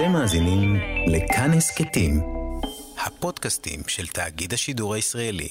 [0.00, 0.76] אתם מאזינים
[1.06, 2.20] לכאן הסכתים,
[3.06, 5.48] הפודקאסטים של תאגיד השידור הישראלי.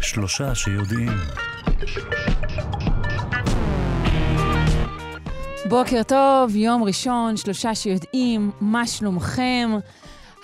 [0.00, 1.12] שלושה שיודעים.
[5.68, 9.70] בוקר טוב, יום ראשון, שלושה שיודעים, מה שלומכם?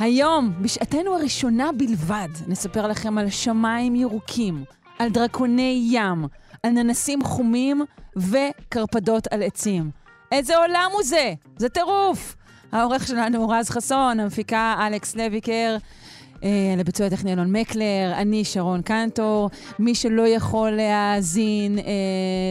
[0.04, 4.64] היום, בשעתנו הראשונה בלבד, נספר לכם על שמיים ירוקים,
[4.98, 6.26] על דרקוני ים,
[6.62, 7.82] על ננסים חומים
[8.16, 9.90] וקרפדות על עצים.
[10.32, 11.34] איזה עולם הוא זה?
[11.56, 12.36] זה טירוף!
[12.72, 15.76] העורך שלנו הוא רז חסון, המפיקה אלכס לויקר.
[16.44, 19.50] אה, לביצוע הטכני אלון מקלר, אני שרון קנטור.
[19.78, 21.84] מי שלא יכול להאזין אה,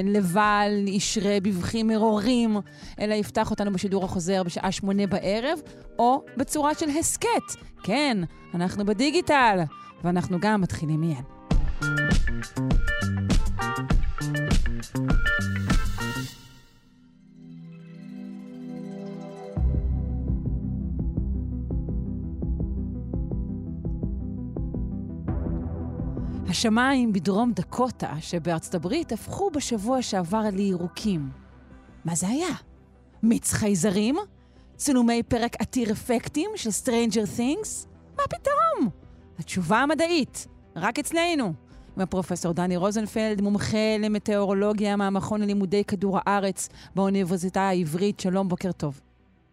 [0.03, 2.57] לבל ישרה בבכי מרורים,
[2.99, 5.59] אלא יפתח אותנו בשידור החוזר בשעה שמונה בערב,
[5.99, 7.61] או בצורה של הסכת.
[7.83, 8.17] כן,
[8.53, 9.59] אנחנו בדיגיטל,
[10.03, 11.23] ואנחנו גם מתחילים מיד.
[26.53, 31.29] השמיים בדרום דקוטה שבארצות הברית הפכו בשבוע שעבר לירוקים.
[32.05, 32.55] מה זה היה?
[33.23, 34.15] מיץ חייזרים?
[34.75, 37.87] צילומי פרק עתיר אפקטים של Stranger Things?
[38.17, 38.89] מה פתאום?
[39.39, 41.53] התשובה המדעית, רק אצלנו.
[41.97, 48.19] עם הפרופסור דני רוזנפלד, מומחה למטאורולוגיה מהמכון ללימודי כדור הארץ באוניברסיטה העברית.
[48.19, 49.01] שלום, בוקר טוב.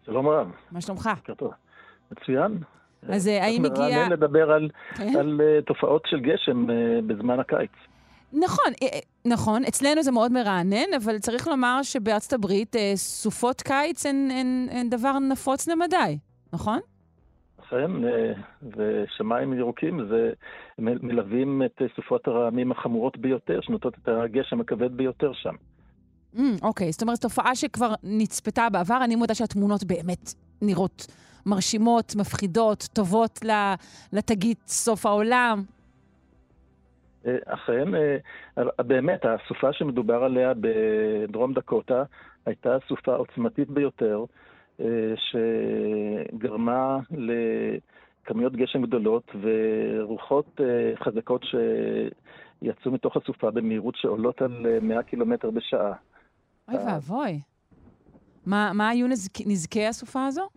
[0.05, 0.51] שלום רב.
[0.71, 1.09] מה שלומך?
[1.17, 1.51] בוקר טוב.
[2.11, 2.57] מצוין.
[3.07, 3.83] אז אה, האם הגיע...
[3.83, 5.15] מרענן לדבר על, כן?
[5.15, 6.71] על uh, תופעות של גשם uh,
[7.07, 7.71] בזמן הקיץ.
[8.33, 8.73] נכון,
[9.25, 14.89] נכון, אצלנו זה מאוד מרענן, אבל צריך לומר שבארצות הברית סופות קיץ הן, הן, הן
[14.89, 16.17] דבר נפוץ למדי,
[16.53, 16.79] נכון?
[17.59, 17.91] אכן,
[18.77, 20.31] ושמיים ירוקים זה
[20.79, 25.55] מלווים את סופות הרעמים החמורות ביותר, שנותנות את הגשם הכבד ביותר שם.
[26.61, 31.07] אוקיי, mm, okay, זאת אומרת, תופעה שכבר נצפתה בעבר, אני מודה שהתמונות באמת נראות
[31.45, 33.39] מרשימות, מפחידות, טובות
[34.13, 35.63] לתגית סוף העולם.
[37.25, 42.03] אה, אכן, אה, באמת, הסופה שמדובר עליה בדרום דקוטה
[42.45, 44.25] הייתה סופה עוצמתית ביותר,
[44.79, 45.13] אה,
[46.35, 50.59] שגרמה לכמויות גשם גדולות ורוחות
[51.03, 55.93] חזקות שיצאו מתוך הסופה במהירות שעולות על 100 קילומטר בשעה.
[56.67, 57.41] אוי ואבוי.
[58.45, 60.47] מה, מה היו נזק, נזקי הסופה הזו?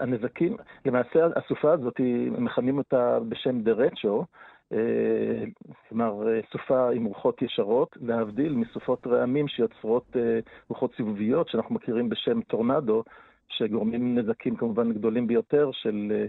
[0.00, 2.00] הנזקים, למעשה הסופה הזאת,
[2.38, 4.24] מכנים אותה בשם דרצ'ו,
[4.72, 5.44] אה,
[5.88, 12.40] כלומר סופה עם רוחות ישרות, להבדיל מסופות רעמים שיוצרות אה, רוחות סיבוביות, שאנחנו מכירים בשם
[12.40, 13.04] טורנדו,
[13.48, 16.24] שגורמים נזקים כמובן גדולים ביותר של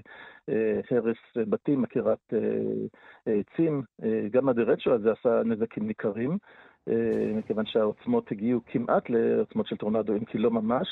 [0.50, 2.34] אה, הרס בתים, עקירת
[3.26, 3.82] עצים.
[4.32, 6.38] גם הדרצ'ו הזה עשה נזקים ניכרים,
[7.36, 10.88] מכיוון שהעוצמות הגיעו כמעט לעוצמות של טורנדו, אם כי לא ממש.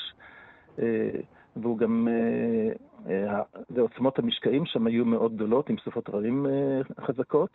[1.62, 2.72] והוא גם, אה,
[3.12, 7.50] אה, ועוצמות המשקעים שם היו מאוד גדולות, עם סופות רעים אה, חזקות.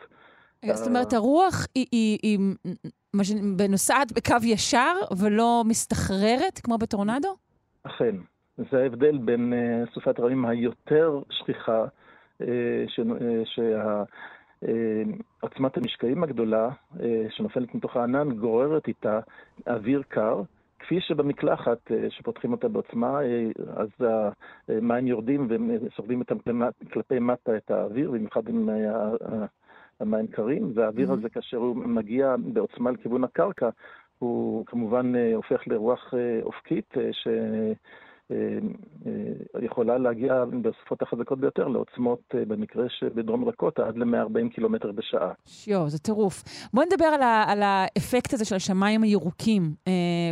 [0.72, 2.38] זאת אומרת, הרוח היא, היא, היא
[3.68, 7.36] נוסעת בקו ישר ולא מסתחררת, כמו בטורנדו?
[7.82, 8.16] אכן.
[8.70, 9.52] זה ההבדל בין
[9.94, 11.84] סופת רעים היותר שכיחה,
[15.42, 16.68] שעוצמת המשקעים הגדולה
[17.30, 19.20] שנופלת מתוך הענן גוררת איתה
[19.66, 20.42] אוויר קר,
[20.86, 23.88] כפי שבמקלחת, אה, שפותחים אותה בעוצמה, אה, אז
[24.68, 25.48] המים יורדים
[25.82, 26.36] וסוחבים אותם
[26.92, 28.68] כלפי מטה את האוויר, במיוחד אם
[30.00, 33.68] המים קרים, והאוויר הזה, כאשר הוא מגיע בעוצמה לכיוון הקרקע,
[34.18, 37.28] הוא כמובן אה, הופך לרוח אופקית, ש...
[38.30, 38.36] אה,
[39.06, 45.32] אה, יכולה להגיע בסופות החזקות ביותר לעוצמות, אה, במקרה שבדרום רקוטה, עד ל-140 קילומטר בשעה.
[45.44, 46.42] שיו, זה טירוף.
[46.74, 49.62] בוא נדבר על, ה- על האפקט הזה של השמיים הירוקים.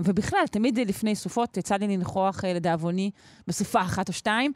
[0.04, 3.10] ובכלל, תמיד לפני סופות, יצא לי לנכוח לדאבוני
[3.48, 4.52] בסופה אחת או שתיים,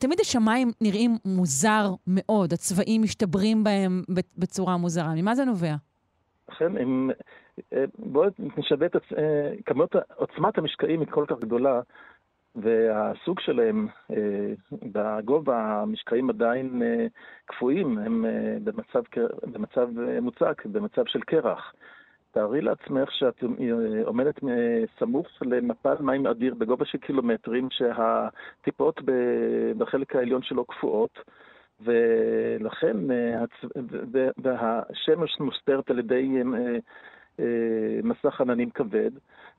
[0.00, 4.02] תמיד השמיים נראים מוזר מאוד, הצבעים משתברים בהם
[4.38, 5.14] בצורה מוזרה.
[5.16, 5.74] ממה זה נובע?
[6.50, 7.10] אכן, הם...
[7.98, 8.96] בואו נשווה את
[9.66, 11.80] כמות, עוצמת המשקעים היא כל כך גדולה,
[12.56, 14.52] והסוג שלהם, אה,
[14.92, 17.06] בגובה המשקעים עדיין אה,
[17.46, 19.02] קפואים, הם אה, במצב,
[19.52, 19.88] במצב
[20.22, 21.74] מוצק, במצב של קרח.
[22.30, 23.44] תארי לעצמך שאת
[24.04, 24.40] עומדת
[24.98, 29.00] סמוך למפל מים אדיר בגובה של קילומטרים, שהטיפות
[29.78, 31.18] בחלק העליון שלו קפואות,
[31.80, 32.96] ולכן,
[34.38, 36.42] והשמש מוסתרת על ידי
[38.02, 39.10] מסך עננים כבד,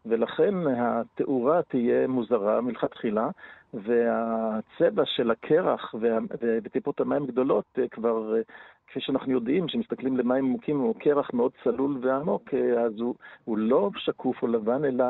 [0.06, 3.30] ולכן התאורה תהיה מוזרה מלכתחילה,
[3.74, 5.96] והצבע של הקרח
[6.64, 8.34] וטיפות המים גדולות כבר,
[8.88, 13.90] כפי שאנחנו יודעים, כשמסתכלים למים עמוקים, הוא קרח מאוד צלול ועמוק, אז הוא, הוא לא
[13.98, 15.06] שקוף או לבן, אלא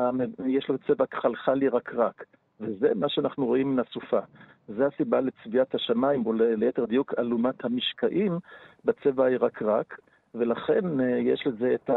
[0.46, 2.24] יש לו צבע כחלחל ירקרק.
[2.60, 4.20] וזה מה שאנחנו רואים מן הסופה.
[4.68, 8.40] זה הסיבה לצביעת השמיים, או ליתר דיוק אלומת המשקעים,
[8.86, 10.00] בצבע הירקרק.
[10.36, 11.90] ולכן אה, יש לזה את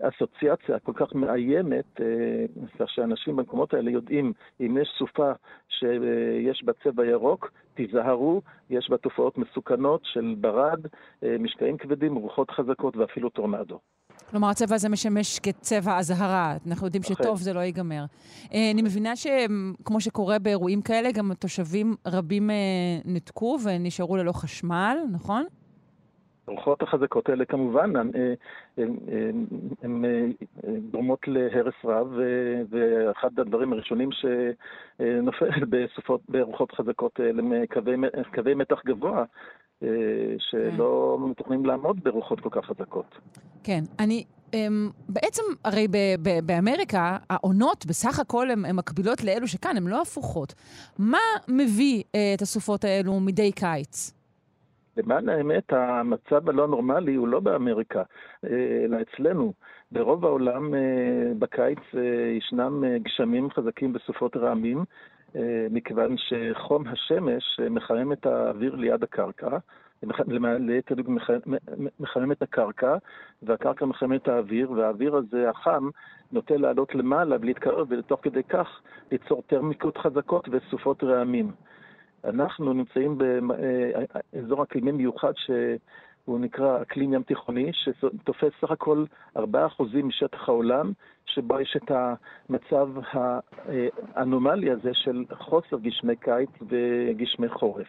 [0.00, 2.06] האסוציאציה הכל כך מאיימת, אה,
[2.78, 5.32] כך שאנשים במקומות האלה יודעים, אם יש סופה
[5.68, 10.86] שיש בה צבע ירוק, תיזהרו, יש בה תופעות מסוכנות של ברד,
[11.22, 13.78] אה, משקעים כבדים, רוחות חזקות ואפילו טורנדו.
[14.30, 16.56] כלומר, הצבע הזה משמש כצבע אזהרה.
[16.66, 18.04] אנחנו יודעים שטוב זה לא ייגמר.
[18.50, 22.50] אני מבינה שכמו שקורה באירועים כאלה, גם תושבים רבים
[23.04, 25.44] נתקו ונשארו ללא חשמל, נכון?
[26.48, 27.92] הרוחות החזקות האלה כמובן
[29.82, 30.04] הן
[30.90, 32.12] דומות להרס רב,
[32.70, 37.52] ואחד הדברים הראשונים שנופל בסופות, ברוחות חזקות האלה הם
[38.34, 39.24] קווי מתח גבוה.
[40.38, 41.30] שלא כן.
[41.30, 43.18] מתוכנים לעמוד ברוחות כל כך חזקות.
[43.64, 44.24] כן, אני,
[45.08, 45.86] בעצם, הרי
[46.44, 50.54] באמריקה, העונות בסך הכל הן מקבילות לאלו שכאן, הן לא הפוכות.
[50.98, 51.18] מה
[51.48, 54.17] מביא אה, את הסופות האלו מדי קיץ?
[54.98, 58.02] למען האמת, המצב הלא נורמלי הוא לא באמריקה,
[58.44, 59.52] אה, אלא אצלנו.
[59.92, 60.80] ברוב העולם אה,
[61.38, 62.02] בקיץ אה,
[62.36, 64.84] ישנם גשמים חזקים בסופות רעמים,
[65.70, 69.58] מכיוון שחום השמש מחמם את האוויר ליד הקרקע.
[70.58, 71.08] ליתר דיוק
[72.00, 72.96] מחמם את הקרקע,
[73.42, 75.88] והקרקע מחממת את האוויר, והאוויר הזה, החם,
[76.32, 78.80] נוטה לעלות למעלה ולהתקרב, ותוך כדי כך
[79.12, 81.50] ליצור טרמיקות חזקות וסופות רעמים.
[82.24, 89.04] אנחנו נמצאים באזור אקלימי מיוחד שהוא נקרא אקלים ים תיכוני, שתופס סך הכל
[89.36, 89.40] 4%
[90.02, 90.92] משטח העולם,
[91.26, 97.88] שבו יש את המצב האנומלי הזה של חוסר גשמי קיץ וגשמי חורף.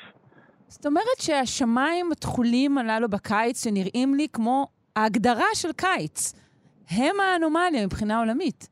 [0.68, 6.34] זאת אומרת שהשמיים התכולים הללו בקיץ, שנראים לי כמו ההגדרה של קיץ,
[6.92, 8.70] הם האנומליה מבחינה עולמית.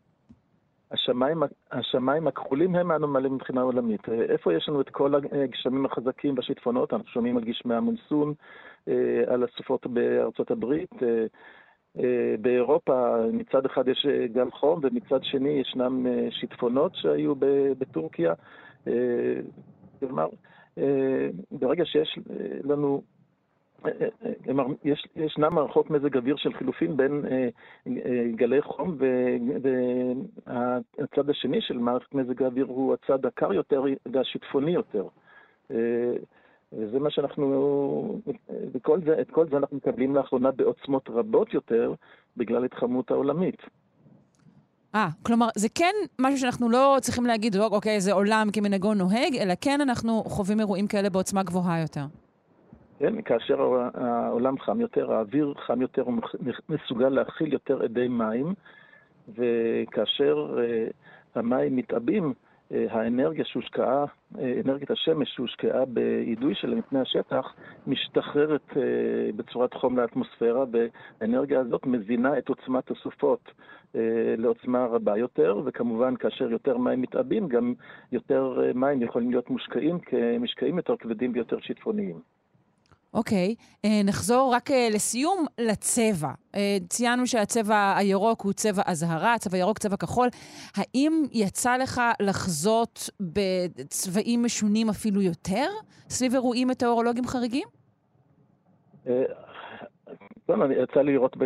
[0.92, 4.10] השמיים, השמיים הכחולים הם האנומליים מבחינה עולמית.
[4.10, 6.94] איפה יש לנו את כל הגשמים החזקים והשיטפונות?
[6.94, 8.34] אנחנו שומעים על גשמי המונסון,
[8.88, 11.04] אה, על הסופות בארצות הברית.
[11.04, 11.26] אה,
[12.00, 17.34] אה, באירופה מצד אחד יש גם חום ומצד שני ישנם שיטפונות שהיו
[17.78, 18.34] בטורקיה.
[20.00, 20.28] כלומר,
[21.52, 22.20] ברגע שיש
[22.64, 23.02] לנו
[24.84, 27.50] יש, ישנן מערכות מזג אוויר של חילופין בין אה,
[27.88, 28.98] אה, גלי חום,
[30.48, 35.08] והצד השני של מערכת מזג האוויר הוא הצד הקר יותר והשיטפוני יותר.
[35.72, 35.78] אה,
[36.74, 38.20] וזה מה שאנחנו,
[38.74, 41.94] וכל זה, את כל זה אנחנו מקבלים לאחרונה בעוצמות רבות יותר
[42.38, 43.62] בגלל התחממות העולמית.
[44.96, 49.54] אה, כלומר, זה כן משהו שאנחנו לא צריכים להגיד, אוקיי, זה עולם כמנהגו נוהג, אלא
[49.62, 52.06] כן אנחנו חווים אירועים כאלה בעוצמה גבוהה יותר.
[53.00, 53.62] כן, כאשר
[53.94, 56.14] העולם חם יותר, האוויר חם יותר, הוא
[56.70, 58.54] מסוגל להכיל יותר אדי מים,
[59.36, 67.54] וכאשר uh, המים מתעבים, uh, האנרגיה שהושקעה, uh, אנרגיית השמש שהושקעה באידוי שלהם מפני השטח,
[67.88, 68.74] משתחררת
[69.36, 73.52] בצורת חום לאטמוספירה, והאנרגיה הזאת מזינה את עוצמת הסופות
[74.38, 77.74] לעוצמה רבה יותר, וכמובן כאשר יותר מים מתעבים, גם
[78.12, 82.37] יותר מים יכולים להיות מושקעים כמשקעים יותר כבדים ויותר שיטפוניים.
[83.18, 83.86] אוקיי, okay.
[83.86, 86.30] אה, נחזור רק אה, לסיום לצבע.
[86.56, 90.28] אה, ציינו שהצבע הירוק הוא צבע אזהרה, צבע ירוק, צבע כחול.
[90.76, 95.68] האם יצא לך לחזות בצבעים משונים אפילו יותר
[96.10, 97.68] סביב אירועים מטאורולוגיים חריגים?
[100.48, 101.38] כן, יצא לי לראות,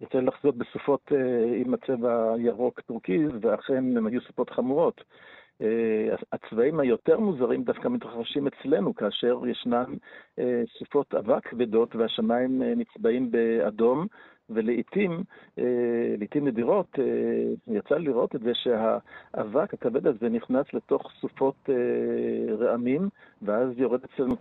[0.00, 1.12] יצא לי לחזות בסופות
[1.64, 5.00] עם הצבע הירוק טורקיז, ואכן הן היו סופות חמורות.
[5.62, 9.94] אה, הצבעים היותר מוזרים דווקא מתרחשים אצלנו, כאשר ישנן
[10.38, 14.06] אה, סופות אבק כבדות והשמיים אה, נצבעים באדום,
[14.50, 15.24] ולעיתים,
[16.18, 16.98] לעיתים נדירות,
[17.68, 21.68] יצא לי לראות את זה שהאבק הכבד הזה נכנס לתוך סופות
[22.58, 23.08] רעמים,
[23.42, 24.34] ואז יורד אצלנו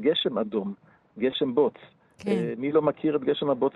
[0.00, 0.74] גשם אדום,
[1.18, 1.74] גשם בוץ.
[2.18, 2.54] כן.
[2.56, 3.74] מי לא מכיר את גשם הבוץ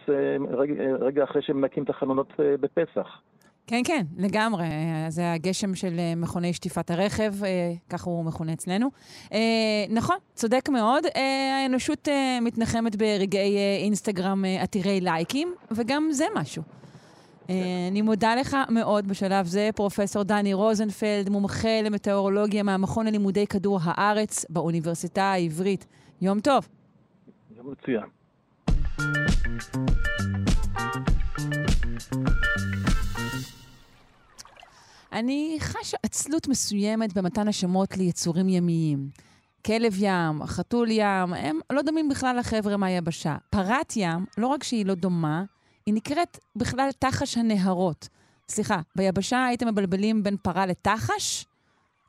[0.50, 3.20] רגע, רגע אחרי שמנקים את החלונות בפסח?
[3.66, 4.66] כן, כן, לגמרי.
[5.08, 8.90] זה הגשם של אה, מכוני שטיפת הרכב, אה, ככה הוא מכונה אצלנו.
[9.32, 9.38] אה,
[9.88, 11.04] נכון, צודק מאוד.
[11.14, 12.08] האנושות
[12.42, 16.62] מתנחמת ברגעי אינסטגרם עתירי לייקים, וגם זה משהו.
[17.90, 24.46] אני מודה לך מאוד בשלב זה, פרופ' דני רוזנפלד, מומחה למטאורולוגיה מהמכון ללימודי כדור הארץ
[24.48, 25.86] באוניברסיטה העברית.
[26.20, 26.68] יום טוב.
[27.56, 28.04] יום מצוין.
[35.12, 39.08] אני חשה עצלות מסוימת במתן השמות ליצורים ימיים.
[39.66, 43.36] כלב ים, חתול ים, הם לא דומים בכלל לחבר'ה מהיבשה.
[43.50, 45.44] פרת ים, לא רק שהיא לא דומה,
[45.86, 48.08] היא נקראת בכלל תחש הנהרות.
[48.48, 51.46] סליחה, ביבשה הייתם מבלבלים בין פרה לתחש?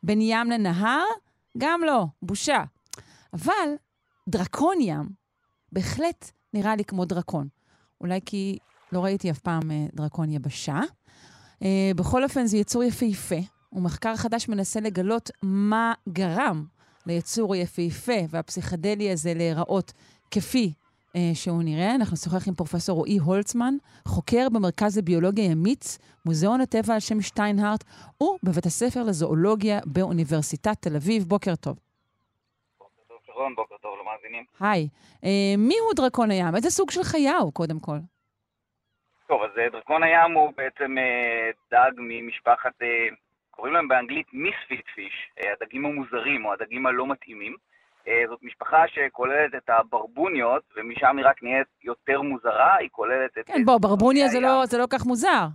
[0.03, 1.03] בין ים לנהר?
[1.57, 2.63] גם לא, בושה.
[3.33, 3.69] אבל
[4.29, 5.09] דרקון ים
[5.71, 7.47] בהחלט נראה לי כמו דרקון.
[8.01, 8.57] אולי כי
[8.91, 10.79] לא ראיתי אף פעם אה, דרקון יבשה.
[11.63, 13.35] אה, בכל אופן, זה יצור יפהפה,
[13.73, 16.65] ומחקר חדש מנסה לגלות מה גרם
[17.05, 19.93] ליצור היפהפה והפסיכדלי הזה להיראות
[20.31, 20.73] כפי
[21.15, 21.95] אה, שהוא נראה.
[21.95, 23.73] אנחנו נשוחח עם פרופסור רועי הולצמן,
[24.07, 27.83] חוקר במרכז לביולוגיה ימית, מוזיאון הטבע על שם שטיינהארט,
[28.23, 31.23] ובבית הספר לזואולוגיה באוניברסיטת תל אביב.
[31.23, 31.79] בוקר טוב.
[32.79, 34.43] בוקר טוב, שרון, בוקר טוב למאזינים.
[34.59, 34.87] היי.
[35.23, 36.55] אה, מי הוא דרקון הים?
[36.55, 37.97] איזה סוג של חיה הוא, קודם כל?
[39.33, 43.07] טוב, אז אה, דרקון הים הוא בעצם אה, דג ממשפחת, אה,
[43.51, 47.55] קוראים להם באנגלית מיספיט פיש, הדגים המוזרים או הדגים הלא מתאימים.
[48.29, 53.47] זאת משפחה שכוללת את הברבוניות, ומשם היא רק נהיית יותר מוזרה, היא כוללת את...
[53.47, 55.45] כן, בוא, ברבוניה זה לא, זה לא כך מוזר.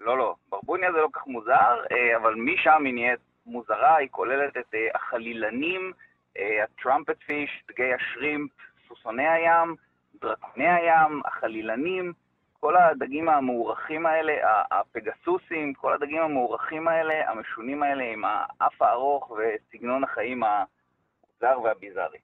[0.00, 1.84] לא, לא, ברבוניה זה לא כך מוזר,
[2.16, 5.92] אבל משם היא נהיית מוזרה, היא כוללת את החלילנים,
[6.36, 8.50] הטראמפט פיש, דגי השרימפ,
[8.88, 9.76] סוסוני הים,
[10.20, 12.12] דרקוני הים, החלילנים.
[12.60, 14.32] כל הדגים המאורחים האלה,
[14.70, 22.18] הפגסוסים, כל הדגים המאורחים האלה, המשונים האלה, עם האף הארוך וסגנון החיים המוזר והביזארי.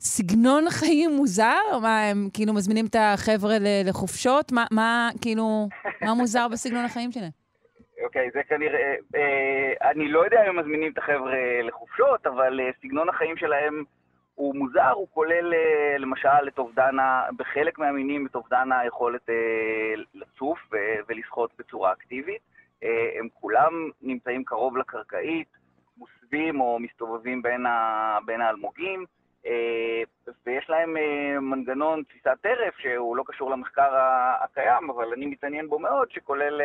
[0.00, 1.78] סגנון חיים מוזר?
[1.82, 4.52] מה, הם כאילו מזמינים את החבר'ה לחופשות?
[4.52, 5.68] מה, מה כאילו,
[6.02, 7.30] מה מוזר בסגנון החיים שלהם?
[8.04, 8.94] אוקיי, okay, זה כנראה...
[9.16, 13.84] אה, אני לא יודע אם הם מזמינים את החבר'ה לחופשות, אבל אה, סגנון החיים שלהם
[14.34, 16.96] הוא מוזר, הוא כולל אה, למשל את אובדן,
[17.36, 20.58] בחלק מהמינים את אובדן היכולת אה, לצוף
[21.08, 22.42] ולשחות בצורה אקטיבית.
[22.82, 25.48] אה, הם כולם נמצאים קרוב לקרקעית,
[25.96, 29.04] מוסווים או מסתובבים בין, ה, בין האלמוגים,
[30.46, 30.96] ויש להם
[31.40, 33.90] מנגנון תפיסת טרף שהוא לא קשור למחקר
[34.40, 36.60] הקיים, אבל אני מתעניין בו מאוד, שכולל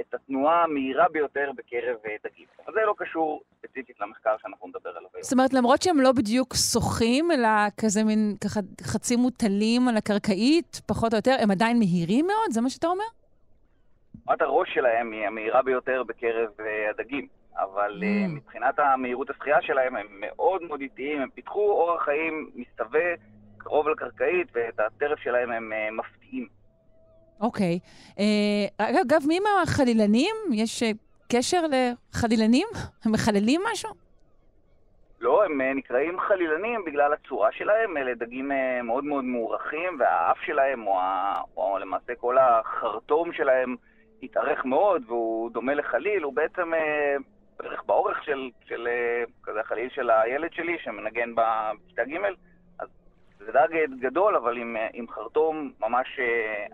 [0.00, 2.46] את התנועה המהירה ביותר בקרב אה, דגים.
[2.64, 5.22] אבל זה לא קשור ספציפית למחקר שאנחנו נדבר עליו היום.
[5.22, 7.48] זאת אומרת, למרות שהם לא בדיוק שוחים, אלא
[7.80, 12.50] כזה מין ככה חצי מוטלים על הקרקעית, פחות או יותר, הם עדיין מהירים מאוד?
[12.50, 13.04] זה מה שאתה אומר?
[14.24, 18.28] תנועת הראש שלהם היא המהירה ביותר בקרב uh, הדגים, אבל mm.
[18.28, 23.14] מבחינת המהירות השחייה שלהם הם מאוד מאוד איטיים, הם פיתחו אורח חיים מסתווה
[23.58, 26.61] קרוב לקרקעית, ואת הטרף שלהם הם מפתיעים.
[27.40, 27.78] אוקיי.
[28.18, 30.36] אה, אגב, מי עם החלילנים?
[30.52, 30.90] יש אה,
[31.32, 32.66] קשר לחלילנים?
[33.04, 33.90] הם מחללים משהו?
[35.20, 38.50] לא, הם אה, נקראים חלילנים בגלל הצורה שלהם, אלה דגים
[38.84, 41.40] מאוד מאוד מוערכים, והאף שלהם, או, ה...
[41.56, 43.76] או למעשה כל החרטום שלהם,
[44.22, 46.72] התארך מאוד, והוא דומה לחליל, הוא בעצם
[47.58, 48.88] בערך באורך של, של
[49.42, 52.16] כזה החליל של הילד שלי, שמנגן בכיתה ג',
[52.78, 52.88] אז
[53.38, 53.68] זה דג
[54.00, 56.20] גדול, אבל עם, עם חרטום ממש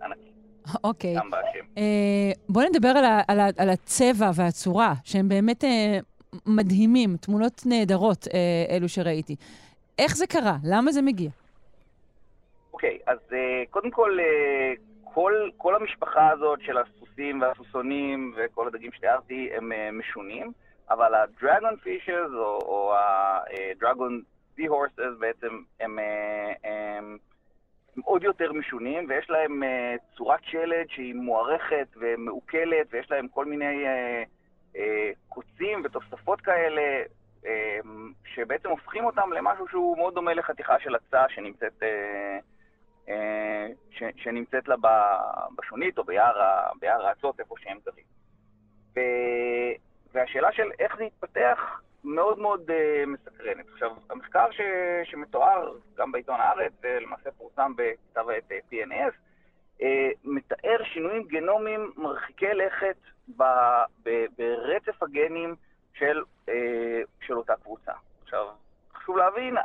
[0.02, 0.37] ענקי.
[0.84, 1.14] אוקיי.
[1.16, 1.64] גם באשם.
[1.78, 5.98] אה, בואו נדבר על, ה, על, ה, על הצבע והצורה, שהם באמת אה,
[6.46, 9.36] מדהימים, תמונות נהדרות, אה, אלו שראיתי.
[9.98, 10.56] איך זה קרה?
[10.64, 11.30] למה זה מגיע?
[12.72, 14.72] אוקיי, אז אה, קודם כל, אה,
[15.04, 20.52] כל, כל המשפחה הזאת של הסוסים והסוסונים וכל הדגים שתיארתי הם אה, משונים,
[20.90, 24.22] אבל הדרגון פישרס או, או הדרגון
[24.56, 26.52] סי הורסס בעצם הם, אה,
[26.98, 27.18] הם
[27.98, 33.44] הם עוד יותר משונים, ויש להם uh, צורת שלד שהיא מוערכת ומעוקלת, ויש להם כל
[33.44, 34.28] מיני uh,
[34.74, 34.78] uh,
[35.28, 37.02] קוצים ותוספות כאלה,
[37.42, 37.46] uh,
[38.24, 43.10] שבעצם הופכים אותם למשהו שהוא מאוד דומה לחתיכה של הצעה שנמצאת, uh, uh,
[43.90, 44.76] ש, שנמצאת לה
[45.58, 46.34] בשונית או ביער,
[46.80, 48.04] ביער האצות, איפה שהם גרים.
[50.12, 53.66] והשאלה של איך זה יתפתח, מאוד מאוד uh, מסקרנת.
[53.72, 54.60] עכשיו, המחקר ש,
[55.04, 59.14] שמתואר גם בעיתון הארץ, ולמעשה פורסם בכתב העת אה, PNS,
[59.80, 59.84] uh,
[60.24, 62.96] מתאר שינויים גנומיים מרחיקי לכת
[63.36, 63.42] ב,
[64.02, 65.54] ב, ברצף הגנים
[65.94, 66.50] של, uh,
[67.26, 67.92] של אותה קבוצה.
[68.22, 68.46] עכשיו,
[68.94, 69.56] חשוב להבין,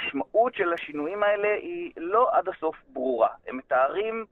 [0.00, 3.28] המשמעות של השינויים האלה היא לא עד הסוף ברורה.
[3.46, 4.24] הם מתארים,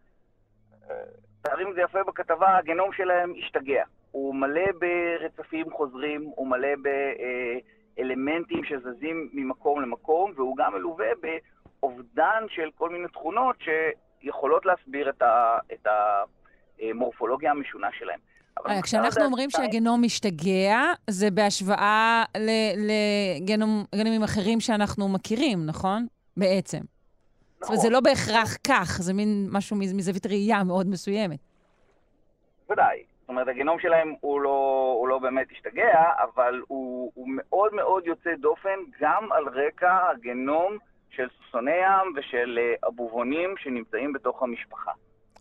[1.40, 3.84] מתארים את זה יפה בכתבה, הגנום שלהם השתגע.
[4.14, 6.68] הוא מלא ברצפים חוזרים, הוא מלא
[7.96, 15.22] באלמנטים שזזים ממקום למקום, והוא גם מלווה באובדן של כל מיני תכונות שיכולות להסביר את,
[15.22, 15.86] ה, את
[16.80, 18.18] המורפולוגיה המשונה שלהם.
[18.66, 20.80] אה, כשאנחנו אומרים שהגנום משתגע,
[21.10, 22.24] זה בהשוואה
[22.76, 26.06] לגנומים אחרים שאנחנו מכירים, נכון?
[26.36, 26.80] בעצם.
[27.60, 31.38] זאת אומרת, זה לא בהכרח כך, זה מין משהו מזווית ראייה מאוד מסוימת.
[32.70, 33.13] ודאי.
[33.24, 38.06] זאת אומרת, הגנום שלהם הוא לא, הוא לא באמת השתגע, אבל הוא, הוא מאוד מאוד
[38.06, 40.78] יוצא דופן גם על רקע הגנום
[41.10, 44.90] של סוסוני ים ושל אבובונים שנמצאים בתוך המשפחה.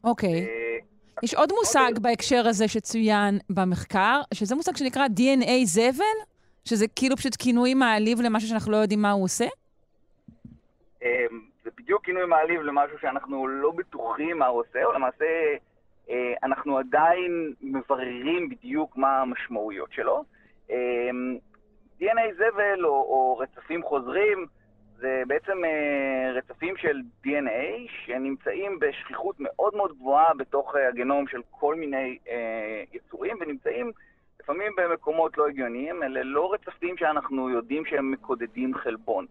[0.03, 0.29] אוקיי.
[0.29, 0.83] Okay.
[1.19, 2.03] Uh, יש עוד מושג עוד...
[2.03, 6.17] בהקשר הזה שצוין במחקר, שזה מושג שנקרא DNA זבל,
[6.65, 9.45] שזה כאילו פשוט כינוי מעליב למשהו שאנחנו לא יודעים מה הוא עושה?
[11.01, 11.05] Um,
[11.63, 15.55] זה בדיוק כינוי מעליב למשהו שאנחנו לא בטוחים מה הוא עושה, או למעשה אה,
[16.43, 20.23] אנחנו עדיין מבררים בדיוק מה המשמעויות שלו.
[20.71, 21.09] אה,
[21.99, 24.45] DNA זבל או, או רצפים חוזרים
[24.97, 31.75] זה בעצם אה, רצפים של DNA שנמצאים בשכיחות מאוד מאוד גבוהה בתוך הגנום של כל
[31.75, 32.17] מיני
[32.93, 33.91] יצורים ונמצאים
[34.43, 39.25] לפעמים במקומות לא הגיוניים, אלה לא רצפים שאנחנו יודעים שהם מקודדים חלבון.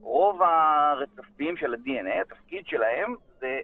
[0.00, 3.60] רוב הרצפים של ה-DNA, התפקיד שלהם זה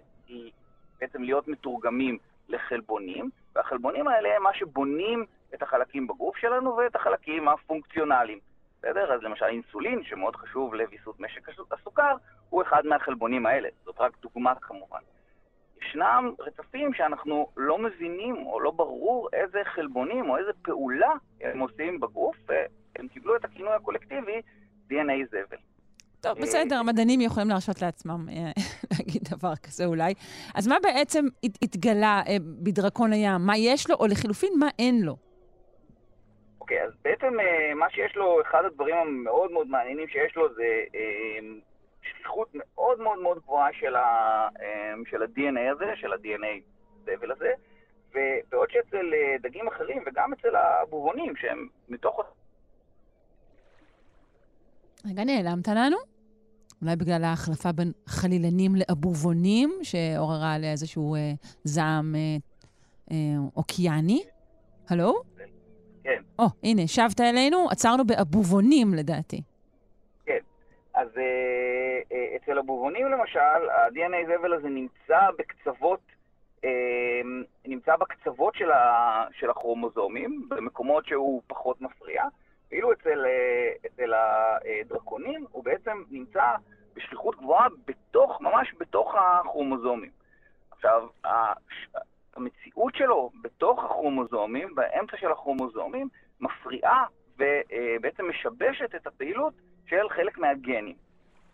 [0.99, 2.17] בעצם להיות מתורגמים
[2.49, 8.39] לחלבונים, והחלבונים האלה הם מה שבונים את החלקים בגוף שלנו ואת החלקים הפונקציונליים.
[8.79, 9.13] בסדר?
[9.13, 12.15] אז למשל אינסולין, שמאוד חשוב לוויסות משק הסוכר,
[12.49, 13.69] הוא אחד מהחלבונים האלה.
[13.85, 14.99] זאת רק דוגמה כמובן.
[15.81, 21.11] ישנם רצפים שאנחנו לא מבינים או לא ברור איזה חלבונים או איזה פעולה
[21.41, 24.41] הם עושים בגוף, והם קיבלו את הכינוי הקולקטיבי
[24.89, 25.57] DNA זבל.
[26.25, 28.51] טוב, בסדר, המדענים יכולים להרשות לעצמם אה,
[28.91, 30.13] להגיד דבר כזה אולי.
[30.55, 31.25] אז מה בעצם
[31.61, 33.41] התגלה אה, בדרקון הים?
[33.41, 35.15] מה יש לו, או לחילופין, מה אין לו?
[36.61, 40.83] אוקיי, אז בעצם אה, מה שיש לו, אחד הדברים המאוד מאוד מעניינים שיש לו זה
[42.01, 44.47] שכיחות מאוד מאוד מאוד גבוהה של, ה,
[45.09, 46.61] של ה-DNA הזה, של ה-DNA
[47.03, 47.51] זבל הזה,
[48.09, 49.05] ובעוד שאצל
[49.41, 52.21] דגים אחרים וגם אצל הבובונים, שהם מתוך...
[55.05, 56.14] רגע, נעלמת לנו?
[56.81, 61.31] אולי בגלל ההחלפה בין חלילנים לאבובונים, שעוררה עליה איזשהו אה,
[61.63, 62.37] זעם אה,
[63.11, 63.17] אה,
[63.55, 64.23] אוקיאני.
[64.89, 65.13] הלו?
[66.03, 66.21] כן.
[66.39, 69.41] או, הנה, שבת אלינו, עצרנו באבובונים לדעתי.
[70.25, 70.39] כן.
[70.93, 75.99] אז אה, אה, אצל אבובונים למשל, ה-DNA זבל הזה נמצא בקצוות,
[76.65, 76.69] אה,
[77.65, 82.23] נמצא בקצוות של, ה, של הכרומוזומים, במקומות שהוא פחות מפריע.
[82.71, 86.55] ואילו אצל, אה, אצל הדרקונים הוא בעצם נמצא
[86.95, 90.11] בשכיחות גבוהה בתוך, ממש בתוך הכרומוזומים.
[90.71, 91.07] עכשיו,
[92.35, 97.05] המציאות שלו בתוך הכרומוזומים, באמצע של הכרומוזומים, מפריעה
[97.37, 99.53] ובעצם משבשת את הפעילות
[99.85, 100.95] של חלק מהגנים.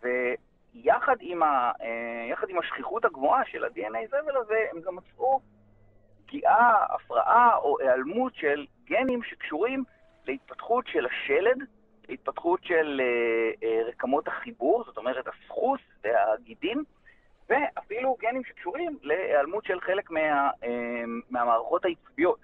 [0.02, 5.40] ויחד עם, ה, אה, עם השכיחות הגבוהה של ה-DNA זבל הזה, הם גם מצאו
[6.26, 9.84] פגיעה, הפרעה או היעלמות של גנים שקשורים
[10.26, 11.58] להתפתחות של השלד,
[12.08, 16.84] להתפתחות של אה, אה, רקמות החיבור, זאת אומרת הסחוס והגידים,
[17.48, 22.38] ואפילו גנים שקשורים להיעלמות של חלק מה, אה, מהמערכות העצביות.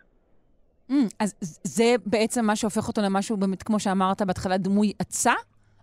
[0.91, 5.33] Mm, אז זה בעצם מה שהופך אותו למשהו, באמת, כמו שאמרת בהתחלה, דמוי עצה?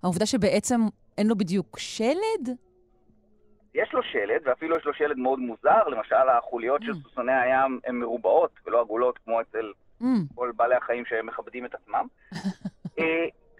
[0.03, 0.79] העובדה שבעצם
[1.17, 2.57] אין לו בדיוק שלד?
[3.75, 5.87] יש לו שלד, ואפילו יש לו שלד מאוד מוזר.
[5.87, 6.85] למשל, החוליות mm.
[6.85, 10.05] של סוסוני הים הן מרובעות ולא עגולות כמו אצל ממ.
[10.35, 12.07] כל בעלי החיים שמכבדים את עצמם.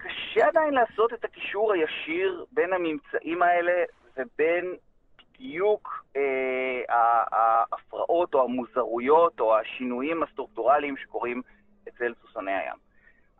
[0.06, 3.84] אה, קשה עדיין לעשות את הקישור הישיר בין הממצאים האלה
[4.18, 4.76] ובין
[5.34, 6.82] בדיוק אה,
[7.32, 11.42] ההפרעות או המוזרויות או השינויים הסטרוקטורליים שקורים
[11.88, 12.86] אצל סוסוני הים.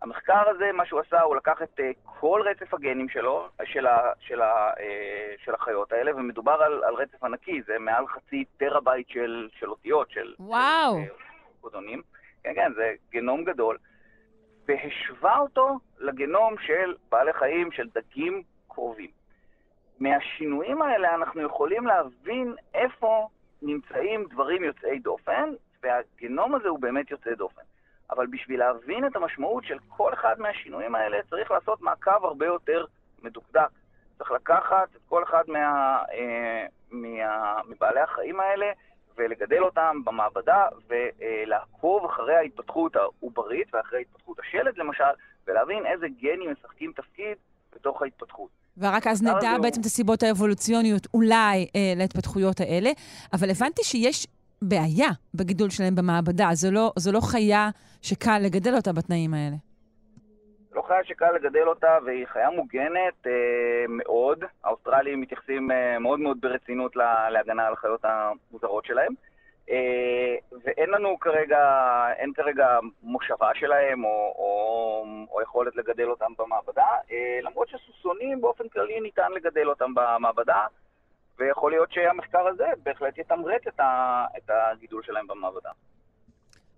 [0.02, 4.12] המחקר הזה, מה שהוא עשה, הוא לקח את אה, כל רצף הגנים שלו, של, ה,
[4.20, 9.10] של, ה, אה, של החיות האלה, ומדובר על, על רצף ענקי, זה מעל חצי טראבייט
[9.10, 10.34] של, של אותיות, של...
[10.40, 10.96] וואו.
[11.06, 12.02] של, uh, קודונים.
[12.44, 13.78] כן, כן, זה גנום גדול.
[14.68, 19.10] והשווה אותו לגנום של בעלי חיים, של דגים קרובים.
[20.00, 23.28] מהשינויים האלה אנחנו יכולים להבין איפה
[23.62, 25.50] נמצאים דברים יוצאי דופן,
[25.84, 27.62] והגנום הזה הוא באמת יוצא דופן.
[28.10, 32.86] אבל בשביל להבין את המשמעות של כל אחד מהשינויים האלה, צריך לעשות מעקב הרבה יותר
[33.24, 33.70] מדוקדק.
[34.18, 38.72] צריך לקחת את כל אחד מה, אה, מה, מבעלי החיים האלה
[39.18, 45.04] ולגדל אותם במעבדה ולעקוב אחרי ההתפתחות העוברית ואחרי התפתחות השלד למשל,
[45.48, 47.38] ולהבין איזה גנים משחקים תפקיד
[47.76, 48.50] בתוך ההתפתחות.
[48.78, 49.62] ורק אז נדע הוא...
[49.62, 52.92] בעצם את הסיבות האבולוציוניות אולי אה, להתפתחויות האלה.
[53.34, 54.28] אבל הבנתי שיש
[54.62, 56.50] בעיה בגידול שלהם במעבדה.
[56.54, 57.70] זו לא, זו לא חיה
[58.02, 59.56] שקל לגדל אותה בתנאים האלה.
[60.88, 64.44] חיה שקל לגדל אותה, והיא חיה מוגנת אה, מאוד.
[64.64, 69.14] האוסטרלים מתייחסים אה, מאוד מאוד ברצינות לה, להגנה על החיות המוזרות שלהם.
[69.70, 71.60] אה, ואין לנו כרגע,
[72.18, 72.68] אין כרגע
[73.04, 79.32] מושבה שלהם או, או, או יכולת לגדל אותם במעבדה, אה, למרות שסוסונים באופן כללי ניתן
[79.36, 80.66] לגדל אותם במעבדה.
[81.40, 85.70] ויכול להיות שהמחקר הזה בהחלט יתמרץ את, ה, את הגידול שלהם במעבדה.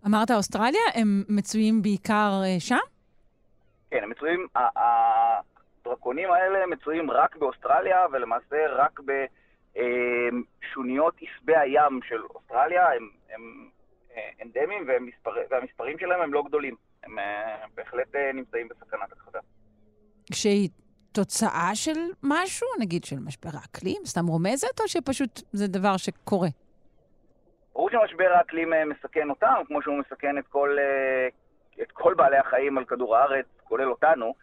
[0.05, 2.96] אמרת אוסטרליה, הם מצויים בעיקר אה, שם?
[3.91, 8.99] כן, הם מצויים, הדרקונים האלה מצויים רק באוסטרליה, ולמעשה רק
[9.73, 13.69] בשוניות אה, עשבי הים של אוסטרליה, הם, הם
[14.15, 16.75] אה, אנדמיים, והמספר, והמספרים שלהם הם לא גדולים.
[17.03, 17.15] הם
[17.75, 19.39] בהחלט נמצאים בסכנת הכחדה.
[20.31, 20.69] כשהיא
[21.11, 26.47] תוצאה של משהו, נגיד של משבר האקלים, סתם רומזת, או שפשוט זה דבר שקורה?
[27.73, 31.27] ברור שמשבר האקלים אה, מסכן אותם, כמו שהוא מסכן את כל, אה,
[31.81, 34.33] את כל בעלי החיים על כדור הארץ, כולל אותנו,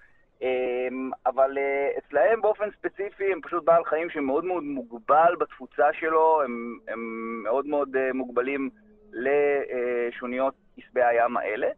[0.42, 6.42] אמ, אבל אה, אצלהם באופן ספציפי הם פשוט בעל חיים שמאוד מאוד מוגבל בתפוצה שלו,
[6.42, 7.00] הם, הם
[7.44, 8.70] מאוד מאוד מוגבלים
[9.12, 11.68] לשוניות עשבי הים האלה.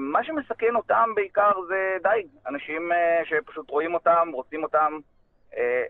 [0.00, 2.26] מה שמסכן אותם בעיקר זה דייג.
[2.46, 2.90] אנשים
[3.24, 4.98] שפשוט רואים אותם, רוצים אותם,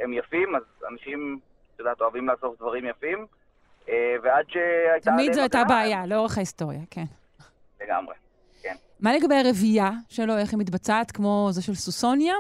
[0.01, 1.39] הם יפים, אז אנשים,
[1.75, 3.27] את יודעת, אוהבים לעשות דברים יפים.
[3.89, 5.11] אה, ועד שהייתה...
[5.11, 7.05] תמיד זו הייתה בעיה, לאורך ההיסטוריה, כן.
[7.81, 8.15] לגמרי,
[8.63, 8.75] כן.
[9.01, 12.35] מה לגבי הרבייה שלו, איך היא מתבצעת, כמו זו של סוסוניה?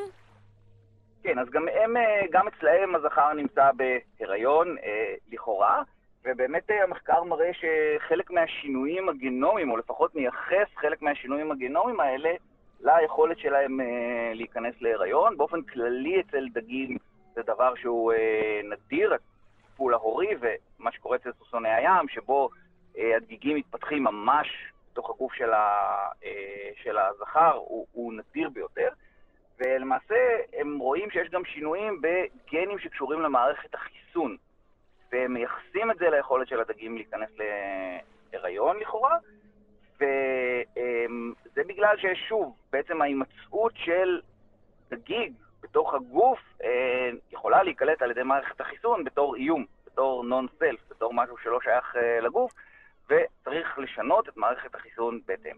[1.22, 5.82] כן, אז גם הם, אה, גם אצלהם הזכר נמצא בהיריון, אה, לכאורה,
[6.24, 12.30] ובאמת המחקר מראה שחלק מהשינויים הגנומיים, או לפחות מייחס חלק מהשינויים הגנומיים האלה
[12.80, 13.80] ליכולת שלהם
[14.34, 15.36] להיכנס להיריון.
[15.36, 16.96] באופן כללי אצל דגים
[17.34, 18.12] זה דבר שהוא
[18.64, 19.14] נדיר,
[19.72, 22.48] הטיפול ההורי ומה שקורה אצל סוסוני הים, שבו
[22.98, 28.88] אה, הדגיגים מתפתחים ממש בתוך הגוף של, ה, אה, של הזכר, הוא, הוא נדיר ביותר.
[29.58, 34.36] ולמעשה הם רואים שיש גם שינויים בגנים שקשורים למערכת החיסון.
[35.12, 37.30] והם מייחסים את זה ליכולת של הדגים להיכנס
[38.32, 39.16] להיריון לכאורה,
[39.96, 44.20] וזה בגלל ששוב, בעצם ההימצאות של
[44.90, 51.14] דגיג בתוך הגוף אה, יכולה להיקלט על ידי מערכת החיסון בתור איום, בתור נון-סלף, בתור
[51.14, 52.52] משהו שלא שייך אה, לגוף,
[53.12, 55.56] וצריך לשנות את מערכת החיסון בהתאם.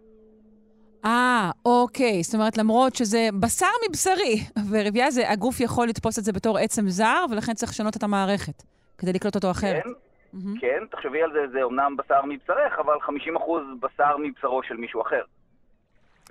[1.05, 2.23] אה, אוקיי.
[2.23, 4.37] זאת אומרת, למרות שזה בשר מבשרי,
[4.71, 8.63] ורבייה זה, הגוף יכול לתפוס את זה בתור עצם זר, ולכן צריך לשנות את המערכת,
[8.99, 9.83] כדי לקלוט אותו אחרת.
[9.85, 9.91] כן,
[10.35, 10.61] mm-hmm.
[10.61, 13.41] כן, תחשבי על זה, זה אומנם בשר מבשרך, אבל 50%
[13.81, 15.23] בשר מבשרו של מישהו אחר.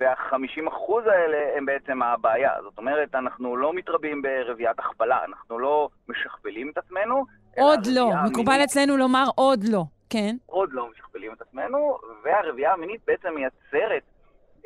[0.00, 2.52] וה-50% האלה הם בעצם הבעיה.
[2.62, 7.24] זאת אומרת, אנחנו לא מתרבים ברביית הכפלה, אנחנו לא משכפלים את עצמנו.
[7.60, 8.10] עוד לא.
[8.30, 10.36] מקובל אצלנו לומר עוד לא, כן.
[10.46, 14.02] עוד לא משכפלים את עצמנו, והרבייה המינית בעצם מייצרת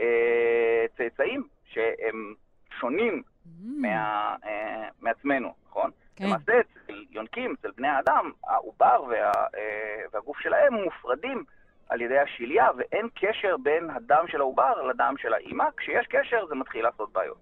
[0.01, 2.35] אה, צאצאים שהם
[2.81, 3.49] שונים mm.
[3.63, 5.91] מה, אה, מעצמנו, נכון?
[6.17, 6.25] כן.
[6.25, 11.45] למעשה, אצל יונקים, אצל בני האדם, העובר וה, אה, והגוף שלהם מופרדים.
[11.89, 15.65] על ידי השליה, ואין קשר בין הדם של העובר לדם של האימא.
[15.77, 17.39] כשיש קשר, זה מתחיל לעשות בעיות.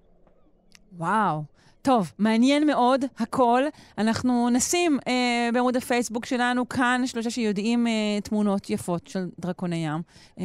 [0.93, 1.43] וואו.
[1.87, 3.63] טוב, מעניין מאוד, הכל.
[3.99, 7.93] אנחנו נשים אה, בעמוד הפייסבוק שלנו כאן שלושה שיודעים אה,
[8.25, 10.03] תמונות יפות של דרקוני ים,
[10.39, 10.45] אה,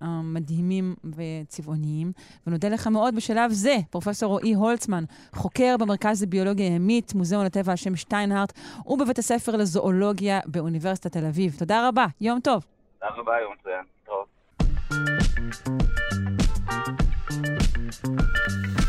[0.00, 2.12] המדהימים וצבעוניים.
[2.46, 7.96] ונודה לך מאוד בשלב זה, פרופ' רועי הולצמן, חוקר במרכז לביולוגיה ימית, מוזיאון הטבע השם
[7.96, 8.52] שטיינהארט,
[8.86, 11.56] ובבית הספר לזואולוגיה באוניברסיטת תל אביב.
[11.58, 12.64] תודה רבה, יום טוב.
[13.00, 13.84] תודה רבה, יום מצוין.
[18.76, 18.85] טוב.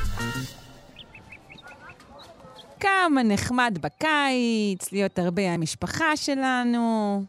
[2.80, 7.24] כמה נחמד בקיץ, להיות הרבה עם המשפחה שלנו.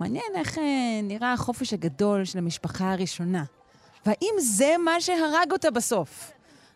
[0.00, 3.44] מעניין איך אה, נראה החופש הגדול של המשפחה הראשונה.
[4.06, 6.32] והאם זה מה שהרג אותה בסוף?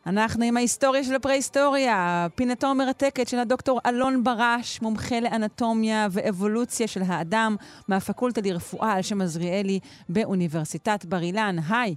[0.06, 7.00] אנחנו עם ההיסטוריה של הפרה-היסטוריה, פינתו המרתקת של הדוקטור אלון ברש, מומחה לאנטומיה ואבולוציה של
[7.06, 7.56] האדם
[7.88, 11.56] מהפקולטה לרפואה על שם עזריאלי באוניברסיטת בר אילן.
[11.70, 11.94] היי.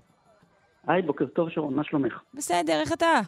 [0.87, 2.13] היי, בוקר טוב שרון, מה שלומך?
[2.33, 3.19] בסדר, איך אתה?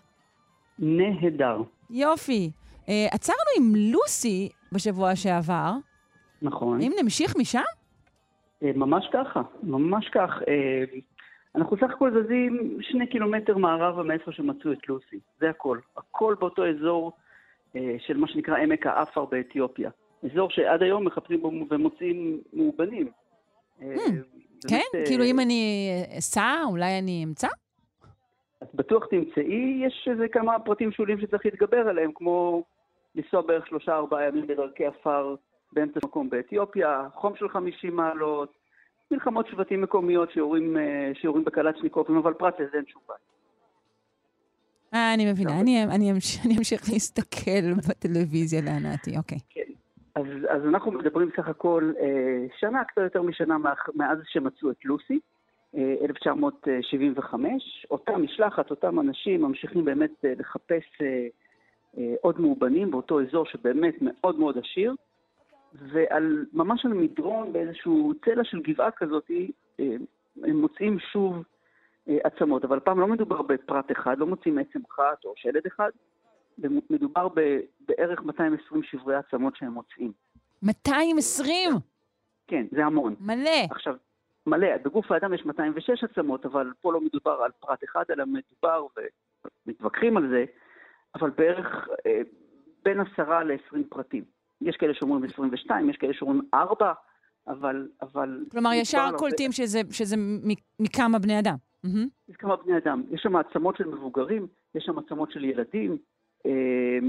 [0.79, 1.61] נהדר.
[1.89, 2.51] יופי.
[2.89, 5.71] Uh, עצרנו עם לוסי בשבוע שעבר.
[6.41, 6.81] נכון.
[6.81, 7.59] האם נמשיך משם?
[8.63, 10.29] Uh, ממש ככה, ממש כך.
[10.41, 10.99] Uh,
[11.55, 15.79] אנחנו סך הכל זזים שני קילומטר מערבה מאיפה שמצאו את לוסי, זה הכל.
[15.97, 17.11] הכל באותו אזור
[17.75, 19.89] אה, של מה שנקרא עמק האפר באתיופיה.
[20.31, 23.11] אזור שעד היום מחפשים בו ומוצאים מאובנים.
[23.81, 24.81] אה, hmm, כן?
[24.95, 27.47] אה, כאילו אם אני אסע, אולי אני אמצא?
[28.61, 32.63] אז בטוח תמצאי, יש איזה כמה פרטים שוליים שצריך להתגבר עליהם, כמו
[33.15, 35.35] לנסוע בערך שלושה-ארבעה ימים בדרכי עפר
[35.73, 38.53] באמצע מקום באתיופיה, חום של 50 מעלות,
[39.11, 43.19] מלחמות שבטים מקומיות שיורים, אה, שיורים בקלצ'ניקופים, אבל פרט לזה אין שום בעיה.
[44.93, 49.37] אה, אני מבינה, אני, אני, אמשיך, אני אמשיך להסתכל בטלוויזיה להנאתי, אוקיי.
[49.49, 49.71] כן,
[50.15, 53.57] אז, אז אנחנו מדברים סך הכל אה, שנה, קצת יותר משנה
[53.95, 55.19] מאז שמצאו את לוסי,
[56.01, 57.85] 1975.
[57.91, 60.83] אותה משלחת, אותם אנשים ממשיכים באמת לחפש
[62.21, 64.95] עוד מאובנים באותו אזור שבאמת מאוד מאוד עשיר.
[65.73, 69.31] ועל, ממש על מדרון, באיזשהו צלע של גבעה כזאת,
[69.79, 69.85] אה,
[70.43, 71.43] הם מוצאים שוב
[72.09, 72.65] אה, עצמות.
[72.65, 75.89] אבל פעם לא מדובר בפרט אחד, לא מוצאים עצם אחת או שלד אחד,
[76.89, 77.27] מדובר
[77.79, 80.11] בערך 220 שברי עצמות שהם מוצאים.
[80.63, 81.71] 220?
[82.47, 83.15] כן, זה המון.
[83.19, 83.65] מלא.
[83.71, 83.95] עכשיו,
[84.47, 84.77] מלא.
[84.85, 88.85] בגוף האדם יש 206 עצמות, אבל פה לא מדובר על פרט אחד, אלא מדובר,
[89.67, 90.45] ומתווכחים על זה,
[91.15, 92.21] אבל בערך אה,
[92.83, 94.23] בין עשרה ל-20 פרטים.
[94.61, 96.93] יש כאלה שאומרים 22, יש כאלה שאומרים 4,
[97.47, 97.87] אבל...
[98.01, 100.15] אבל כלומר, ישר קולטים שזה, שזה
[100.79, 101.55] מכמה בני אדם.
[102.29, 103.03] יש כמה בני אדם.
[103.11, 105.97] יש שם עצמות של מבוגרים, יש שם עצמות של ילדים.
[106.45, 106.99] אה,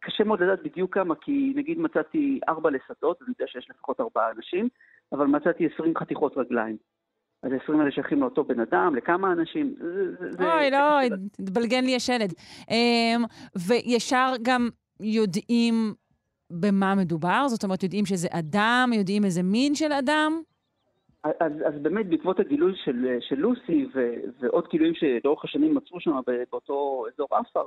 [0.00, 4.30] קשה מאוד לדעת בדיוק כמה, כי נגיד מצאתי ארבע לסתות, אני יודע שיש לפחות ארבעה
[4.30, 4.68] אנשים,
[5.12, 6.76] אבל מצאתי עשרים חתיכות רגליים.
[7.42, 9.74] אז העשרים האלה שייכים לאותו בן אדם, לכמה אנשים.
[10.40, 11.00] אוי, לא,
[11.40, 12.32] התבלגן לי השלד.
[12.70, 13.24] אמ,
[13.68, 14.68] וישר גם
[15.00, 15.74] יודעים
[16.50, 17.48] במה מדובר?
[17.48, 20.42] זאת אומרת, יודעים שזה אדם, יודעים איזה מין של אדם?
[21.24, 26.10] אז, אז באמת, בעקבות הגילוי של, של לוסי ו, ועוד גילויים שלאורך השנים מצאו שם
[26.50, 27.66] באותו אזור אפר,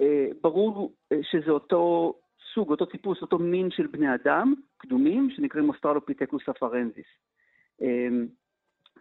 [0.00, 2.14] אה, ברור אה, שזה אותו
[2.54, 7.06] סוג, אותו טיפוס, אותו מין של בני אדם קדומים, שנקראים אוסטרלופיטקוס אפרנזיס.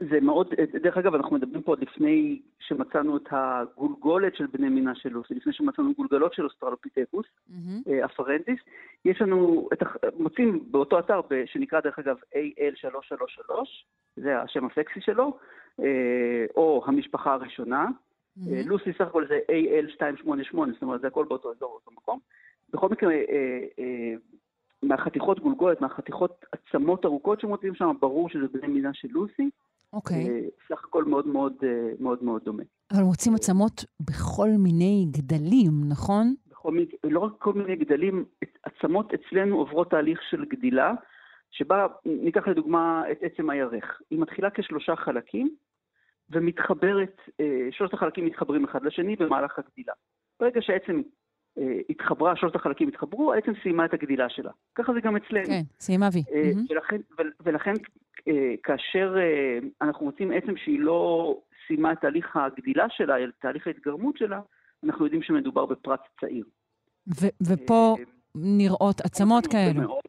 [0.01, 4.69] אה, זה מאוד, דרך אגב, אנחנו מדברים פה עוד לפני שמצאנו את הגולגולת של בני
[4.69, 8.05] מינה של לוסי, לפני שמצאנו גולגלות של אוסטרלופיטקוס, אמ-הם.
[8.05, 8.59] אפרנזיס.
[9.05, 9.79] יש לנו, את,
[10.19, 13.53] מוצאים באותו אתר שנקרא דרך אגב AL333,
[14.15, 15.37] זה השם הסקסי שלו,
[16.55, 17.85] או המשפחה הראשונה.
[17.85, 18.41] Mm-hmm.
[18.65, 22.19] לוסי סך הכל זה AL288, זאת אומרת זה הכל באותו אזור, באותו מקום.
[22.73, 24.13] בכל מקרה, אה, אה,
[24.83, 29.49] מהחתיכות גולגולת, מהחתיכות עצמות ארוכות שמוצאים שם, ברור שזה בני מינה של לוסי.
[29.97, 30.25] אוקיי.
[30.25, 30.67] Okay.
[30.69, 31.53] סך הכל מאוד מאוד
[31.99, 32.63] מאוד מאוד דומה.
[32.93, 36.33] אבל מוצאים עצמות בכל מיני גדלים, נכון?
[36.51, 38.25] בכל מיני, לא רק כל מיני גדלים,
[38.63, 40.93] עצמות אצלנו עוברות תהליך של גדילה,
[41.51, 44.01] שבה, ניקח לדוגמה את עצם הירך.
[44.11, 45.49] היא מתחילה כשלושה חלקים,
[46.29, 49.93] ומתחברת, אה, שלושת החלקים מתחברים אחד לשני במהלך הגדילה.
[50.39, 51.01] ברגע שהעצם
[51.57, 54.51] אה, התחברה, שלושת החלקים התחברו, העצם סיימה את הגדילה שלה.
[54.75, 55.45] ככה זה גם אצלנו.
[55.45, 56.23] כן, סיימה וי.
[56.33, 57.01] אה, ולכן,
[57.45, 57.73] ולכן
[58.63, 59.15] כאשר
[59.81, 61.33] אנחנו מוצאים עצם שהיא לא
[61.67, 64.41] סיימה את תהליך הגדילה שלה, את תהליך ההתגרמות שלה,
[64.83, 66.45] אנחנו יודעים שמדובר בפרט צעיר.
[67.47, 67.95] ופה
[68.35, 69.99] נראות עצמות כאלו.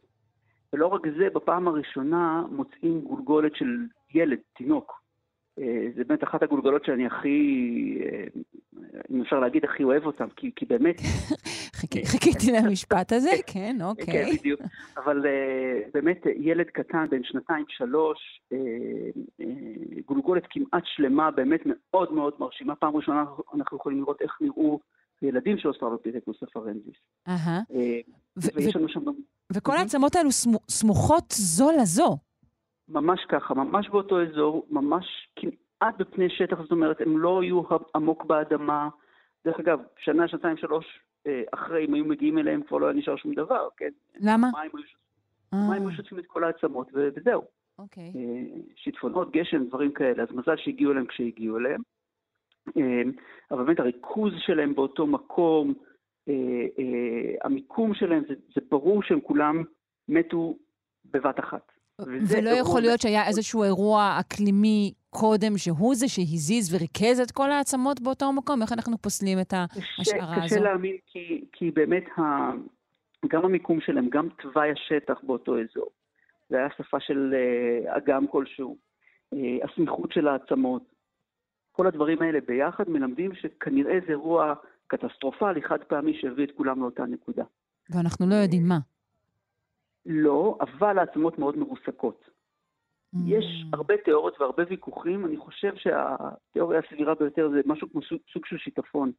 [0.73, 3.77] ולא רק זה, בפעם הראשונה מוצאים גולגולת של
[4.13, 5.01] ילד, תינוק.
[5.59, 8.41] אה, זה באמת אחת הגולגלות שאני הכי, אה,
[9.11, 10.95] אם אפשר להגיד, הכי אוהב אותן, כי, כי באמת...
[12.11, 14.05] חיכיתי למשפט הזה, כן, אוקיי.
[14.05, 14.61] כן, בדיוק.
[14.97, 18.41] אבל אה, באמת, ילד קטן, בן שנתיים-שלוש,
[20.05, 22.75] גולגולת כמעט שלמה, באמת מאוד מאוד מרשימה.
[22.75, 24.79] פעם ראשונה אנחנו יכולים לראות איך נראו
[25.21, 26.95] ילדים של אוסטרלופיטקוס אפרנזיס.
[27.27, 27.61] אהה.
[28.37, 29.01] ויש לנו שם...
[29.53, 30.29] וכל העצמות האלו
[30.69, 32.17] סמוכות זו לזו.
[32.89, 35.05] ממש ככה, ממש באותו אזור, ממש
[35.79, 37.61] כמעט בפני שטח, זאת אומרת, הם לא היו
[37.95, 38.89] עמוק באדמה.
[39.45, 40.85] דרך אגב, שנה, שנתיים, שלוש
[41.27, 43.89] אה, אחרי, אם היו מגיעים אליהם, כבר לא היה נשאר שום דבר, כן?
[44.19, 44.49] למה?
[45.53, 47.41] מים היו שוטפים את כל העצמות, וזהו.
[47.79, 48.03] אוקיי.
[48.15, 51.81] אה, שיטפונות, גשם, דברים כאלה, אז מזל שהגיעו אליהם כשהגיעו אליהם.
[52.77, 53.01] אה,
[53.51, 55.73] אבל באמת הריכוז שלהם באותו מקום,
[57.43, 59.63] המיקום שלהם, זה, זה ברור שהם כולם
[60.07, 60.55] מתו
[61.05, 61.71] בבת אחת.
[61.99, 68.01] ולא יכול להיות שהיה איזשהו אירוע אקלימי קודם, שהוא זה שהזיז וריכז את כל העצמות
[68.01, 68.61] באותו מקום?
[68.61, 70.55] איך אנחנו פוסלים את ההשערה הזו?
[70.55, 72.21] קשה להאמין, כי, כי באמת ה,
[73.27, 75.89] גם המיקום שלהם, גם תוואי השטח באותו אזור,
[76.49, 78.77] זה היה שפה של uh, אגם כלשהו,
[79.33, 80.83] uh, הסמיכות של העצמות,
[81.71, 84.53] כל הדברים האלה ביחד מלמדים שכנראה זה אירוע
[84.87, 87.43] קטסטרופלי, חד פעמי, שהביא את כולם לאותה נקודה.
[87.89, 88.77] ואנחנו לא יודעים מה.
[90.05, 92.29] לא, אבל העצמות מאוד מרוסקות.
[93.15, 93.17] Mm.
[93.25, 98.01] יש הרבה תיאוריות והרבה ויכוחים, אני חושב שהתיאוריה הסבירה ביותר זה משהו כמו
[98.33, 99.11] סוג, של שיטפון,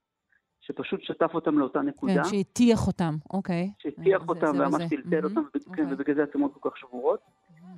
[0.61, 2.15] שפשוט שטף אותם לאותה נקודה.
[2.15, 3.71] כן, שהטיח אותם, אוקיי.
[3.79, 5.77] שהטיח אותם וממש טלטל אותם, mm-hmm.
[5.77, 7.21] כן, ובגלל זה העצמות כל כך שבורות.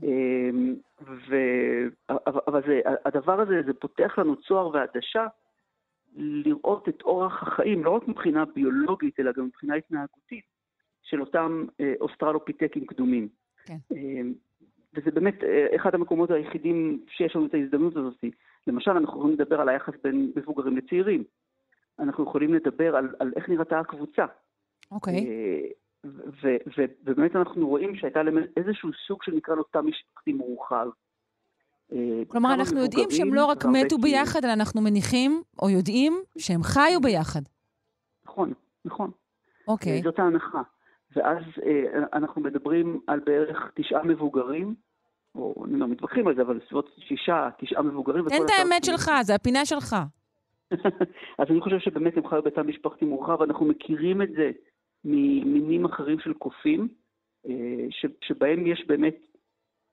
[0.03, 1.37] אמ, ו...
[2.48, 2.62] אבל
[3.05, 5.27] הדבר הזה, זה פותח לנו צוהר ועדשה
[6.16, 10.53] לראות את אורח החיים, לא רק מבחינה ביולוגית, אלא גם מבחינה התנהגותית.
[11.03, 13.29] של אותם אה, אוסטרלופיטקים קדומים.
[13.64, 13.77] כן.
[14.96, 18.24] אה, וזה באמת אה, אחד המקומות היחידים שיש לנו את ההזדמנות הזאת.
[18.66, 21.24] למשל, אנחנו יכולים לדבר על היחס בין מבוגרים לצעירים.
[21.98, 24.24] אנחנו יכולים לדבר על, על איך נראתה הקבוצה.
[24.90, 25.26] אוקיי.
[27.05, 30.88] ובאמת אנחנו רואים שהייתה להם איזשהו סוג שנקרא לו תא משפחתי מורחב.
[32.28, 37.00] כלומר, אנחנו יודעים שהם לא רק מתו ביחד, אלא אנחנו מניחים, או יודעים, שהם חיו
[37.00, 37.40] ביחד.
[38.26, 38.52] נכון,
[38.85, 39.11] נכון.
[39.68, 40.02] אוקיי.
[40.02, 40.62] זאת ההנחה.
[41.16, 44.75] ואז אה, אנחנו מדברים על בערך תשעה מבוגרים,
[45.35, 48.29] או אני לא מתווכחים על זה, אבל בסביבות שישה, תשעה מבוגרים.
[48.29, 49.96] תן את האמת שלך, זה הפינה שלך.
[51.38, 54.51] אז אני חושב שבאמת הם חיו בתא משפחתי מורחב, אנחנו מכירים את זה
[55.05, 56.88] ממינים אחרים של קופים,
[57.48, 57.87] אה,
[58.20, 59.16] שבהם יש באמת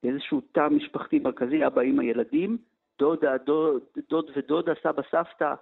[0.04, 2.58] איזשהו תא משפחתי מרכזי, אבא, אמא, ילדים,
[3.00, 5.54] דודה, דוד, דוד ודודה, סבא, סבתא,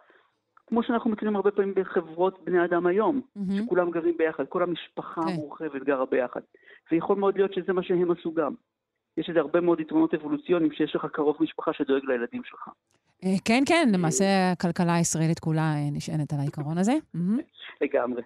[0.67, 3.53] כמו שאנחנו מכירים הרבה פעמים בחברות בני אדם היום, mm-hmm.
[3.57, 5.25] שכולם גרים ביחד, כל המשפחה okay.
[5.25, 5.33] כן.
[5.33, 6.41] המורחבת גרה ביחד.
[6.91, 8.53] ויכול מאוד להיות שזה מה שהם עשו גם.
[9.17, 12.69] יש לזה הרבה מאוד יתרונות אבולוציוניים שיש לך קרוב משפחה שדואג לילדים שלך.
[13.23, 16.93] אה, כן, כן, למעשה הכלכלה הישראלית כולה אה, נשענת על העיקרון הזה.
[17.81, 18.21] לגמרי.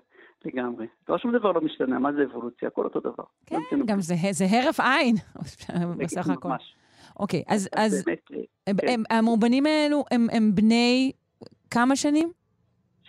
[0.46, 0.88] לגמרי.
[1.10, 2.68] לא שום דבר לא משתנה, מה זה אבולוציה?
[2.68, 3.24] הכל אותו דבר.
[3.46, 5.16] כן, גם זה, זה הרף עין,
[6.00, 6.50] בסך הכל.
[6.50, 6.76] ממש.
[7.20, 7.70] אוקיי, אז,
[8.68, 9.02] הם, כן.
[9.10, 11.12] המאובנים האלו הם בני
[11.72, 12.32] כמה שנים?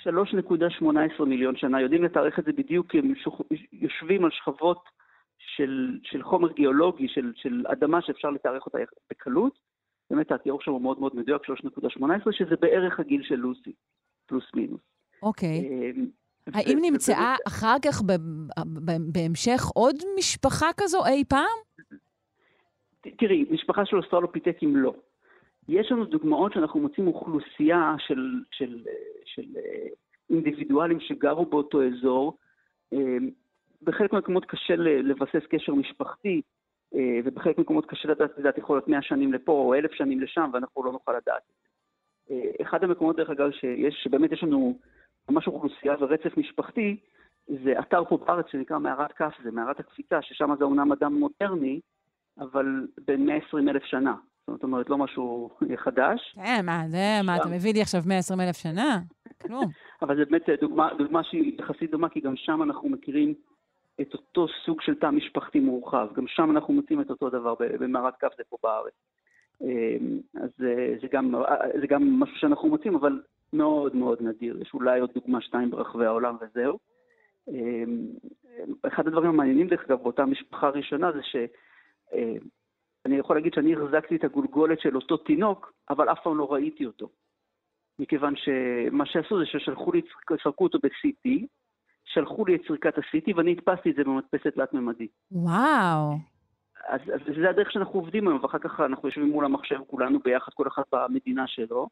[0.05, 1.81] 3.18 מיליון שנה.
[1.81, 3.15] יודעים לתארך את זה בדיוק, כי הם
[3.73, 4.85] יושבים על שכבות
[5.57, 8.79] של, של חומר גיאולוגי, של, של אדמה שאפשר לתארך אותה
[9.11, 9.59] בקלות.
[10.11, 13.73] באמת התיאור שם הוא מאוד מאוד מדויק, 3.18, שזה בערך הגיל של לוסי,
[14.27, 14.81] פלוס מינוס.
[15.23, 15.59] אוקיי.
[15.59, 16.07] אמ,
[16.55, 18.03] האם נמצאה אחר כך
[19.13, 21.59] בהמשך עוד משפחה כזו אי פעם?
[23.19, 24.95] תראי, משפחה של אוסטרלופיטקים לא.
[25.69, 28.85] יש לנו דוגמאות שאנחנו מוצאים אוכלוסייה של, של,
[29.25, 29.89] של אה,
[30.31, 32.37] אינדיבידואלים שגרו באותו אזור.
[32.93, 33.31] אמ,
[33.83, 36.43] בחלק מהמקומות קשה לבסס קשר משפחתי,
[36.95, 40.51] אה, ובחלק מהמקומות קשה לדעת, יודעת, יכול להיות 100 שנים לפה או אלף שנים לשם,
[40.53, 41.43] ואנחנו לא נוכל לדעת.
[42.31, 44.79] אה, אחד המקומות, דרך אגב, שיש, שבאמת יש לנו
[45.31, 46.97] ממש אוכלוסייה ורצף משפחתי,
[47.47, 51.81] זה אתר פה בארץ שנקרא מערת כף, זה מערת הקפיצה, ששם זה אומנם אדם מודרני,
[52.39, 54.15] אבל בין 120 אלף שנה.
[54.51, 56.33] זאת אומרת, לא משהו חדש.
[56.35, 59.01] כן, מה, זה, מה, אתה מביא לי עכשיו 120 אלף שנה?
[59.43, 59.65] כלום.
[60.03, 63.35] אבל זה באמת דוגמה, דוגמה שהיא יחסית דומה, כי גם שם אנחנו מכירים
[64.01, 66.09] את אותו סוג של תא משפחתי מורחב.
[66.15, 68.93] גם שם אנחנו מוצאים את אותו דבר במערת כף זה פה בארץ.
[69.61, 70.51] אמ, אז
[71.01, 71.35] זה גם,
[71.81, 74.59] זה גם משהו שאנחנו מוצאים, אבל מאוד מאוד נדיר.
[74.63, 76.79] יש אולי עוד דוגמה שתיים ברחבי העולם וזהו.
[77.49, 78.07] אמ,
[78.87, 81.21] אחד הדברים המעניינים, דרך אגב, באותה משפחה ראשונה, זה
[83.03, 86.87] שאני יכול להגיד שאני החזקתי את הגולגולת של אותו תינוק, אבל אף פעם לא ראיתי
[86.87, 87.09] אותו.
[87.99, 90.03] מכיוון שמה שעשו זה ששלחו לי,
[90.43, 91.47] סרקו אותו ב-CT,
[92.05, 95.09] שלחו לי את סריקת ה-CT ואני הדפסתי את זה במדפסת תלת-ממדי.
[95.33, 96.13] וואו.
[96.89, 100.53] אז, אז זה הדרך שאנחנו עובדים היום, ואחר כך אנחנו יושבים מול המחשב כולנו ביחד,
[100.55, 101.89] כל אחד במדינה שלו,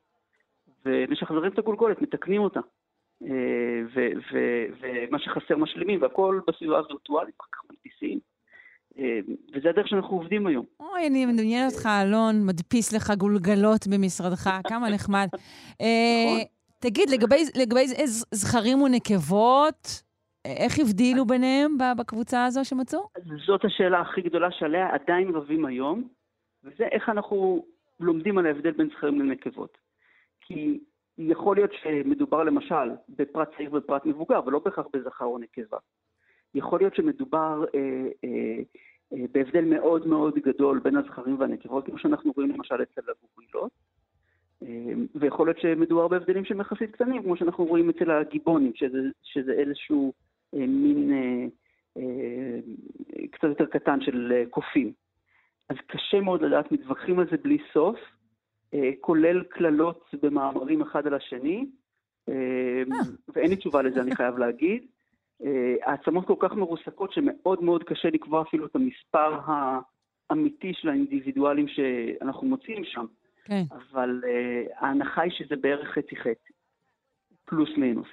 [0.85, 2.61] ומשחזרים את הגולגולת, מתקנים אותה.
[3.23, 3.83] אה,
[4.33, 8.19] ומה שחסר משלימים, והכל בסביבה הווירטואלית, אחר כך מדפיסים.
[9.01, 9.19] אה,
[9.55, 10.65] וזה הדרך שאנחנו עובדים היום.
[10.81, 15.29] אוי, אני מדמיין אותך, אלון, מדפיס לך גולגלות במשרדך, כמה נחמד.
[15.81, 16.41] אה, נכון.
[16.79, 17.11] תגיד,
[17.57, 17.87] לגבי
[18.31, 20.03] זכרים ונקבות,
[20.45, 23.01] איך הבדילו ביניהם בקבוצה הזו שמצאו?
[23.47, 26.09] זאת השאלה הכי גדולה שעליה עדיין רבים היום,
[26.65, 27.65] וזה איך אנחנו
[28.01, 29.79] לומדים על ההבדל בין זכרים לנקבות.
[30.41, 30.79] כי
[31.19, 35.79] יכול להיות שמדובר למשל בפרט צעיר ופרט מבוגר, ולא בהכרח בזכר או נקבה.
[36.55, 38.63] יכול להיות שמדובר אה, אה, אה,
[39.13, 43.73] בהבדל מאוד מאוד גדול בין הזכרים והנקבות, כמו שאנחנו רואים למשל אצל הגורילות,
[45.15, 50.13] ויכול להיות שמדובר בהבדלים שהם יחסית קטנים, כמו שאנחנו רואים אצל הגיבונים, שזה, שזה איזשהו
[50.55, 51.47] אה, מין אה,
[51.97, 52.59] אה,
[53.31, 54.93] קצת יותר קטן של קופים.
[55.69, 57.97] אז קשה מאוד לדעת, מתווכחים על זה בלי סוף.
[59.01, 61.67] כולל קללות במאמרים אחד על השני.
[63.29, 64.87] ואין לי תשובה לזה, אני חייב להגיד.
[65.83, 69.39] העצמות כל כך מרוסקות שמאוד מאוד קשה לקבוע אפילו את המספר
[70.31, 73.07] האמיתי של האינדיבידואלים שאנחנו מוצאים שם.
[73.45, 73.63] כן.
[73.71, 74.21] אבל
[74.77, 76.53] ההנחה היא שזה בערך חצי חצי,
[77.45, 78.09] פלוס מינוס.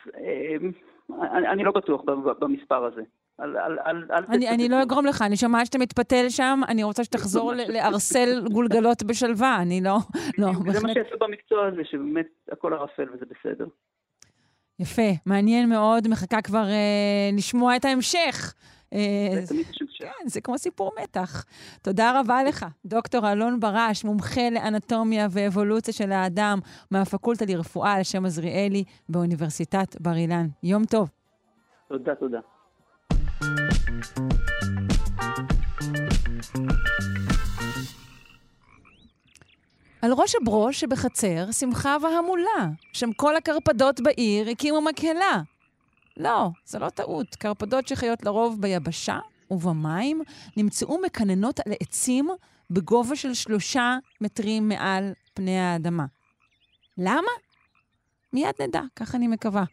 [1.22, 2.02] אני, אני לא בטוח
[2.40, 3.02] במספר הזה.
[3.40, 3.80] אל, אל,
[4.12, 8.48] אל אני, אני לא אגרום לך, אני שומעת שאתה מתפתל שם, אני רוצה שתחזור לערסל
[8.52, 9.98] גולגלות בשלווה, אני לא...
[10.38, 13.66] לא, זה מה שעשו במקצוע הזה, שבאמת הכל ערפל וזה בסדר.
[14.80, 18.54] יפה, מעניין מאוד, מחכה כבר אה, לשמוע את ההמשך.
[18.94, 19.00] אה,
[20.00, 21.46] כן, זה כמו סיפור מתח.
[21.82, 26.60] תודה רבה לך, דוקטור אלון ברש, מומחה לאנטומיה ואבולוציה של האדם
[26.92, 30.48] מהפקולטה לרפואה על שם עזריאלי באוניברסיטת בר אילן.
[30.64, 31.10] יום טוב.
[31.88, 32.40] תודה, תודה.
[40.02, 45.42] על ראש הברוש שבחצר שמחה והמולה, שם כל הקרפדות בעיר הקימו מקהלה.
[46.18, 47.36] לא, זו לא טעות.
[47.36, 49.20] קרפדות שחיות לרוב ביבשה
[49.52, 50.22] ובמים
[50.58, 52.30] נמצאו מקננות על עצים
[52.70, 56.06] בגובה של שלושה מטרים מעל פני האדמה.
[56.98, 57.32] למה?
[58.34, 59.64] מיד נדע, כך אני מקווה.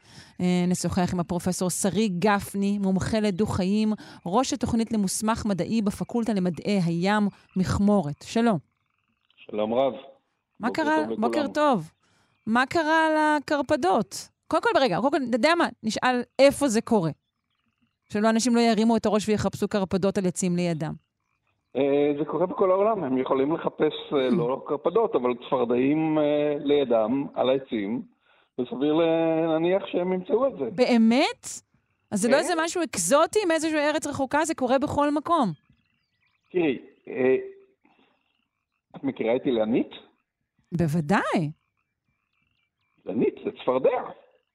[0.40, 3.92] אה, נשוחח עם הפרופסור שרי גפני, מומחה לדו-חיים,
[4.26, 8.22] ראש התוכנית למוסמך מדעי בפקולטה למדעי הים, מכמורת.
[8.22, 8.58] שלום.
[9.36, 10.13] שלום רב.
[10.60, 10.96] מה קרה?
[11.18, 11.90] בוקר טוב.
[12.46, 14.28] מה קרה לקרפדות?
[14.48, 15.68] קודם כל, רגע, קודם כל, אתה יודע מה?
[15.82, 17.10] נשאל איפה זה קורה.
[18.12, 20.92] שלא אנשים לא ירימו את הראש ויחפשו קרפדות על עצים לידם.
[21.76, 27.26] אה, זה קורה בכל העולם, הם יכולים לחפש אה, לא קרפדות, אבל צפרדעים אה, לידם,
[27.34, 28.02] על העצים,
[28.58, 28.92] וסביר
[29.48, 30.64] להניח שהם ימצאו את זה.
[30.70, 31.46] באמת?
[32.10, 35.52] אז זה לא איזה משהו אקזוטי מאיזושהי ארץ רחוקה, זה קורה בכל מקום.
[36.52, 36.78] תראי,
[38.96, 39.90] את מכירה את אילנית?
[40.76, 41.50] בוודאי.
[43.06, 44.02] אילנית זה צפרדע.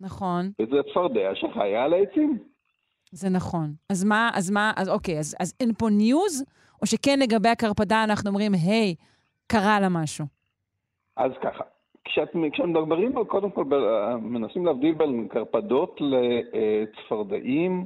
[0.01, 0.51] נכון.
[0.61, 2.37] וזה צפרדע שחיה על העצים.
[3.11, 3.73] זה נכון.
[3.89, 6.45] אז מה, אז מה, אז אוקיי, אז, אז אין פה ניוז,
[6.81, 8.95] או שכן לגבי הקרפדה אנחנו אומרים, היי,
[9.47, 10.25] קרה לה משהו?
[11.17, 11.63] אז ככה,
[12.05, 13.63] כשאת, כשמדברים קודם כל,
[14.21, 17.85] מנסים להבדיל בין קרפדות לצפרדעים,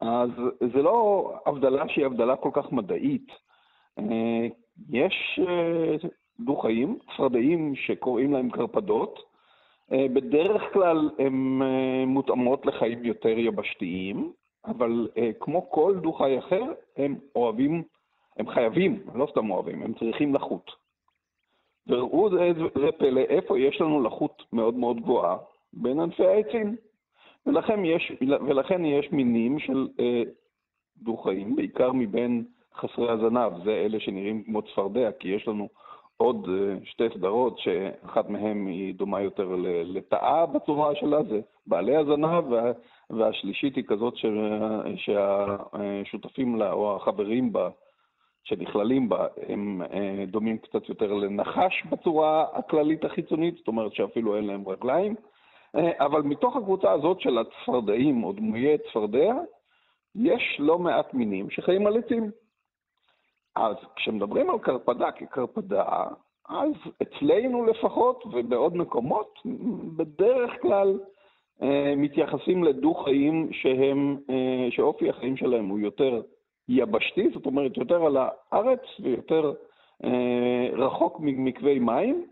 [0.00, 0.30] אז
[0.74, 3.26] זה לא הבדלה שהיא הבדלה כל כך מדעית.
[3.98, 4.46] אה,
[4.90, 6.08] יש אה,
[6.44, 9.18] דו-חיים, צפרדעים שקוראים להם קרפדות,
[9.92, 11.62] אה, בדרך כלל הן
[12.06, 14.32] מותאמות לחיים יותר יבשתיים,
[14.64, 15.08] אבל
[15.40, 16.62] כמו כל דו-חי אחר,
[16.96, 17.82] הם אוהבים
[18.40, 20.70] הם חייבים, לא סתם אוהבים, הם צריכים לחות.
[21.86, 25.36] וראו זה, זה פלא, איפה יש לנו לחות מאוד מאוד גבוהה?
[25.72, 26.76] בין ענפי העצים.
[27.46, 30.22] ולכן יש, ולכן יש מינים של אה,
[30.96, 35.68] דו-חיים, בעיקר מבין חסרי הזנב, זה אלה שנראים כמו צפרדע, כי יש לנו
[36.20, 39.54] עוד אה, שתי סדרות, שאחת מהן היא דומה יותר
[39.84, 42.72] לטאה בצורה שלה, זה בעלי הזנב, וה,
[43.10, 44.26] והשלישית היא כזאת ש,
[44.96, 47.68] שהשותפים לה, או החברים בה,
[48.44, 54.46] שנכללים בה הם אה, דומים קצת יותר לנחש בצורה הכללית החיצונית, זאת אומרת שאפילו אין
[54.46, 55.14] להם רגליים,
[55.76, 59.34] אה, אבל מתוך הקבוצה הזאת של הצפרדעים או דמויי צפרדע,
[60.14, 62.30] יש לא מעט מינים שחיים על עצים.
[63.60, 65.84] אז כשמדברים על קרפדה כקרפדה,
[66.48, 69.38] אז אצלנו לפחות ובעוד מקומות,
[69.96, 71.00] בדרך כלל
[71.62, 74.18] אה, מתייחסים לדו-חיים שהם,
[74.70, 76.22] שאופי החיים שלהם הוא יותר
[76.68, 79.52] יבשתי, זאת אומרת יותר על הארץ ויותר
[80.04, 82.26] אה, רחוק ממקווי מים,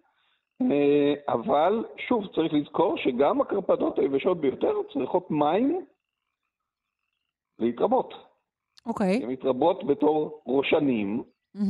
[0.62, 5.86] אה, אבל שוב צריך לזכור שגם הקרפדות היבשות ביותר צריכות מים
[7.58, 8.27] להתרבות.
[8.88, 9.18] אוקיי.
[9.18, 9.22] Okay.
[9.22, 11.22] הן מתרבות בתור ראשנים,
[11.56, 11.60] mm-hmm.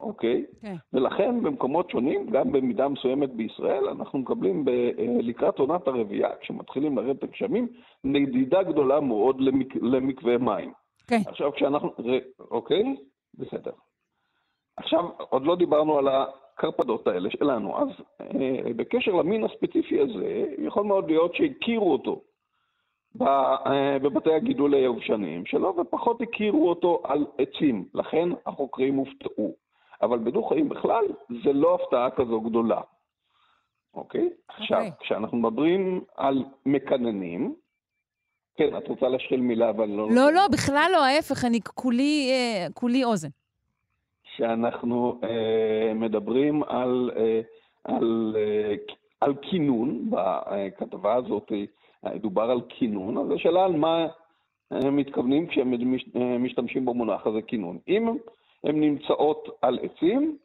[0.00, 0.44] אוקיי?
[0.48, 0.60] Okay?
[0.60, 0.74] כן.
[0.74, 0.78] Okay.
[0.92, 6.98] ולכן במקומות שונים, גם במידה מסוימת בישראל, אנחנו מקבלים ב, אה, לקראת עונת הרבייה, כשמתחילים
[6.98, 7.68] לרדת הגשמים,
[8.04, 10.72] נדידה גדולה מאוד למק, למקווה מים.
[11.06, 11.20] כן.
[11.26, 11.90] עכשיו, כשאנחנו...
[12.50, 12.96] אוקיי?
[13.34, 13.72] בסדר.
[14.76, 17.88] עכשיו, עוד לא דיברנו על הקרפדות האלה שלנו, אז
[18.20, 22.20] אה, בקשר למין הספציפי הזה, יכול מאוד להיות שהכירו אותו
[24.02, 27.88] בבתי הגידול היבשניים שלו, ופחות הכירו אותו על עצים.
[27.94, 29.54] לכן החוקרים הופתעו.
[30.02, 31.04] אבל בדו-חיים בכלל,
[31.44, 32.80] זה לא הפתעה כזו גדולה.
[33.94, 34.28] אוקיי?
[34.28, 34.52] Okay.
[34.54, 37.54] עכשיו, כשאנחנו מדברים על מקננים,
[38.56, 40.08] כן, את רוצה להשחיל מילה, אבל לא...
[40.10, 43.28] לא, לא, בכלל לא, ההפך, אני כולי, אה, כולי אוזן.
[44.36, 47.40] שאנחנו אה, מדברים על, אה,
[47.84, 48.74] על, אה,
[49.20, 51.64] על כינון, בכתבה הזאת אה,
[52.20, 54.06] דובר על כינון, אז השאלה על מה
[54.70, 55.72] הם מתכוונים כשהם
[56.16, 57.78] אה, משתמשים במונח הזה כינון.
[57.88, 58.08] אם
[58.64, 60.38] הן נמצאות על עצים,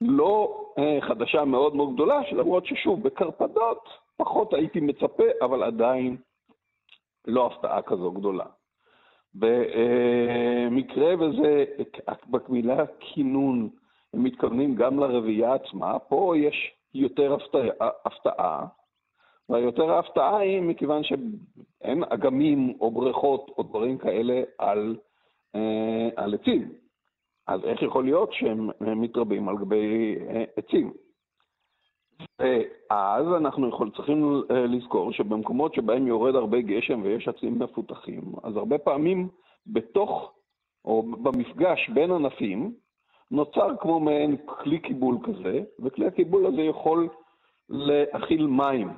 [0.00, 6.16] לא אה, חדשה מאוד מאוד גדולה, שלמרות ששוב, בקרפדות פחות הייתי מצפה, אבל עדיין
[7.26, 8.44] לא הפתעה כזו גדולה.
[9.34, 11.64] במקרה וזה,
[12.26, 13.68] במילה כינון,
[14.14, 18.66] הם מתכוונים גם לרבייה עצמה, פה יש יותר הפתעה, הפתעה
[19.48, 24.96] והיותר ההפתעה היא מכיוון שאין אגמים או בריכות או דברים כאלה על,
[25.54, 26.72] אה, על עצים.
[27.46, 30.92] אז איך יכול להיות שהם מתרבים על גבי אה, עצים?
[32.40, 38.56] ואז אנחנו יכול, צריכים אה, לזכור שבמקומות שבהם יורד הרבה גשם ויש עצים מפותחים, אז
[38.56, 39.28] הרבה פעמים
[39.66, 40.32] בתוך,
[40.84, 42.74] או במפגש בין ענפים,
[43.30, 47.08] נוצר כמו מעין כלי קיבול כזה, וכלי הקיבול הזה יכול
[47.68, 48.88] להכיל מים.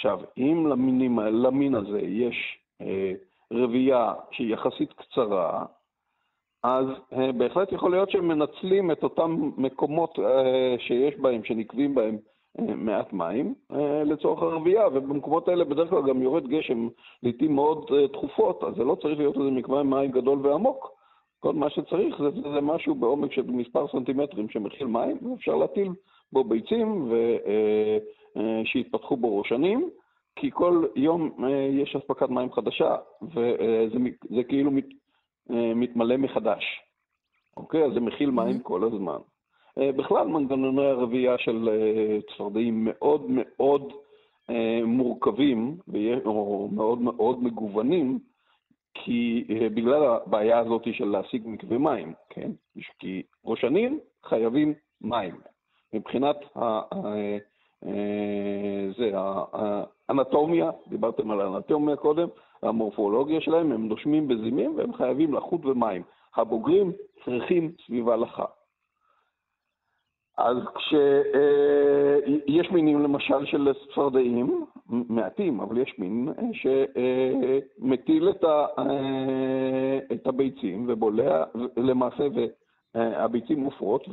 [0.00, 3.12] עכשיו, אם למינים, למין הזה יש אה,
[3.52, 5.64] רבייה שהיא יחסית קצרה,
[6.62, 10.22] אז uh, בהחלט יכול להיות שהם מנצלים את אותם מקומות uh,
[10.78, 12.16] שיש בהם, שנקבים בהם
[12.58, 16.88] uh, מעט מים, uh, לצורך הרבייה, ובמקומות האלה בדרך כלל גם יורד גשם
[17.22, 20.90] לעיתים מאוד uh, תכופות, אז זה לא צריך להיות איזה מקווה מים גדול ועמוק.
[21.40, 25.88] כל מה שצריך זה, זה משהו בעומק של מספר סנטימטרים שמכיל מים, ואפשר להטיל
[26.32, 28.19] בו ביצים ושיתפתחו
[29.10, 29.90] בו ראשנים,
[30.36, 31.30] כי כל יום
[31.70, 34.86] יש אספקת מים חדשה, וזה כאילו מת,
[35.74, 36.64] מתמלא מחדש.
[37.56, 37.84] אוקיי?
[37.84, 38.62] אז זה מכיל מים mm-hmm.
[38.62, 39.18] כל הזמן.
[39.76, 41.68] בכלל, מנגנוני הרבייה של
[42.28, 43.92] צפרדעים מאוד מאוד
[44.84, 45.76] מורכבים,
[46.24, 48.18] או מאוד מאוד מגוונים,
[48.94, 52.50] כי בגלל הבעיה הזאת של להשיג מקווה מים, כן?
[52.98, 55.34] כי ראשנים חייבים מים.
[55.92, 56.36] מבחינת
[59.14, 62.28] האנטומיה, דיברתם על האנטומיה קודם,
[62.62, 66.02] המורפולוגיה שלהם, הם נושמים בזימים והם חייבים לחות ומים.
[66.36, 66.92] הבוגרים
[67.24, 68.44] צריכים סביבה לחה.
[70.38, 79.98] אז כשיש אה, מינים למשל של צפרדעים, מעטים, אבל יש מין שמטיל את, ה, אה,
[80.12, 81.44] את הביצים ובולע,
[81.76, 82.24] למעשה,
[82.94, 84.08] והביצים מופרות,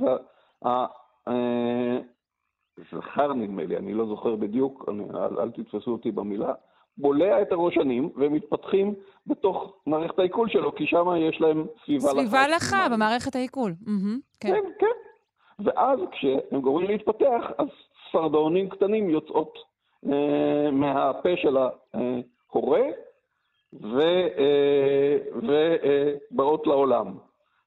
[2.77, 6.53] והזכר נדמה לי, אני לא זוכר בדיוק, אני, אל, אל תתפסו אותי במילה,
[6.97, 8.93] בולע את הראשונים ומתפתחים
[9.27, 12.21] בתוך מערכת העיכול שלו, כי שם יש להם סביבה לחה.
[12.21, 13.71] סביבה לחה במערכת העיכול.
[13.71, 14.49] Mm-hmm, כן.
[14.49, 15.65] כן, כן.
[15.65, 17.67] ואז כשהם גורמים להתפתח, אז
[18.11, 19.57] סרדונים קטנים יוצאות
[20.05, 22.81] אה, מהפה של ההורה
[23.83, 27.17] אה, ובאות אה, לעולם.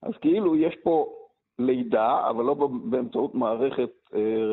[0.03, 1.13] אז כאילו יש פה
[1.59, 2.55] לידה, אבל לא
[2.85, 4.00] באמצעות מערכת אה,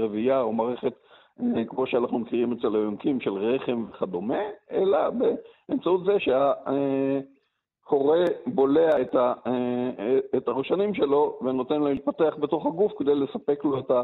[0.03, 0.93] רבייה או מערכת
[1.39, 4.41] אה, כמו שאנחנו מכירים אצל היונקים של רחם וכדומה,
[4.71, 6.13] אלא באמצעות זה
[7.85, 13.59] שההורה בולע את, ה, אה, את הראשנים שלו ונותן לו להתפתח בתוך הגוף כדי לספק
[13.63, 14.01] לו את ה...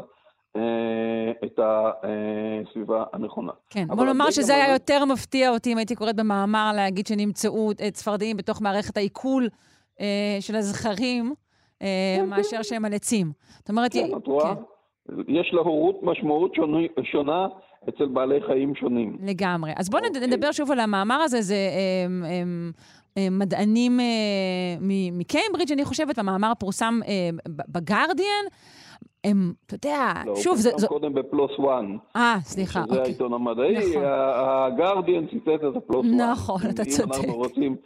[1.44, 3.52] את הסביבה הנכונה.
[3.70, 8.36] כן, בוא נאמר שזה היה יותר מפתיע אותי אם הייתי קוראת במאמר להגיד שנמצאו צפרדעים
[8.36, 9.48] בתוך מערכת העיכול
[10.40, 11.34] של הזכרים,
[11.80, 12.62] כן, מאשר כן.
[12.62, 13.32] שהם על עצים.
[13.58, 13.92] זאת אומרת...
[13.92, 14.54] כן, את רואה?
[15.28, 17.46] יש להורות משמעות שונה, שונה
[17.88, 19.16] אצל בעלי חיים שונים.
[19.22, 19.72] לגמרי.
[19.76, 20.06] אז בואו אוקיי.
[20.06, 20.26] אוקיי.
[20.26, 21.42] נדבר שוב על המאמר הזה.
[21.42, 21.56] זה
[22.04, 22.72] הם, הם,
[23.16, 24.00] הם מדענים
[25.12, 27.00] מקיימברידג', אני חושבת, המאמר פורסם
[27.48, 28.44] בגרדיאן.
[29.24, 30.70] הם, אתה יודע, לא, שוב, זה...
[30.82, 31.96] לא, קודם ב PLOS ONE.
[32.16, 32.94] אה, סליחה, אוקיי.
[32.94, 34.02] שזה העיתון המדעי, נכון.
[34.04, 36.20] הגרדיאן ציטט את ה PLOS ONE.
[36.20, 37.14] נכון, אתה צודק.
[37.14, 37.76] אם אנחנו רוצים,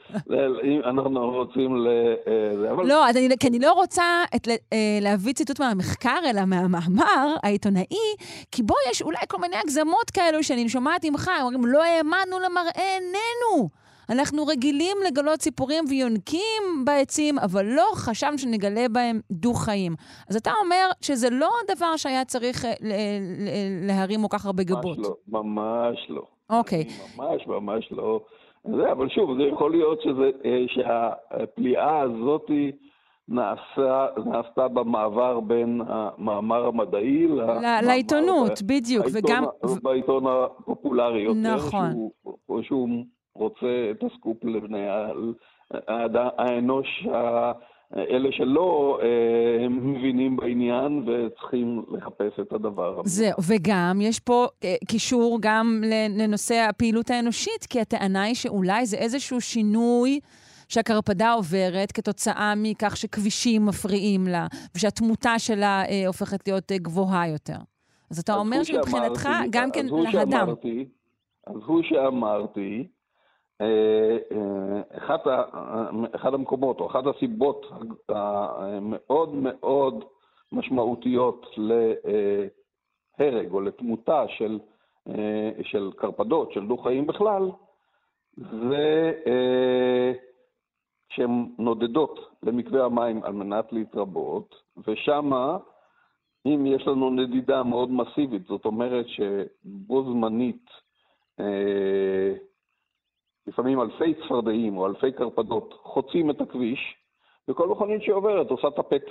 [0.65, 1.89] אם אנחנו רוצים ל...
[2.27, 2.87] אה, אבל...
[2.87, 8.15] לא, אני, כי אני לא רוצה את, אה, להביא ציטוט מהמחקר, אלא מהמאמר העיתונאי,
[8.53, 12.39] כי בו יש אולי כל מיני הגזמות כאלו שאני שומעת ממך, הם אומרים, לא האמנו
[12.39, 13.69] למראה עינינו.
[14.11, 19.93] אנחנו רגילים לגלות סיפורים ויונקים בעצים, אבל לא חשבנו שנגלה בהם דו-חיים.
[20.29, 22.71] אז אתה אומר שזה לא דבר שהיה צריך אה,
[23.87, 24.99] להרים כל כך הרבה גבות.
[24.99, 26.23] ממש לא, ממש לא.
[26.51, 26.85] אוקיי.
[27.17, 28.21] ממש ממש לא.
[28.65, 32.51] זה, אבל שוב, זה יכול להיות שזה, אה, שהפליאה הזאת
[33.29, 37.27] נעשה, נעשתה במעבר בין המאמר המדעי
[37.83, 39.45] לעיתונות, בדיוק, וגם...
[39.83, 41.91] בעיתון הפופולרי יותר, נכון.
[41.93, 42.89] שהוא, שהוא
[43.39, 44.87] רוצה את הסקופ לבני
[46.39, 47.07] האנוש,
[47.97, 53.01] אלה שלא אה, מבינים בעניין וצריכים לחפש את הדבר.
[53.05, 55.83] זהו, וגם יש פה אה, קישור גם
[56.19, 60.21] לנושא הפעילות האנושית, כי הטענה היא שאולי זה איזשהו שינוי
[60.69, 67.59] שהקרפדה עוברת כתוצאה מכך שכבישים מפריעים לה, ושהתמותה שלה אה, הופכת להיות אה, גבוהה יותר.
[68.11, 70.49] אז אתה אומר שמבחינתך גם כן להדם.
[71.47, 72.87] אז הוא שאמרתי,
[73.61, 75.19] אה, אה, אחד,
[76.15, 77.67] אחד המקומות או אחת הסיבות
[78.09, 80.05] המאוד מאוד
[80.53, 81.47] משמעותיות
[83.19, 84.59] להרג או לתמותה של,
[85.09, 87.51] אה, של קרפדות, של דו-חיים בכלל,
[88.37, 89.13] זה
[91.09, 94.55] שהן נודדות למקווה המים על מנת להתרבות,
[94.87, 95.59] ושמה,
[96.47, 100.71] אם יש לנו נדידה מאוד מסיבית, זאת אומרת שבו זמנית
[103.49, 106.81] לפעמים אלפי צפרדעים או אלפי קרפדות חוצים את הכביש,
[107.49, 109.03] וכל מכונית שעוברת עושה טפט.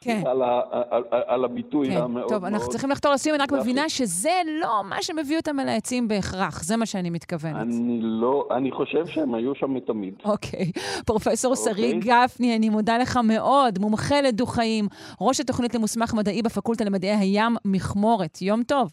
[0.00, 0.22] כן.
[0.26, 1.96] על, ה, על, על הביטוי כן.
[1.96, 2.52] המאוד טוב, מאוד...
[2.52, 6.62] אנחנו צריכים לחתור לסיום, אני רק מבינה שזה לא מה שמביא אותם אל העצים בהכרח,
[6.62, 7.56] זה מה שאני מתכוונת.
[7.56, 10.14] אני לא, אני חושב שהם היו שם מתמיד.
[10.24, 10.72] אוקיי.
[11.06, 11.74] פרופסור אוקיי.
[11.74, 14.84] שרי גפני, אני מודה לך מאוד, מומחה לדו-חיים,
[15.20, 18.42] ראש התוכנית למוסמך מדעי בפקולטה למדעי הים, מכמורת.
[18.42, 18.90] יום טוב.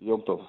[0.00, 0.40] יום טוב.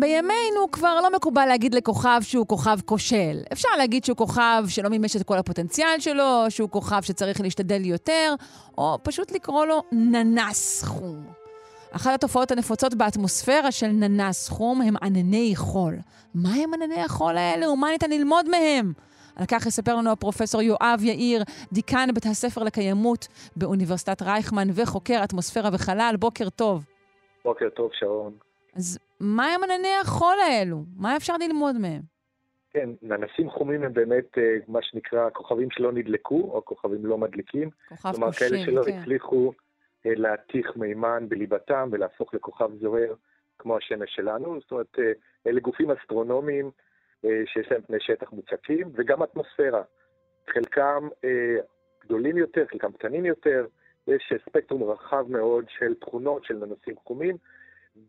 [0.00, 3.40] בימינו כבר לא מקובל להגיד לכוכב שהוא כוכב כושל.
[3.52, 8.34] אפשר להגיד שהוא כוכב שלא מימש את כל הפוטנציאל שלו, שהוא כוכב שצריך להשתדל יותר,
[8.78, 11.24] או פשוט לקרוא לו ננס חום.
[11.90, 15.96] אחת התופעות הנפוצות באטמוספירה של ננס חום הם ענני חול.
[16.34, 18.92] מה הם ענני החול האלה ומה ניתן ללמוד מהם?
[19.38, 25.70] על כך יספר לנו הפרופסור יואב יאיר, דיקן בית הספר לקיימות באוניברסיטת רייכמן וחוקר אטמוספירה
[25.72, 26.14] וחלל.
[26.18, 26.84] בוקר טוב.
[27.44, 28.32] בוקר טוב, שרון.
[28.76, 30.84] אז מה הם ענני החול האלו?
[30.96, 32.00] מה אפשר ללמוד מהם?
[32.70, 37.70] כן, ננסים חומים הם באמת אה, מה שנקרא כוכבים שלא נדלקו, או כוכבים לא מדליקים.
[37.88, 38.98] כוכב כלומר, כאלה שלא כן.
[38.98, 39.52] הצליחו
[40.06, 43.14] אה, להתיך מימן בליבתם ולהפוך לכוכב זוהר
[43.58, 44.60] כמו השמש שלנו.
[44.60, 45.12] זאת אומרת, אה,
[45.46, 46.70] אלה גופים אסטרונומיים
[47.22, 49.82] שיש להם פני שטח מוצקים, וגם אטמוספירה.
[50.48, 51.56] חלקם אה,
[52.04, 53.66] גדולים יותר, חלקם קטנים יותר,
[54.06, 57.36] יש ספקטרום רחב מאוד של תכונות של ננסים חומים,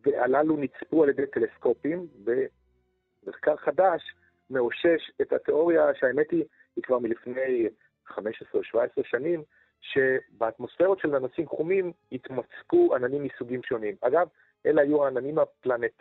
[0.04, 4.16] והללו נצפו על ידי טלסקופים, ומחקר חדש
[4.50, 6.44] מאושש את התיאוריה שהאמת היא,
[6.76, 7.68] היא כבר מלפני
[8.06, 9.44] 15 או 17 שנים,
[9.82, 13.96] שבאטמוספירות של ננסים חומים התמצקו עננים מסוגים שונים.
[14.02, 14.28] אגב,
[14.66, 15.38] אלה היו העננים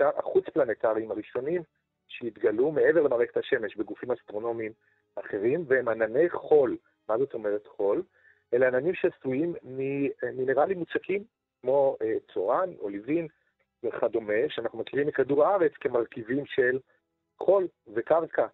[0.01, 1.63] החוץ-פלנטריים הראשונים
[2.09, 4.73] שהתגלו מעבר למערכת השמש בגופים אסטרונומיים
[5.15, 6.77] אחרים, והם ענני חול.
[7.09, 8.03] מה זאת אומרת חול?
[8.55, 11.25] אלה עננים שעשויים ממינרלים מוצקים,
[11.61, 13.29] כמו אה, צורן, אוליבין
[13.83, 16.79] וכדומה, שאנחנו מכירים מכדור הארץ כמרכיבים של
[17.39, 18.47] חול וקרקע.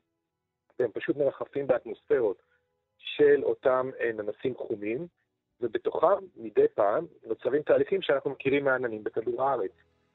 [0.78, 2.42] והם פשוט מרחפים באטמוספירות
[2.98, 5.07] של אותם אה, ננסים חומים,
[5.61, 9.70] ובתוכם מדי פעם נוצרים תהליכים שאנחנו מכירים מהעננים בכדור הארץ.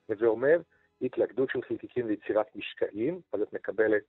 [0.09, 0.61] וזה אומר
[1.01, 4.03] התלכדות של חלקיקים ליצירת משקעים, אז את מקבלת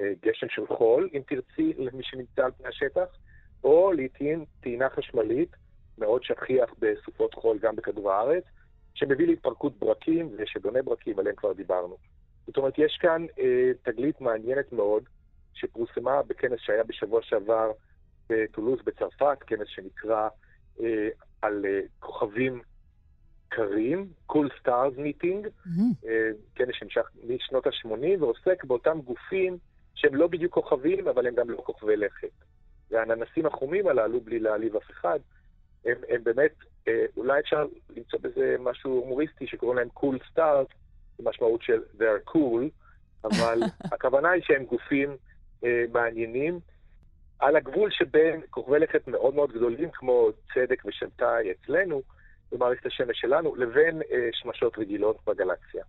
[0.00, 3.06] אה, גשם של חול, אם תרצי, למי שנמצא על פני השטח,
[3.64, 5.48] או לעתים טעינה חשמלית,
[5.98, 8.44] מאוד שכיח בסופות חול גם בכדור הארץ,
[8.94, 11.96] שמביא להתפרקות ברקים ושדוני ברקים, עליהם כבר דיברנו.
[12.46, 15.04] זאת אומרת, יש כאן אה, תגלית מעניינת מאוד,
[15.54, 17.72] שפורסמה בכנס שהיה בשבוע שעבר
[18.28, 20.28] בטולוז בצרפת, כנס שנקרא
[20.80, 21.08] אה,
[21.42, 22.62] על אה, כוכבים
[23.50, 26.06] קרים, Cool Stars Meeting, Mhm.
[26.08, 29.58] אה, כנס שנמשך משנות ה-80 ועוסק באותם גופים
[29.94, 32.30] שהם לא בדיוק כוכבים, אבל הם גם לא כוכבי לכת.
[32.90, 35.18] והננסים החומים הללו, בלי להעליב אף אחד,
[35.84, 36.52] הם, הם באמת,
[36.88, 40.74] אה, אולי אפשר למצוא בזה משהו הומוריסטי שקוראים להם cool stars,
[41.18, 42.62] במשמעות של they're cool,
[43.24, 43.60] אבל
[43.92, 45.16] הכוונה היא שהם גופים
[45.64, 46.60] אה, מעניינים,
[47.38, 52.02] על הגבול שבין כוכבי לכת מאוד מאוד גדולים, כמו צדק ושבתאי אצלנו,
[52.52, 55.84] במערכת השמש שלנו, לבין אה, שמשות רגילות בגלקסיה.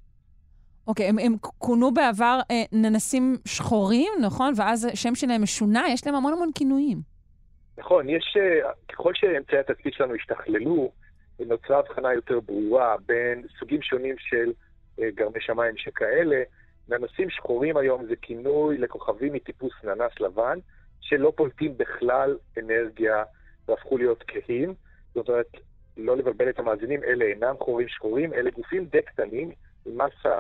[0.88, 4.54] אוקיי, הם, הם כונו בעבר אה, ננסים שחורים, נכון?
[4.58, 6.98] ואז השם שלהם משונה, יש להם המון המון כינויים.
[7.78, 10.92] נכון, יש, אה, ככל שאמצעי התצפית שלנו השתכללו,
[11.40, 14.52] נוצרה הבחנה יותר ברורה בין סוגים שונים של
[15.00, 16.44] אה, גרמי שמיים שכאלה.
[16.90, 20.60] ננסים שחורים היום זה כינוי לכוכבים מטיפוס ננס לבן,
[21.02, 23.24] שלא פולטים בכלל אנרגיה
[23.68, 24.74] והפכו להיות כהים.
[25.16, 25.48] זאת אומרת,
[25.98, 29.52] לא לבלבל את המאזינים, אלה אינם חורים שחורים, אלה גופים די קטנים,
[29.86, 30.40] עם מסה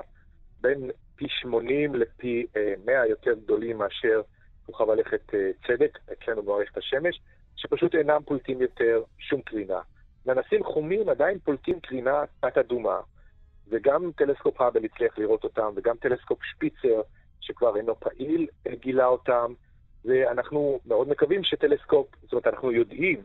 [0.61, 4.21] בין פי 80 לפי אה, 100 יותר גדולים מאשר
[4.65, 7.21] כוכב הלכת אה, צדק, אצלנו במערכת השמש,
[7.55, 9.79] שפשוט אינם פולטים יותר שום קרינה.
[10.25, 12.99] ננסים חומים עדיין פולטים קרינה תת-אדומה,
[13.69, 17.01] וגם טלסקופ האבל הצליח לראות אותם, וגם טלסקופ שפיצר,
[17.41, 19.53] שכבר אינו פעיל, אה, גילה אותם,
[20.05, 23.23] ואנחנו מאוד מקווים שטלסקופ, זאת אומרת, אנחנו יודעים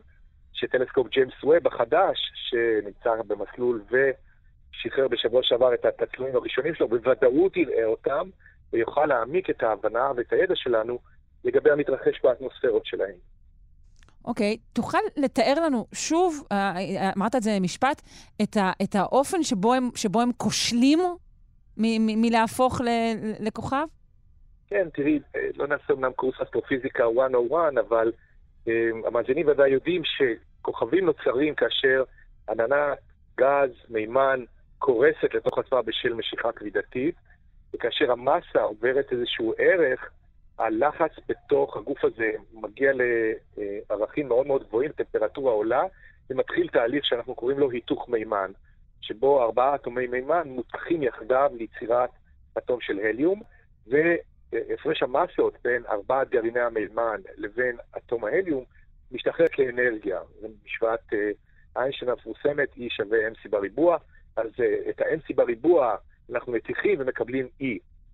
[0.57, 7.85] שטלסקופ ג'יימס ווב החדש, שנמצא במסלול ושחרר בשבוע שעבר את התצלומים הראשונים שלו, בוודאות יראה
[7.85, 8.29] אותם,
[8.73, 10.99] ויוכל להעמיק את ההבנה ואת הידע שלנו
[11.43, 13.15] לגבי המתרחש באטמוספירות שלהם.
[14.25, 18.01] אוקיי, תוכל לתאר לנו שוב, אה, אה, אמרת את זה במשפט,
[18.41, 20.99] את, ה, את האופן שבו הם, שבו הם כושלים
[21.77, 22.87] מלהפוך ל,
[23.39, 23.85] לכוכב?
[24.67, 28.11] כן, תראי, אה, לא נעשה אמנם קורס אסטרופיזיקה 101, אבל
[29.05, 32.03] המאזינים ודאי יודעים שכוכבים נוצרים כאשר
[32.49, 32.93] עננה,
[33.37, 34.43] גז, מימן,
[34.79, 37.15] קורסת לתוך עצמה בשל משיכה כבידתית,
[37.73, 40.09] וכאשר המסה עוברת איזשהו ערך,
[40.59, 42.91] הלחץ בתוך הגוף הזה מגיע
[43.89, 45.83] לערכים מאוד מאוד גבוהים, טמפרטורה עולה,
[46.29, 48.51] ומתחיל תהליך שאנחנו קוראים לו היתוך מימן,
[49.01, 52.09] שבו ארבעה אטומי מימן מותחים יחדיו ליצירת
[52.57, 53.41] אטום של הליום,
[54.51, 58.63] והפרש המסות בין ארבעת גרעיני המימן לבין אטום ההליום
[59.11, 60.19] משתחרר כאנרגיה.
[60.41, 61.13] זו משוואת
[61.77, 63.97] איינשטיין המפורסמת, E שווה MC בריבוע,
[64.35, 64.51] אז
[64.89, 65.95] את ה-MC בריבוע
[66.31, 67.65] אנחנו מתיכים ומקבלים E.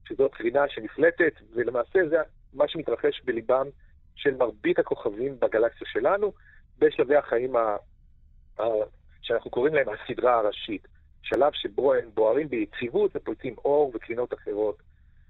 [0.08, 2.18] שזו קרינה שנפלטת, ולמעשה זה
[2.54, 3.68] מה שמתרחש בליבם
[4.16, 6.34] של מרבית הכוכבים בגלקסיה שלנו,
[6.80, 7.76] בשלבי החיים ה...
[8.60, 8.64] ה...
[9.22, 10.88] שאנחנו קוראים להם הסדרה הראשית.
[11.22, 14.78] שלב שבו הם בוערים ביציבות ופולטים אור וקרינות אחרות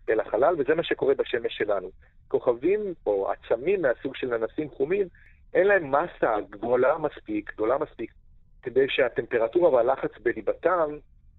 [0.09, 1.89] אל החלל, וזה מה שקורה בשמש שלנו.
[2.27, 5.07] כוכבים או עצמים מהסוג של ננסים חומים,
[5.53, 8.11] אין להם מסה גדולה מספיק, גדולה מספיק,
[8.61, 10.97] כדי שהטמפרטורה והלחץ בליבתם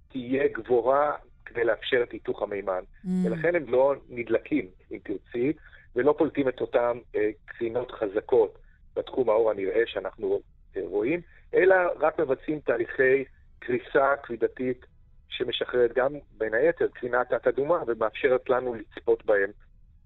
[0.08, 1.12] תהיה גבוהה
[1.44, 2.80] כדי לאפשר את היתוך המימן.
[3.04, 3.08] Mm.
[3.24, 5.52] ולכן הם לא נדלקים, אם תרצי,
[5.96, 6.98] ולא פולטים את אותן
[7.44, 8.58] קרינות חזקות
[8.96, 10.40] בתחום האור הנראה שאנחנו
[10.76, 11.20] רואים,
[11.54, 13.24] אלא רק מבצעים תהליכי
[13.58, 14.86] קריסה כבידתית
[15.28, 19.50] שמשחררת גם, בין היתר, קרינה תת-אדומה ומאפשרת לנו לצפות בהם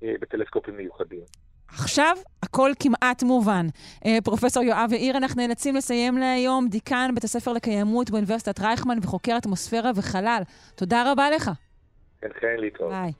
[0.02, 1.20] בטלסקופים מיוחדים.
[1.68, 3.66] עכשיו הכל כמעט מובן.
[4.24, 9.90] פרופסור יואב יאיר, אנחנו נאלצים לסיים להיום דיקן בית הספר לקיימות באוניברסיטת רייכמן וחוקר אטמוספירה
[9.96, 10.42] וחלל.
[10.74, 11.50] תודה רבה לך.
[12.20, 12.92] כן, כן, להתראות.
[12.92, 13.12] ביי.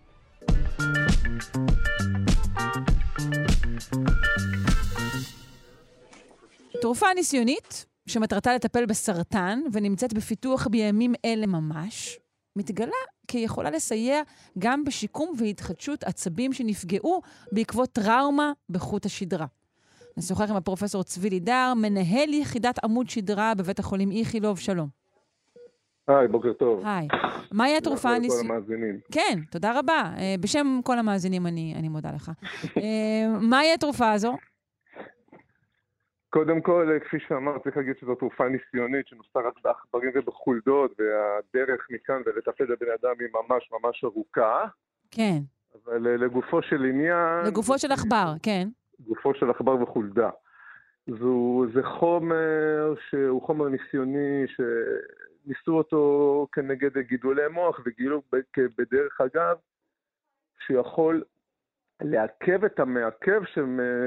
[6.80, 12.18] תרופה ניסיונית שמטרתה לטפל בסרטן ונמצאת בפיתוח בימים אלה ממש,
[12.56, 12.92] מתגלה
[13.28, 14.22] כיכולה לסייע
[14.58, 19.46] גם בשיקום והתחדשות עצבים שנפגעו בעקבות טראומה בחוט השדרה.
[20.16, 24.88] נשוחח עם הפרופסור צבי לידר, מנהל יחידת עמוד שדרה בבית החולים איכילוב, שלום.
[26.08, 26.82] היי, בוקר טוב.
[26.84, 27.08] היי.
[27.52, 28.50] מהי התרופה הניסיונית?
[28.50, 29.00] כל המאזינים.
[29.12, 30.12] כן, תודה רבה.
[30.40, 32.30] בשם כל המאזינים אני, אני מודה לך.
[33.40, 34.36] מהי התרופה הזו?
[36.30, 42.22] קודם כל, כפי שאמרת, צריך להגיד שזו תרופה ניסיונית שנוסתה רק בעכברים ובחולדות, והדרך מכאן
[42.26, 44.64] ולטפל בבן אדם היא ממש ממש ארוכה.
[45.10, 45.38] כן.
[45.74, 47.46] אבל לגופו של עניין...
[47.46, 48.68] לגופו של עכבר, כן.
[49.00, 50.30] גופו של עכבר וחולדה.
[51.06, 58.22] זו, זה חומר שהוא חומר ניסיוני שניסו אותו כנגד גידולי מוח וגילו
[58.78, 59.56] בדרך אגב
[60.66, 61.22] שיכול
[62.02, 63.40] לעכב את המעכב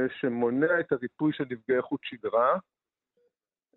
[0.07, 2.57] שמונע את הריפוי של נפגעי חוט שדרה.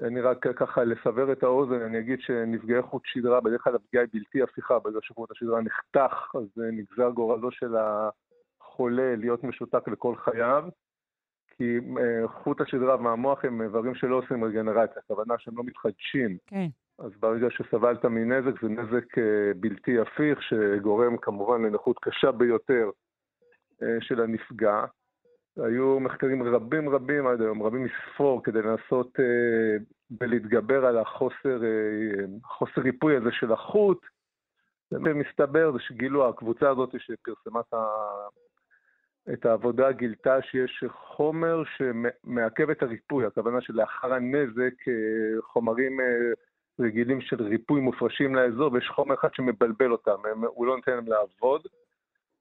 [0.01, 4.11] אני רק ככה לסבר את האוזן, אני אגיד שנפגעי חוט שדרה, בדרך כלל הפגיעה היא
[4.13, 10.65] בלתי הפיכה, בגלל שחוט השדרה נחתך, אז נגזר גורלו של החולה להיות משותק לכל חייו,
[11.57, 11.79] כי
[12.27, 16.37] חוט השדרה והמוח הם איברים שלא עושים רגנרציה, הכוונה שהם לא מתחדשים.
[16.47, 16.67] כן.
[16.99, 19.07] אז ברגע שסבלת מנזק, זה נזק
[19.57, 22.91] בלתי הפיך, שגורם כמובן לנכות קשה ביותר.
[24.01, 24.85] של הנפגע.
[25.57, 29.77] היו מחקרים רבים רבים עד היום, רבים מספור, כדי לנסות אה,
[30.21, 34.07] ולהתגבר על החוסר אה, חוסר ריפוי הזה של החוט.
[34.93, 37.61] ומסתבר זה שגילו, הקבוצה הזאת שפרסמה
[39.33, 46.07] את, העבודה גילתה שיש חומר שמעכב את הריפוי, הכוונה שלאחר הנזק אה, חומרים אה,
[46.81, 50.17] רגילים של ריפוי מופרשים לאזור, ויש חומר אחד שמבלבל אותם,
[50.47, 51.67] הוא לא נותן להם לעבוד.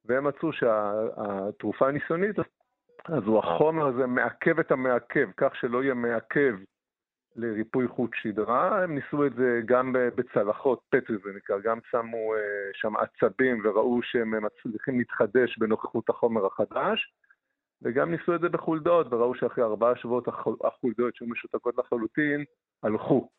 [0.06, 2.36] והם מצאו שהתרופה הניסיונית,
[3.06, 6.56] אז הוא החומר הזה מעכב את המעכב, כך שלא יהיה מעכב
[7.36, 8.84] לריפוי חוט שדרה.
[8.84, 12.34] הם ניסו את זה גם בצלחות, פטרי זה נקרא, גם שמו
[12.74, 17.14] שם עצבים וראו שהם מצליחים להתחדש בנוכחות החומר החדש,
[17.82, 20.28] וגם ניסו את זה בחולדות, וראו שאחרי ארבעה שבועות
[20.64, 22.44] החולדות שהיו משותקות לחלוטין,
[22.84, 23.30] הלכו.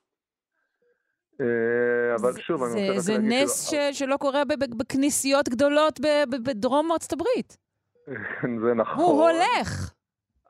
[2.14, 3.32] אבל שוב, זה, אני רוצה זה להגיד...
[3.32, 4.42] נס ש, שלא קורה
[4.78, 7.56] בכנסיות גדולות בדרום ארצות הברית.
[8.64, 9.04] זה נכון.
[9.04, 9.94] הוא הולך.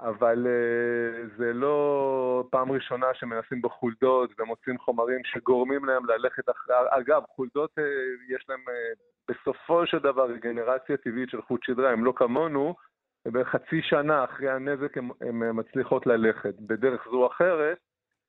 [0.01, 6.75] אבל uh, זה לא פעם ראשונה שמנסים בחולדות ומוצאים חומרים שגורמים להם ללכת אחרי...
[6.91, 8.61] אגב, חולדות uh, יש להם
[9.31, 12.75] בסופו של דבר רגנרציה טבעית של חוט שדרה, הם לא כמונו,
[13.27, 15.11] ובחצי שנה אחרי הנזק הן
[15.55, 16.55] מצליחות ללכת.
[16.61, 17.79] בדרך זו או אחרת,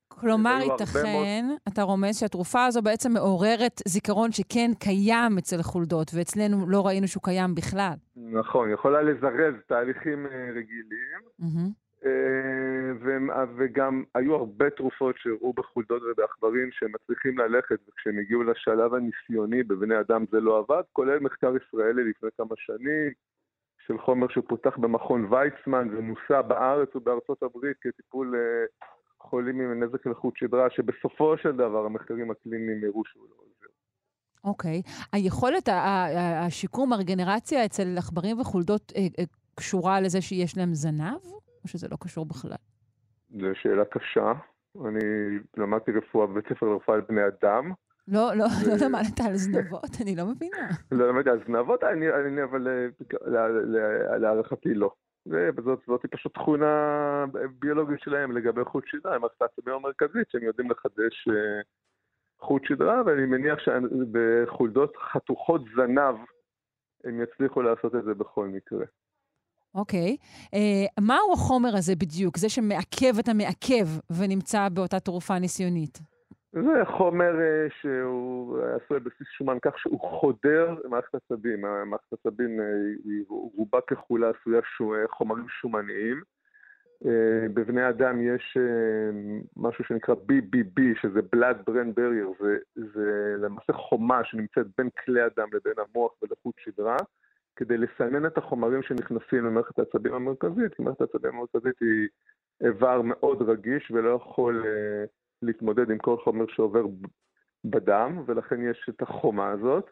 [0.07, 1.59] כלומר, ייתכן, מאוד...
[1.67, 7.23] אתה רומז שהתרופה הזו בעצם מעוררת זיכרון שכן קיים אצל חולדות, ואצלנו לא ראינו שהוא
[7.23, 7.93] קיים בכלל.
[8.15, 11.85] נכון, יכולה לזרז תהליכים רגילים, mm-hmm.
[13.57, 19.99] וגם היו הרבה תרופות שהראו בחולדות ובעכברים שהם מצליחים ללכת, וכשהם הגיעו לשלב הניסיוני בבני
[19.99, 23.11] אדם זה לא עבד, כולל מחקר ישראלי לפני כמה שנים,
[23.87, 28.35] של חומר שפותח במכון ויצמן ונוסה בארץ ובארצות הברית כטיפול
[29.29, 33.73] חולים עם נזק לחוט שדרה, שבסופו של דבר המחקרים הקליניים הראו שהוא לא עוזר.
[34.43, 34.81] אוקיי.
[34.85, 35.07] Okay.
[35.13, 35.69] היכולת,
[36.45, 39.23] השיקום, הרגנרציה אצל עכברים וחולדות אה, אה,
[39.55, 41.19] קשורה לזה שיש להם זנב,
[41.63, 42.57] או שזה לא קשור בכלל?
[43.29, 44.33] זו שאלה קשה.
[44.87, 44.99] אני
[45.57, 47.71] למדתי רפואה בבית ספר לרפואה על בני אדם.
[48.07, 48.45] לא, לא.
[48.67, 50.67] לא למדת על זנבות, אני לא מבינה.
[50.91, 52.67] לא למדתי על זנבות, אני, אני אבל
[54.19, 54.91] להערכתי לא.
[55.27, 57.25] וזאת זאת פשוט תכונה
[57.59, 61.27] ביולוגית שלהם לגבי חוט שדרה, מערכת העצבים המרכזית, שהם יודעים לחדש
[62.39, 66.15] חוט שדרה, ואני מניח שבחולדות חתוכות זנב
[67.03, 68.85] הם יצליחו לעשות את זה בכל מקרה.
[69.75, 70.17] אוקיי.
[70.19, 70.55] Okay.
[70.55, 72.37] Uh, מהו החומר הזה בדיוק?
[72.37, 73.87] זה שמעכב את המעכב
[74.19, 76.14] ונמצא באותה תרופה ניסיונית.
[76.63, 81.61] זה חומר uh, שהוא עשוי בסיס שומן כך שהוא חודר למערכת עצבים.
[81.61, 82.63] מערכת עצבים uh,
[83.03, 86.21] היא רובה ככולה עשויה שו, חומרים שומניים.
[87.53, 88.57] בבני אדם יש
[89.57, 95.47] משהו שנקרא BBB, שזה Blood Brain Barrier, זה, זה למעשה חומה שנמצאת בין כלי הדם
[95.53, 96.97] לבין המוח ולחוט שדרה,
[97.55, 102.07] כדי לסנן את החומרים שנכנסים למערכת העצבים המרכזית, כי מערכת העצבים המרכזית היא
[102.67, 106.85] איבר מאוד רגיש ולא יכול uh, להתמודד עם כל חומר שעובר
[107.65, 109.89] בדם, ולכן יש את החומה הזאת.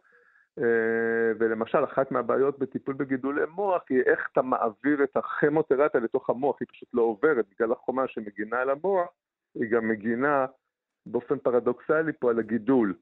[0.59, 0.63] Uh,
[1.39, 6.67] ולמשל, אחת מהבעיות בטיפול בגידולי מוח היא איך אתה מעביר את הכימותרפיה לתוך המוח, היא
[6.71, 9.07] פשוט לא עוברת בגלל החומה שמגינה על המוח,
[9.55, 10.45] היא גם מגינה
[11.05, 12.93] באופן פרדוקסלי פה על הגידול.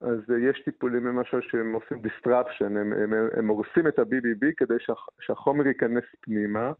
[0.00, 4.74] אז uh, יש טיפולים למשל שהם עושים disruption, הם, הם, הם הורסים את ה-BBB כדי
[4.78, 6.72] שהח, שהחומר ייכנס פנימה.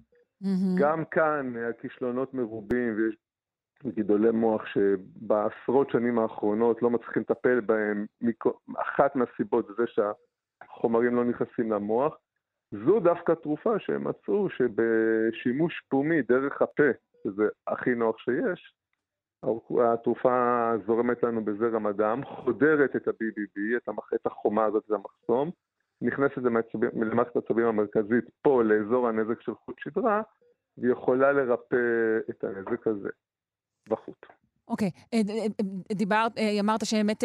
[0.43, 0.81] Mm-hmm.
[0.81, 3.17] גם כאן הכישלונות מרובים ויש
[3.87, 8.07] גידולי מוח שבעשרות שנים האחרונות לא מצליחים לטפל בהם.
[8.77, 12.17] אחת מהסיבות זה שהחומרים לא נכנסים למוח.
[12.87, 16.91] זו דווקא תרופה שהם מצאו שבשימוש פומי דרך הפה,
[17.23, 18.75] שזה הכי נוח שיש,
[19.93, 23.77] התרופה זורמת לנו בזרם הדם, חודרת את ה-BBB,
[24.15, 25.51] את, החומה הזאת, את המחסום,
[26.03, 26.39] נכנסת
[26.93, 30.23] למערכת העצבים המרכזית פה, לאזור הנזק של חוט שדרה,
[30.79, 31.77] והיא יכולה לרפא
[32.31, 33.09] את הנזק הזה
[33.89, 34.27] בחוט.
[34.69, 35.01] אוקיי, okay.
[35.15, 37.25] אה, אה, אה, דיברת, אמרת שבאמת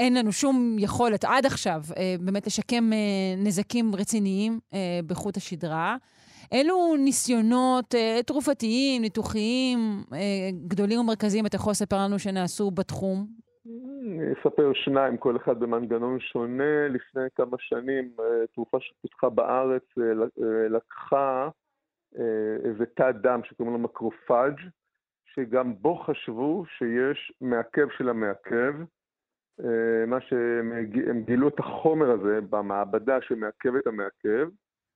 [0.00, 1.80] אין לנו שום יכולת עד עכשיו
[2.20, 2.84] באמת לשקם
[3.36, 4.58] נזקים רציניים
[5.06, 5.96] בחוט השדרה.
[6.52, 7.94] אילו ניסיונות
[8.26, 9.78] תרופתיים, ניתוחיים,
[10.66, 13.26] גדולים ומרכזיים אתה יכול לספר לנו שנעשו בתחום?
[13.66, 16.88] אני אספר שניים, כל אחד במנגנון שונה.
[16.88, 18.10] לפני כמה שנים
[18.54, 19.82] תרופה שפותחה בארץ
[20.70, 21.48] לקחה
[22.64, 24.54] איזה תא דם שקוראים לו מקרופאג',
[25.36, 28.74] שגם בו חשבו שיש מעכב של המעכב.
[30.06, 30.72] מה שהם
[31.24, 34.48] גילו את החומר הזה במעבדה שמעכב את המעכב,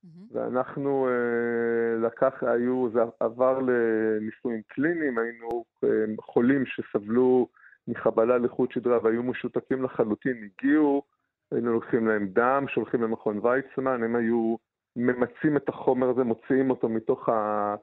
[0.05, 0.37] Mm-hmm.
[0.37, 5.89] ואנחנו אה, לקח, היו, זה עבר לניסויים קליניים, היינו אה,
[6.21, 7.47] חולים שסבלו
[7.87, 11.03] מחבלה לחוט שדרה והיו משותקים לחלוטין, הגיעו,
[11.51, 14.55] היינו לוקחים להם דם, שולחים למכון ויצמן, הם היו
[14.95, 17.75] ממצים את החומר הזה, מוציאים אותו מתוך, ה,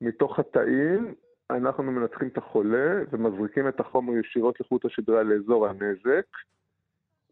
[0.00, 1.14] מתוך התאים,
[1.56, 6.26] אנחנו מנתחים את החולה ומזריקים את החומר ישירות לחוט השדרה לאזור הנזק.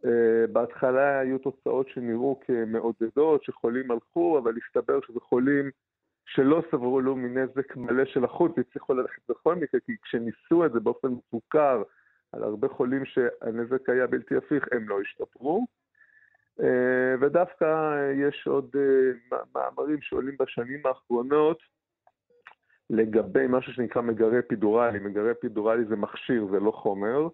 [0.05, 5.71] אה, בהתחלה היו תוצאות שנראו כמעודדות, שחולים הלכו, אבל הסתבר שזה חולים
[6.27, 10.81] שלא סברו לו מנזק מלא של החוץ, והצליחו ללכת בכל מקרה, כי כשניסו את זה
[10.81, 11.83] באופן מבוקר
[12.33, 15.67] על הרבה חולים שהנזק היה בלתי הפיך, הם לא השתפרו.
[16.61, 21.59] אה, ודווקא יש עוד אה, מאמרים שעולים בשנים האחרונות
[22.91, 24.99] לגבי משהו שנקרא מגרה אפידורלי.
[24.99, 27.29] מגרה אפידורלי זה מכשיר, זה לא חומר.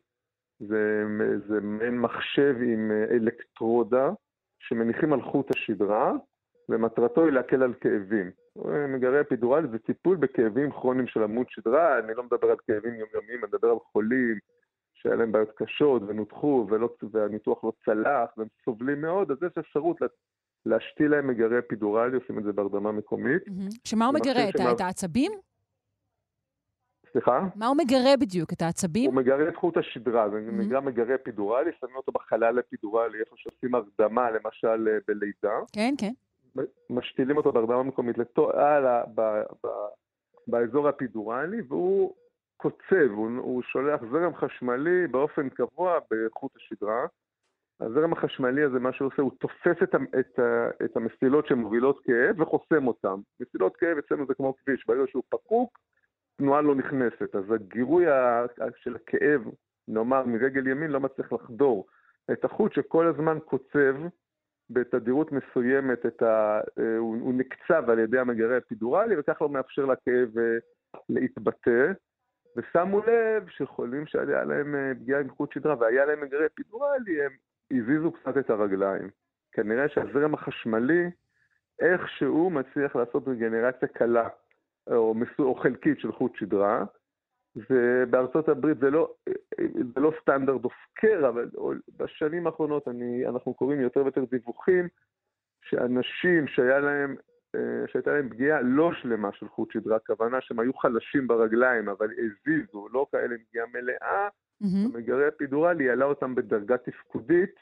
[0.60, 1.04] זה,
[1.48, 4.10] זה מעין מחשב עם אה, אלקטרודה
[4.58, 6.12] שמניחים על חוט השדרה,
[6.68, 8.30] ומטרתו היא להקל על כאבים.
[8.88, 13.44] מגרי אפידורלי זה טיפול בכאבים כרוניים של עמוד שדרה, אני לא מדבר על כאבים יומיומיים,
[13.44, 14.38] אני מדבר על חולים
[14.94, 20.02] שהיה להם בעיות קשות ונותחו ולא, והניתוח לא צלח והם סובלים מאוד, אז יש אפשרות
[20.66, 23.42] להשתיל להם מגרי אפידורלי, עושים את זה בהרדמה מקומית.
[23.84, 24.48] שמה הוא מגרה?
[24.72, 25.32] את העצבים?
[27.14, 27.46] סליחה?
[27.56, 28.52] מה הוא מגרה בדיוק?
[28.52, 29.10] את העצבים?
[29.10, 30.52] הוא מגרה את חוט השדרה, זה mm-hmm.
[30.52, 35.58] נקרא מגרה אפידורלי, שמים אותו בחלל אפידורלי, איפה שעושים הרדמה, למשל אה, בלידה.
[35.72, 36.12] כן, כן.
[36.90, 39.20] משתילים אותו בהרדמה מקומית לתועלה, ב,
[39.64, 39.68] ב,
[40.46, 42.14] באזור האפידורלי, והוא
[42.56, 47.06] קוצב, הוא, הוא שולח זרם חשמלי באופן קבוע בחוט השדרה.
[47.80, 50.40] הזרם החשמלי הזה, מה שהוא עושה, הוא תופס את, את,
[50.84, 53.14] את המסילות שמובילות כאב וחוסם אותן.
[53.40, 55.78] מסילות כאב אצלנו זה כמו כביש, ברגע שהוא פקוק,
[56.36, 58.06] תנועה לא נכנסת, אז הגירוי
[58.76, 59.40] של הכאב,
[59.88, 61.86] נאמר מרגל ימין, לא מצליח לחדור
[62.32, 63.96] את החוט שכל הזמן קוצב
[64.70, 66.60] בתדירות מסוימת, את ה...
[66.78, 70.58] אה, הוא, הוא נקצב על ידי המגרה האפידורלי, וכך לא מאפשר לכאב אה,
[71.08, 71.92] להתבטא.
[72.56, 77.32] ושמו לב שחולים שהיה להם אה, פגיעה עם חוט שדרה והיה להם מגרה אפידורלי, הם
[77.74, 79.10] הזיזו קצת את הרגליים.
[79.52, 81.10] כנראה שהזרם החשמלי
[81.80, 84.28] איכשהו מצליח לעשות רגנרציה קלה
[84.86, 86.84] או, מסו, או חלקית של חוט שדרה,
[87.70, 89.14] ובארצות הברית זה לא,
[89.94, 91.50] זה לא סטנדרט אוף קר, אבל
[91.96, 94.88] בשנים האחרונות אני, אנחנו קוראים יותר ויותר דיווחים
[95.62, 97.16] שאנשים שהיה להם,
[97.54, 102.08] אה, שהייתה להם פגיעה לא שלמה של חוט שדרה, הכוונה שהם היו חלשים ברגליים, אבל
[102.12, 104.28] הזיזו, לא כאלה פגיעה מלאה,
[104.62, 104.94] mm-hmm.
[104.94, 107.54] המגרה אפידורלי העלה אותם בדרגה תפקודית.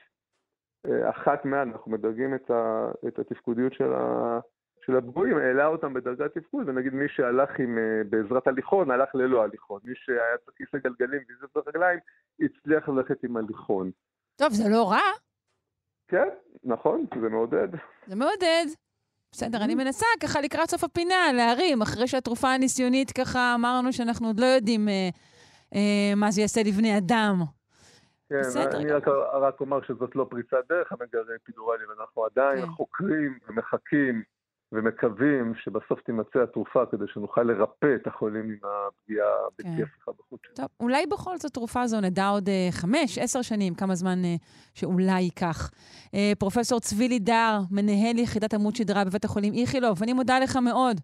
[0.87, 4.39] אה, אחת מה, אנחנו מדרגים את, ה, את התפקודיות של, ה,
[4.87, 9.43] של הפגועים, העלה אותם בדרגת תפקוד, ונגיד מי שהלך עם, אה, בעזרת הליכון, הלך ללא
[9.43, 9.81] הליכון.
[9.85, 11.99] מי שהיה צריך כיסא גלגלים והזיז את הרגליים,
[12.41, 13.91] הצליח ללכת עם הליכון.
[14.37, 15.11] טוב, זה לא רע.
[16.09, 16.29] כן,
[16.65, 17.69] נכון, זה מעודד.
[18.07, 18.67] זה מעודד.
[19.33, 24.41] בסדר, אני מנסה ככה לקראת סוף הפינה להרים, אחרי שהתרופה הניסיונית ככה אמרנו שאנחנו עוד
[24.41, 25.09] לא יודעים אה,
[26.17, 27.43] מה זה יעשה לבני אדם.
[28.29, 32.73] כן, בסדר אני רק, רק אומר שזאת לא פריצת דרך, המגרה אפידורלי, ואנחנו עדיין כן.
[32.73, 34.23] חוקרים ומחכים
[34.73, 39.27] ומקווים שבסוף תימצא התרופה כדי שנוכל לרפא את החולים עם הפגיעה
[39.59, 39.69] כן.
[39.69, 40.41] בלתי הפיכה בחוץ.
[40.55, 44.35] טוב, אולי בכל זאת תרופה זו נדע עוד אה, חמש, עשר שנים, כמה זמן אה,
[44.75, 45.71] שאולי ייקח.
[46.15, 51.01] אה, פרופסור צבי לידר, מנהל יחידת עמוד שדרה בבית החולים איכילוב, אני מודה לך מאוד.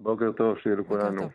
[0.00, 1.28] בוקר טוב, שיהיה בוקר לכולנו.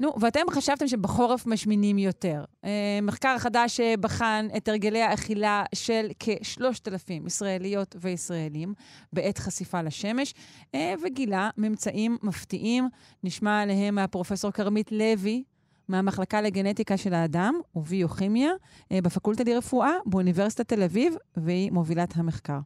[0.00, 2.44] נו, ואתם חשבתם שבחורף משמינים יותר.
[2.64, 8.68] אה, מחקר חדש אה, בחן את הרגלי האכילה של כ-3,000 ישראליות וישראלים
[9.12, 10.34] בעת חשיפה לשמש,
[10.74, 12.84] אה, וגילה ממצאים מפתיעים.
[13.24, 15.44] נשמע עליהם מהפרופסור כרמית לוי,
[15.88, 18.50] מהמחלקה לגנטיקה של האדם וביוכימיה
[18.92, 22.58] בפקולטה לרפואה באוניברסיטת תל אביב, והיא מובילת המחקר.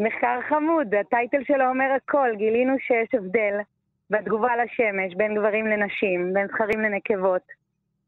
[0.00, 2.28] מחקר חמוד, הטייטל שלו אומר הכל.
[2.38, 3.54] גילינו שיש הבדל
[4.10, 7.42] בתגובה לשמש בין גברים לנשים, בין זכרים לנקבות.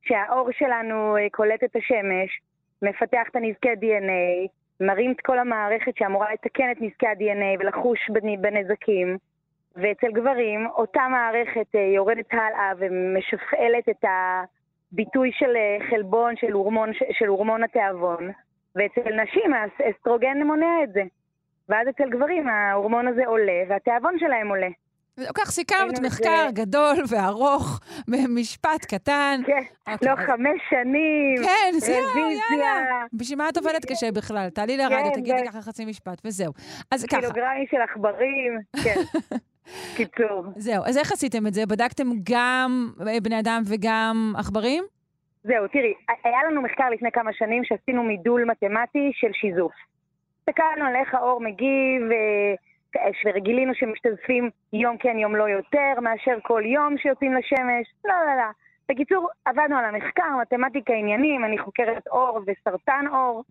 [0.03, 2.41] שהאור שלנו אה, קולט את השמש,
[2.83, 4.49] מפתח את הנזקי DNA,
[4.81, 9.17] מרים את כל המערכת שאמורה לתקן את נזקי ה-DNA ולחוש בנ- בנזקים.
[9.77, 16.91] ואצל גברים, אותה מערכת אה, יורדת הלאה ומשפעלת את הביטוי של אה, חלבון, של הורמון,
[17.11, 18.31] של הורמון התיאבון.
[18.77, 21.03] ואצל נשים האסטרוגן מונע את זה.
[21.69, 24.69] ואז אצל גברים ההורמון הזה עולה, והתיאבון שלהם עולה.
[25.21, 29.41] וזהו, כך סיכמת מחקר זה- גדול וארוך במשפט קטן.
[29.47, 29.53] כן,
[29.93, 33.05] אוקיי, לא חמש שנים, כן, זהו, יאללה.
[33.13, 34.49] בשביל מה את עובדת קשה בכלל?
[34.49, 36.53] תעלי לרדיו, כן, תגידי ו- ככה חצי משפט, וזהו.
[36.91, 39.01] אז ככה, קילוגרמים של עכברים, כן.
[39.97, 40.45] קיצור.
[40.57, 40.85] זהו.
[40.87, 41.67] אז איך עשיתם את זה?
[41.67, 44.85] בדקתם גם אה, בני אדם וגם עכברים?
[45.45, 45.95] זהו, תראי,
[46.25, 49.73] היה לנו מחקר לפני כמה שנים שעשינו מידול מתמטי של שיזוף.
[50.41, 52.55] הסתכלנו על איך האור מגיב, אה,
[53.35, 57.87] וגילינו שמשתזפים יום כן יום לא יותר מאשר כל יום שיוצאים לשמש.
[58.05, 58.51] לא, לא, לא.
[58.89, 63.45] בקיצור, עבדנו על המחקר, מתמטיקה עניינים, אני חוקרת אור וסרטן אור.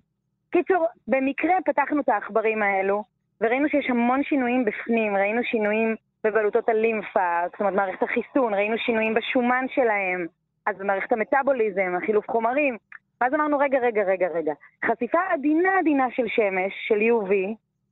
[0.51, 3.03] קיצור, במקרה פתחנו את העכברים האלו,
[3.41, 9.13] וראינו שיש המון שינויים בפנים, ראינו שינויים בבלוטות הלימפה, זאת אומרת מערכת החיסון, ראינו שינויים
[9.13, 10.25] בשומן שלהם,
[10.65, 12.77] אז במערכת המטאבוליזם, החילוף חומרים.
[13.21, 14.53] ואז אמרנו, רגע, רגע, רגע, רגע.
[14.85, 17.33] חשיפה עדינה עדינה של שמש, של UV,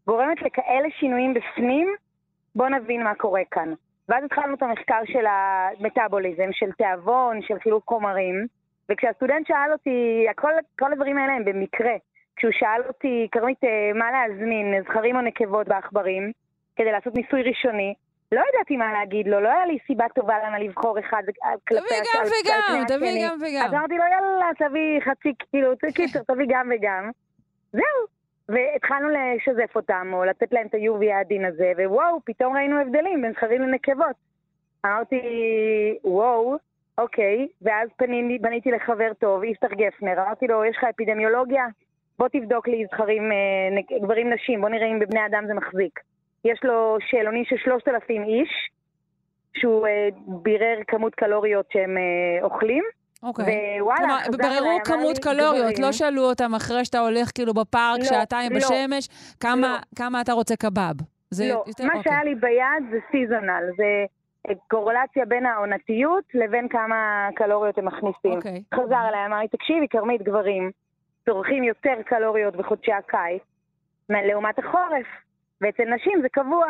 [0.08, 1.96] גורמת לכאלה שינויים בפנים,
[2.56, 3.74] בואו נבין מה קורה כאן.
[4.10, 8.48] ואז התחלנו את המחקר של המטאבוליזם, של תיאבון, של חילוף חומרים,
[8.92, 11.96] וכשהסטודנט שאל אותי, כל, כל הדברים האלה הם במקרה.
[12.36, 16.32] כשהוא שאל אותי, כרמית, אה, מה להזמין, זכרים או נקבות בעכברים,
[16.76, 17.94] כדי לעשות ניסוי ראשוני,
[18.32, 21.24] לא ידעתי מה להגיד לו, לא היה לי סיבה טובה למה לבחור אחד
[21.68, 23.28] כלפי תביא גם וגם, תביא.
[23.28, 23.66] גם וגם.
[23.66, 27.12] אז אמרתי לו, יאללה, תביא חצי, כאילו, קיצר, תביא גם וגם.
[27.74, 28.17] זהו.
[28.50, 33.32] והתחלנו לשזף אותם, או לתת להם את ה-UV העדין הזה, ווואו, פתאום ראינו הבדלים בין
[33.34, 34.16] זכרים לנקבות.
[34.86, 35.20] אמרתי,
[36.04, 36.58] וואו,
[36.98, 37.90] אוקיי, ואז
[38.42, 41.66] פניתי לחבר טוב, יפתח גפנר, אמרתי לו, יש לך אפידמיולוגיה?
[42.20, 46.00] בוא תבדוק לי זכרים, אה, גברים נשים, בוא נראה אם בבני אדם זה מחזיק.
[46.46, 48.70] יש לו שאלונים של 3,000 איש,
[49.58, 52.84] שהוא אה, בירר כמות קלוריות שהם אה, אוכלים,
[53.24, 53.82] אוקיי.
[53.82, 55.82] ווואלה, כלומר, חזר בררו כמות קלוריות, גברים.
[55.82, 58.58] לא שאלו אותם אחרי שאתה הולך כאילו בפארק לא, שעתיים לא.
[58.58, 59.08] בשמש,
[59.40, 59.78] כמה- לא.
[59.98, 60.94] כמה אתה רוצה קבב.
[61.32, 62.04] זה לא, יותר- מה אוקיי.
[62.12, 64.06] שהיה לי ביד זה סיזונל, זה
[64.50, 66.96] אה, קורלציה בין העונתיות לבין כמה
[67.36, 68.32] קלוריות הם מכניסים.
[68.38, 68.64] אוקיי.
[68.76, 70.72] חזר אליי, אמר לי, תקשיבי, כרמית, גברים
[71.26, 73.42] צורכים יותר קלוריות בחודשי הקיץ
[74.10, 75.08] לעומת החורף,
[75.62, 76.66] ואצל נשים זה קבוע.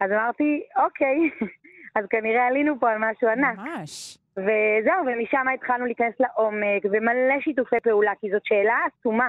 [0.00, 1.16] אז אמרתי, אוקיי,
[1.96, 3.58] אז כנראה עלינו פה על משהו ענק.
[3.58, 4.18] ממש.
[4.36, 9.28] וזהו, ומשם התחלנו להיכנס לעומק, ומלא שיתופי פעולה, כי זאת שאלה עצומה.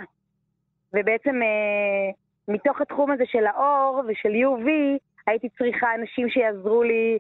[0.94, 2.12] ובעצם אה,
[2.48, 4.70] מתוך התחום הזה של האור ושל UV,
[5.28, 7.18] הייתי צריכה אנשים שיעזרו לי.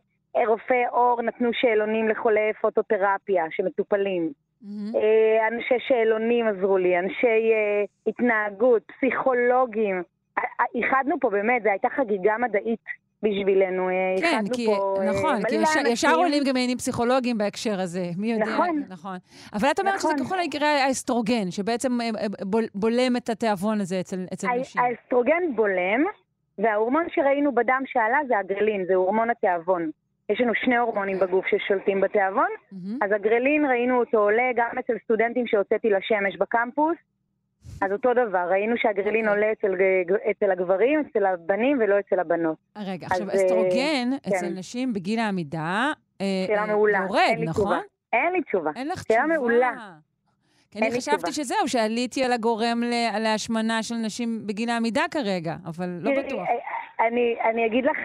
[0.47, 4.31] רופאי עור נתנו שאלונים לחולי פוטותרפיה שמטופלים.
[4.61, 4.95] מהמם.
[4.95, 10.03] אה, אנשי שאלונים עזרו לי, אנשי אה, התנהגות, פסיכולוגים.
[10.75, 12.85] איחדנו פה באמת, זו הייתה חגיגה מדעית
[13.24, 13.89] בשבילנו.
[13.89, 15.80] אה, כן, כי, פה, אה, נכון, כי ישר.
[15.88, 18.45] ישר עולים גם עניינים פסיכולוגיים בהקשר הזה, מי יודע.
[18.45, 18.84] נכון.
[18.89, 19.18] נכון.
[19.53, 20.11] אבל את אומרת נכון.
[20.18, 22.09] שזה ככל הנקרא האסטרוגן, שבעצם אה,
[22.45, 24.82] בול- בולם את התיאבון הזה אצל, אצל נשים.
[24.82, 26.03] האסטרוגן בולם,
[26.57, 29.89] וההורמון שראינו בדם שעלה זה הגרלין, זה הורמון התיאבון.
[30.30, 32.99] יש לנו שני הורמונים בגוף ששולטים בתיאבון, מהמם.
[33.01, 36.95] אז הגרלין ראינו אותו עולה גם אצל סטודנטים שהוצאתי לשמש בקמפוס,
[37.82, 39.43] אז אותו דבר, ראינו שהגרלין אוקיי.
[39.43, 39.73] עולה אצל,
[40.32, 42.57] אצל הגברים, אצל הבנים ולא אצל הבנות.
[42.78, 44.53] רגע, אז, עכשיו, אה, אסטרוגן אצל כן.
[44.55, 47.51] נשים בגיל העמידה אה, שאלה אה, מעולה, יורד, אין נכון?
[47.51, 47.80] תשובה.
[48.13, 48.71] אין לי תשובה.
[48.75, 49.38] אין לך שאלה תשובה.
[49.38, 49.71] מעולה.
[50.71, 51.32] כי אני חשבתי.
[51.32, 52.84] שזהו, שעליתי על הגורם
[53.19, 56.47] להשמנה של נשים בגיל העמידה כרגע, אבל לא בטוח.
[56.99, 57.97] אני, אני אגיד לך,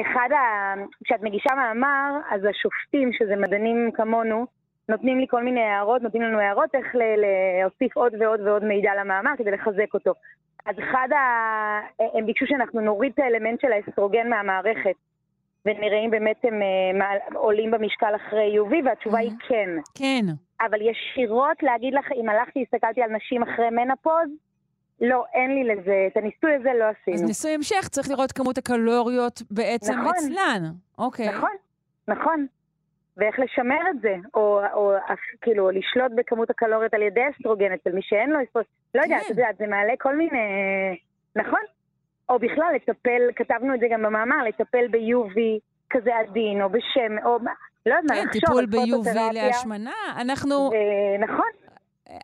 [0.00, 0.74] אחד ה...
[1.04, 4.46] כשאת מגישה מאמר, אז השופטים, שזה מדענים כמונו,
[4.88, 9.30] נותנים לי כל מיני הערות, נותנים לנו הערות איך להוסיף עוד ועוד ועוד מידע למאמר
[9.38, 10.12] כדי לחזק אותו.
[10.66, 11.18] אז אחד ה...
[12.18, 14.94] הם ביקשו שאנחנו נוריד את האלמנט של האסטרוגן מהמערכת,
[15.66, 19.70] ונראה אם באמת הם אה, עולים במשקל אחרי UV, והתשובה היא כן.
[19.94, 20.24] כן.
[20.60, 24.28] אבל ישירות להגיד לך, אם הלכתי, הסתכלתי על נשים אחרי מנפוז,
[25.00, 27.26] לא, אין לי לזה, את הניסוי הזה לא אז עשינו.
[27.26, 30.12] ניסוי המשך, צריך לראות כמות הקלוריות בעצם נכון.
[30.16, 30.62] אצלן.
[30.98, 31.28] אוקיי.
[31.28, 31.50] נכון,
[32.08, 32.46] נכון.
[33.18, 34.92] ואיך לשמר את זה, או, או
[35.40, 38.68] כאילו לשלוט בכמות הקלוריות על ידי אסטרוגן אצל מי שאין לו אסטרוגן.
[38.94, 39.32] לא יודעת, כן.
[39.32, 40.40] את יודעת, זה מעלה כל מיני...
[41.36, 41.60] נכון.
[42.28, 45.38] או בכלל, לטפל, כתבנו את זה גם במאמר, לטפל ב-UV
[45.90, 47.38] כזה עדין, או בשמש, או
[47.86, 49.32] לא יודעת מה, כן, לחשוב טיפול ב-UV.
[49.32, 49.92] להשמנה.
[50.20, 51.50] אנחנו, ו- נכון,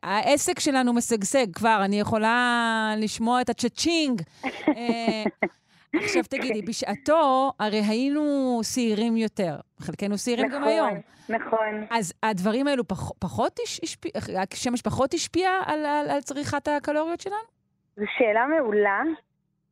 [0.03, 4.23] העסק שלנו משגשג כבר, אני יכולה לשמוע את ה cha-ching.
[6.03, 8.23] עכשיו תגידי, בשעתו הרי היינו
[8.75, 9.55] שעירים יותר.
[9.81, 10.89] חלקנו שעירים גם נכון, היום.
[11.29, 11.87] נכון.
[11.91, 14.11] אז הדברים האלו פח, פחות הש- השפיע,
[14.53, 17.37] השמש פחות השפיע על, על, על צריכת הקלוריות שלנו?
[17.97, 19.03] זו שאלה מעולה.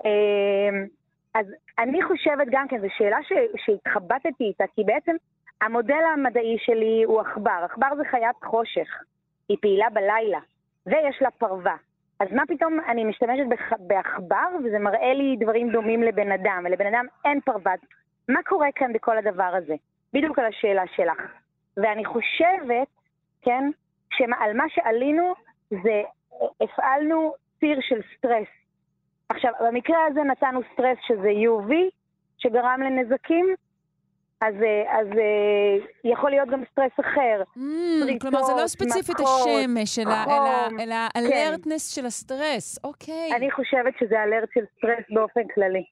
[0.04, 0.86] אמ,
[1.34, 1.46] אז
[1.78, 5.12] אני חושבת גם כן, זו שאלה ש- שהתחבטתי איתה, כי בעצם
[5.62, 7.60] המודל המדעי שלי הוא עכבר.
[7.64, 8.88] עכבר זה חיית חושך,
[9.48, 10.38] היא פעילה בלילה,
[10.86, 11.76] ויש לה פרווה.
[12.22, 13.44] אז מה פתאום אני משתמשת
[13.78, 17.72] בעכבר, וזה מראה לי דברים דומים לבן אדם, ולבן אדם אין פרווה.
[18.28, 19.74] מה קורה כאן בכל הדבר הזה?
[20.12, 21.20] בדיוק על השאלה שלך.
[21.76, 22.88] ואני חושבת,
[23.42, 23.70] כן,
[24.10, 25.34] שעל מה שעלינו
[25.70, 26.02] זה
[26.60, 28.48] הפעלנו ציר של סטרס.
[29.28, 31.72] עכשיו, במקרה הזה נתנו סטרס שזה UV,
[32.38, 33.54] שגרם לנזקים,
[34.46, 37.42] אז, אה, אז אה, יכול להיות גם סטרס אחר.
[37.56, 37.60] Mm,
[38.02, 42.78] פריטות, כלומר, זה לא ספציפית מכוח השמש, אלא, אלא, חום, אלא alertness של הסטרס.
[42.84, 43.30] אוקיי.
[43.36, 45.84] אני חושבת שזה alert של סטרס באופן כללי.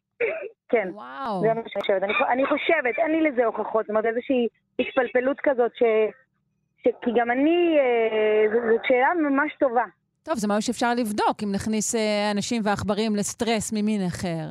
[0.68, 1.40] כן, וואו.
[1.40, 2.02] זה מה שאני חושבת.
[2.02, 4.46] אני, אני חושבת, אין לי לזה הוכחות, זאת אומרת איזושהי
[4.78, 5.82] התפלפלות כזאת, ש,
[6.82, 9.84] ש, כי גם אני, אה, זאת שאלה ממש טובה.
[10.22, 14.46] טוב, זה משהו שאפשר לבדוק, אם נכניס אה, אנשים ועכברים לסטרס ממין אחר,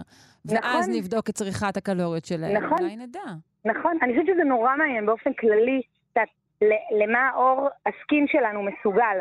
[0.45, 0.97] ואז נכון.
[0.97, 2.63] נבדוק את צריכת הקלוריות שלהם.
[2.63, 2.77] נכון.
[2.79, 3.48] אולי נדע.
[3.65, 5.81] נכון, אני חושבת שזה נורא מעניין באופן כללי,
[6.61, 9.17] ל- למה האור הסקין שלנו מסוגל.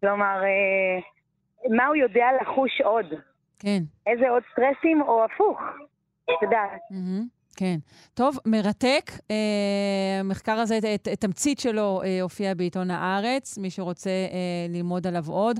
[0.00, 1.00] כלומר, אה,
[1.76, 3.06] מה הוא יודע לחוש עוד?
[3.58, 3.78] כן.
[4.06, 5.60] איזה עוד סטרסים, או הפוך.
[6.24, 6.80] את יודעת.
[6.90, 7.26] מהמם,
[7.58, 7.76] כן.
[8.14, 9.10] טוב, מרתק.
[9.30, 9.36] אה,
[10.20, 14.36] המחקר הזה, את- את תמצית שלו אה, הופיע בעיתון הארץ, מי שרוצה אה,
[14.68, 15.56] ללמוד עליו עוד.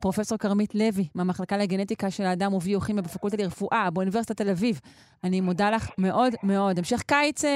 [0.00, 4.80] פרופסור כרמית לוי, מהמחלקה לגנטיקה של האדם וביוכימיה בפקולטה לרפואה באוניברסיטת תל אביב.
[5.24, 6.78] אני מודה לך מאוד מאוד.
[6.78, 7.50] המשך קיץ אה,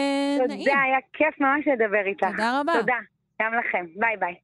[0.48, 0.58] נעים.
[0.64, 2.26] תודה, היה כיף ממש לדבר איתך.
[2.36, 2.72] תודה רבה.
[2.80, 2.94] תודה,
[3.42, 3.86] גם לכם.
[3.96, 4.34] ביי ביי.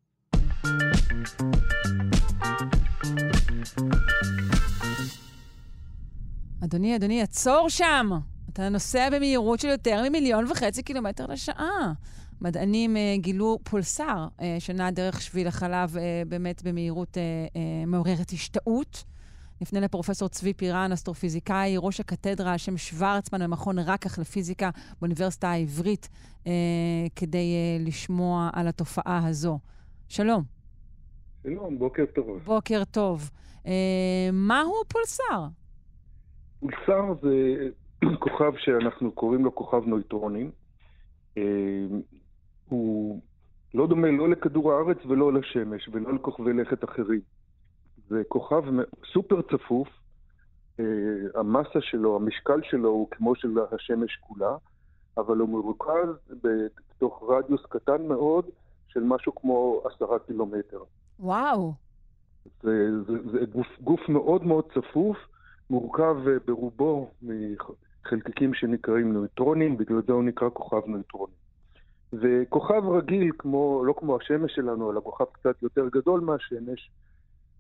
[6.65, 8.11] אדוני, אדוני, עצור שם!
[8.53, 11.93] אתה נוסע במהירות של יותר ממיליון וחצי קילומטר לשעה.
[12.41, 17.23] מדענים אה, גילו פולסר אה, שנע דרך שביל החלב אה, באמת במהירות אה,
[17.57, 19.05] אה, מעוררת השתאות.
[19.61, 26.09] נפנה לפרופסור צבי פירן, אסטרופיזיקאי, ראש הקתדרה על שם שוורצמן במכון רקח לפיזיקה באוניברסיטה העברית,
[26.47, 26.53] אה,
[27.17, 29.59] כדי אה, לשמוע על התופעה הזו.
[30.09, 30.43] שלום,
[31.43, 32.39] שלום, בוקר טוב.
[32.45, 33.31] בוקר טוב.
[33.67, 35.47] אה, מהו פולסר?
[36.61, 37.69] פולסר זה
[38.19, 40.51] כוכב שאנחנו קוראים לו כוכב נויטרונים.
[41.39, 41.43] אה,
[42.69, 43.21] הוא
[43.75, 47.21] לא דומה לא לכדור הארץ ולא לשמש ולא לכוכבי לכת אחרים.
[48.09, 48.63] זה כוכב
[49.13, 49.89] סופר צפוף,
[50.81, 50.85] אה,
[51.35, 54.57] המסה שלו, המשקל שלו הוא כמו של השמש כולה,
[55.17, 56.09] אבל הוא מרוכז
[56.43, 58.45] בתוך רדיוס קטן מאוד
[58.89, 60.83] של משהו כמו עשרה קילומטר.
[61.21, 61.73] וואו.
[62.63, 65.17] זה, זה, זה גוף, גוף מאוד מאוד צפוף,
[65.71, 67.11] מורכב אה, ברובו
[68.05, 71.37] מחלקיקים שנקראים נויטרונים, בגלל זה הוא נקרא כוכב נויטרונים.
[72.13, 76.91] וכוכב רגיל, כמו, לא כמו השמש שלנו, אלא כוכב קצת יותר גדול מהשמש,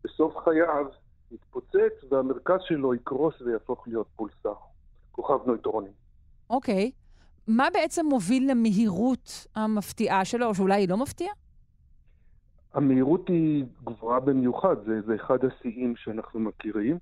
[0.05, 0.86] בסוף חייו
[1.32, 4.55] יתפוצץ והמרכז שלו יקרוס ויהפוך להיות פולסר.
[5.12, 5.93] כוכב נויטרונים.
[6.51, 6.90] אוקיי.
[7.48, 11.35] מה בעצם מוביל למהירות המפתיעה שלו, או שאולי היא לא מפתיעה?
[12.74, 16.98] המהירות היא גבוהה במיוחד, זה, זה אחד השיאים שאנחנו מכירים.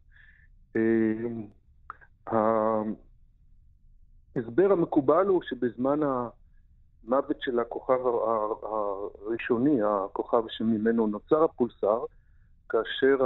[4.41, 7.99] ההסבר המקובל הוא שבזמן המוות של הכוכב
[8.62, 12.05] הראשוני, הכוכב שממנו נוצר הפולסר,
[12.69, 13.17] כאשר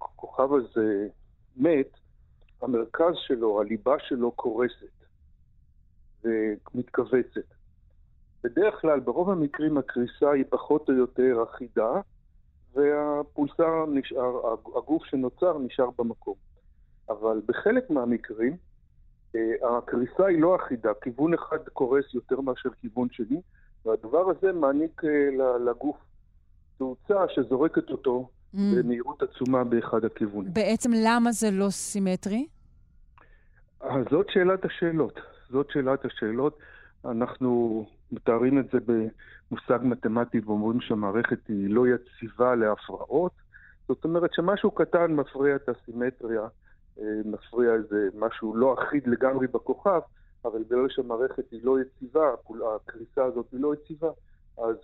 [0.00, 1.08] הכוכב הזה
[1.56, 1.90] מת,
[2.62, 5.04] המרכז שלו, הליבה שלו קורסת
[6.24, 7.54] ומתכווצת.
[8.44, 11.92] בדרך כלל, ברוב המקרים הקריסה היא פחות או יותר אחידה,
[12.74, 16.34] והפולסר נשאר, הגוף שנוצר נשאר במקום.
[17.08, 18.56] אבל בחלק מהמקרים
[19.78, 23.40] הקריסה היא לא אחידה, כיוון אחד קורס יותר מאשר כיוון שני,
[23.84, 25.96] והדבר הזה מעניק אה, לגוף
[26.78, 28.58] תאוצה שזורקת אותו mm.
[28.76, 30.54] במהירות עצומה באחד הכיוונים.
[30.54, 32.46] בעצם למה זה לא סימטרי?
[33.80, 35.20] אז זאת שאלת השאלות.
[35.50, 36.58] זאת שאלת השאלות.
[37.04, 43.32] אנחנו מתארים את זה במושג מתמטי ואומרים שהמערכת היא לא יציבה להפרעות.
[43.88, 46.46] זאת אומרת שמשהו קטן מפריע את הסימטריה, אה,
[47.24, 50.00] מפריע איזה משהו לא אחיד לגמרי בכוכב,
[50.44, 52.30] אבל בגלל שהמערכת היא לא יציבה,
[52.74, 54.10] הקריסה הזאת היא לא יציבה,
[54.58, 54.76] אז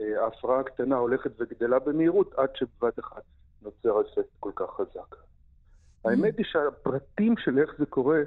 [0.00, 3.22] אה, ההפרעה הקטנה הולכת וגדלה במהירות עד שבבת אחת
[3.62, 5.16] נוצר אפקט כל כך חזק.
[6.04, 8.20] האמת היא שהפרטים של איך זה קורה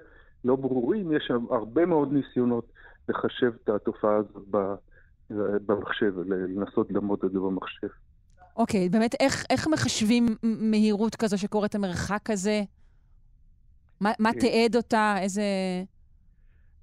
[0.43, 2.65] לא ברורים, יש שם הרבה מאוד ניסיונות
[3.09, 4.43] לחשב את התופעה הזאת
[5.65, 7.87] במחשב, לנסות לעמוד את זה במחשב.
[8.57, 12.61] אוקיי, okay, באמת, איך, איך מחשבים מהירות כזו שקורית המרחק הזה?
[14.01, 15.15] מה, מה אה, תיעד אותה?
[15.19, 15.43] איזה...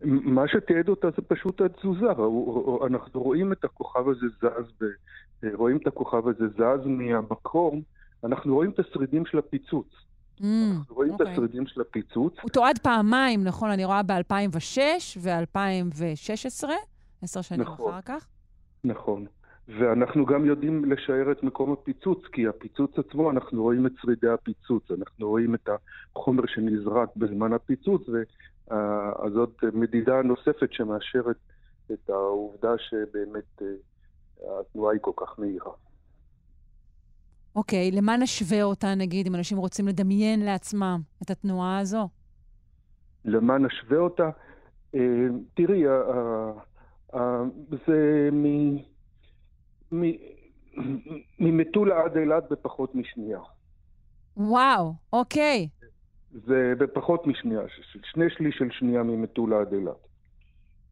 [0.04, 2.06] מה שתיעד אותה זה פשוט התזוזה.
[2.86, 4.84] אנחנו רואים את הכוכב הזה זז, ב...
[5.54, 7.80] רואים את הכוכב הזה זז מהמקור,
[8.24, 9.86] אנחנו רואים את השרידים של הפיצוץ.
[10.40, 10.44] Mm,
[10.76, 11.14] אנחנו רואים okay.
[11.14, 11.32] את אוקיי.
[11.32, 12.34] השרידים של הפיצוץ.
[12.42, 13.70] הוא תועד פעמיים, נכון?
[13.70, 14.78] אני רואה ב-2006
[15.20, 16.68] ו-2016,
[17.22, 18.26] עשר שנים נכון, אחר כך.
[18.84, 19.26] נכון.
[19.68, 24.90] ואנחנו גם יודעים לשער את מקום הפיצוץ, כי הפיצוץ עצמו, אנחנו רואים את שרידי הפיצוץ,
[24.90, 25.68] אנחנו רואים את
[26.16, 31.36] החומר שנזרק בזמן הפיצוץ, וזאת מדידה נוספת שמאשרת
[31.92, 35.72] את העובדה שבאמת אה, התנועה היא כל כך מהירה.
[37.56, 42.08] אוקיי, okay, למה נשווה אותה, נגיד, אם אנשים רוצים לדמיין לעצמם את התנועה הזו?
[43.24, 44.30] למה נשווה אותה?
[44.94, 45.00] אה,
[45.54, 45.84] תראי,
[47.86, 48.76] זה מ...
[51.38, 53.40] ממטולה עד אילת בפחות משנייה.
[54.36, 55.68] וואו, אוקיי.
[56.30, 57.60] זה בפחות משנייה,
[58.02, 60.06] שני שליש של שנייה ממטולה עד אילת.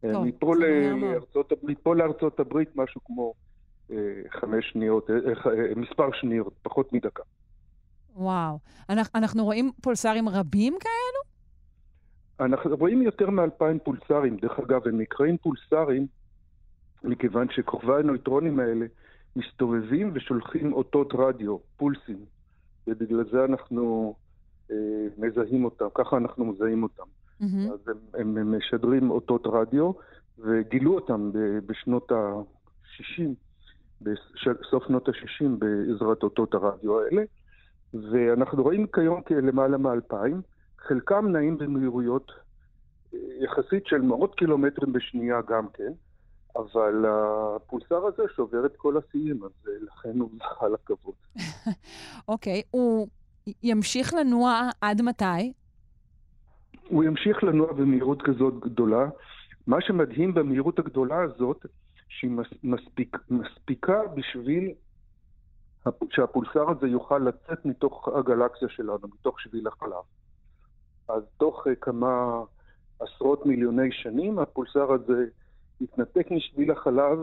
[0.01, 3.33] טוב, מפה, לארצות, מפה לארצות הברית משהו כמו
[3.91, 3.97] אה,
[4.29, 7.23] חמש שניות, אה, אה, מספר שניות, פחות מדקה.
[8.15, 8.59] וואו.
[8.89, 11.35] אנחנו, אנחנו רואים פולסרים רבים כאלו?
[12.39, 14.37] אנחנו רואים יותר מאלפיים פולסרים.
[14.37, 16.07] דרך אגב, הם נקראים פולסרים
[17.05, 18.85] מכיוון שכוכבי הנויטרונים האלה
[19.35, 22.25] מסתובבים ושולחים אותות רדיו, פולסים,
[22.87, 24.15] ובגלל זה אנחנו
[24.71, 24.75] אה,
[25.17, 27.03] מזהים אותם, ככה אנחנו מזהים אותם.
[27.03, 27.73] Mm-hmm.
[27.73, 27.79] אז
[28.13, 29.91] הם, הם משדרים אותות רדיו,
[30.39, 31.31] וגילו אותם
[31.65, 33.23] בשנות ה-60,
[34.01, 37.23] בסוף שנות ה-60 בעזרת אותות הרדיו האלה,
[37.93, 40.41] ואנחנו רואים כיום כלמעלה מאלפיים,
[40.79, 42.31] חלקם נעים במהירויות
[43.13, 45.91] אה, יחסית של מאות קילומטרים בשנייה גם כן,
[46.55, 51.15] אבל הפולסר הזה שובר את כל השיאים, אז אה, לכן הוא זכה לכבוד.
[52.27, 53.07] אוקיי, okay, הוא
[53.63, 55.53] ימשיך לנוע עד מתי?
[56.87, 59.09] הוא ימשיך לנוע במהירות כזאת גדולה.
[59.67, 61.65] מה שמדהים במהירות הגדולה הזאת,
[62.07, 62.31] שהיא
[62.63, 64.73] מספיק, מספיקה בשביל
[66.09, 70.03] שהפולסר הזה יוכל לצאת מתוך הגלקסיה שלנו, מתוך שביל החלב.
[71.07, 72.41] אז תוך uh, כמה
[72.99, 75.25] עשרות מיליוני שנים הפולסר הזה
[75.81, 77.19] יתנתק משביל החלב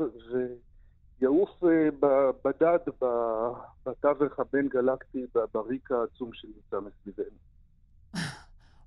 [1.20, 1.88] ויעוף אה,
[2.44, 2.78] בדד
[3.86, 7.36] בתווך הבין-גלקטי בריק העצום שנמצא מסביבנו.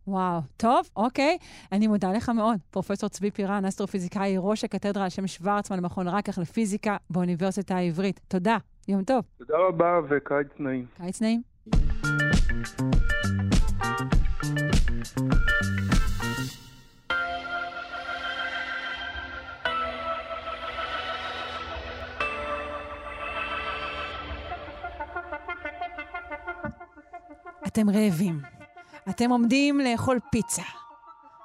[0.07, 1.37] וואו, טוב, אוקיי.
[1.71, 6.39] אני מודה לך מאוד, פרופ' צבי פירן, אסטרופיזיקאי, ראש הקתדרה על שם שוורצמן, מכון רקח
[6.39, 8.19] לפיזיקה באוניברסיטה העברית.
[8.27, 9.25] תודה, יום טוב.
[9.37, 10.85] תודה רבה וקיץ נעים.
[10.97, 11.41] קיץ נעים.
[27.75, 28.41] אתם רעבים.
[29.09, 30.61] אתם עומדים לאכול פיצה.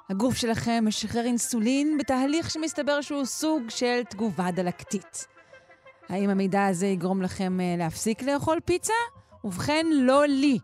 [0.09, 5.27] הגוף שלכם משחרר אינסולין בתהליך שמסתבר שהוא סוג של תגובה דלקתית.
[6.09, 8.93] האם המידע הזה יגרום לכם אה, להפסיק לאכול פיצה?
[9.43, 10.59] ובכן, לא לי.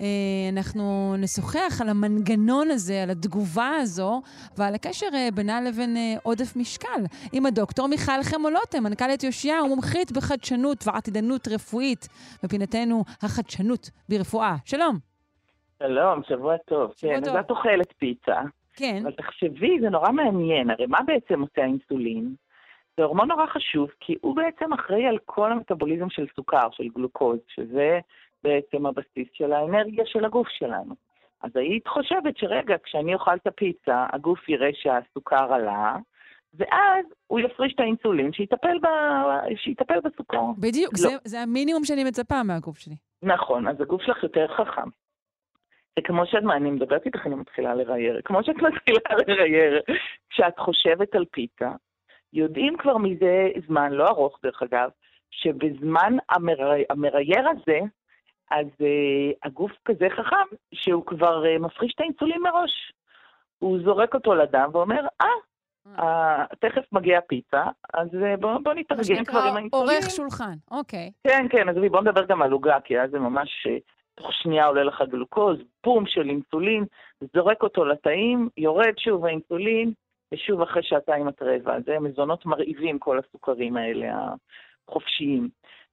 [0.00, 0.06] אה,
[0.52, 4.22] אנחנו נשוחח על המנגנון הזה, על התגובה הזו,
[4.58, 7.02] ועל הקשר אה, בינה לבין עודף משקל.
[7.32, 12.08] עם הדוקטור מיכל חמולוטם, מנכ"לית יושייה ומומחית בחדשנות ועתידנות רפואית,
[12.44, 14.54] בפינתנו החדשנות ברפואה.
[14.64, 14.96] שלום.
[15.82, 16.92] שלום, שבוע טוב.
[16.96, 17.36] שבוע כן, טוב.
[17.36, 18.40] אז את אוכלת פיצה.
[18.76, 19.02] כן.
[19.02, 22.34] אבל תחשבי, זה נורא מעניין, הרי מה בעצם עושה האינסולין?
[22.96, 27.38] זה הורמון נורא חשוב, כי הוא בעצם אחראי על כל המטאבוליזם של סוכר, של גלוקוז,
[27.48, 28.00] שזה
[28.44, 30.94] בעצם הבסיס של האנרגיה של הגוף שלנו.
[31.42, 35.96] אז היית חושבת שרגע, כשאני אוכל את הפיצה, הגוף יראה שהסוכר עלה,
[36.54, 38.86] ואז הוא יפריש את האינסולין, שיטפל, ב...
[39.56, 40.42] שיטפל בסוכר.
[40.58, 40.98] בדיוק, לא.
[40.98, 42.94] זה, זה המינימום שאני מצפה מהגוף שלי.
[43.22, 44.88] נכון, אז הגוף שלך יותר חכם.
[45.96, 48.20] זה כמו שאת, מה, אני מדברת איתך, אני מתחילה לרייר.
[48.24, 49.80] כמו שאת מתחילה לרייר,
[50.30, 51.72] כשאת חושבת על פיתה,
[52.32, 54.90] יודעים כבר מזה זמן, לא ארוך דרך אגב,
[55.30, 57.80] שבזמן המרי, המרייר הזה,
[58.50, 62.92] אז uh, הגוף כזה חכם, שהוא כבר uh, מפריש את האינסולין מראש.
[63.58, 65.26] הוא זורק אותו לדם ואומר, אה,
[65.96, 67.64] uh, תכף מגיע פיצה,
[67.94, 69.86] אז uh, בוא, בוא נתארגן כבר עם האינסולין.
[69.86, 71.10] מה שנקרא עורך שולחן, אוקיי.
[71.26, 73.66] כן, כן, אז בוא נדבר גם על עוגה, כי אז זה ממש,
[74.14, 76.84] תוך שנייה עולה לך גלוקוז, בום של אינסולין,
[77.34, 79.92] זורק אותו לתאים, יורד שוב האינסולין,
[80.34, 81.76] ושוב אחרי שעתיים את רעבה.
[81.86, 84.14] זה מזונות מרעיבים, כל הסוכרים האלה,
[84.88, 85.48] החופשיים.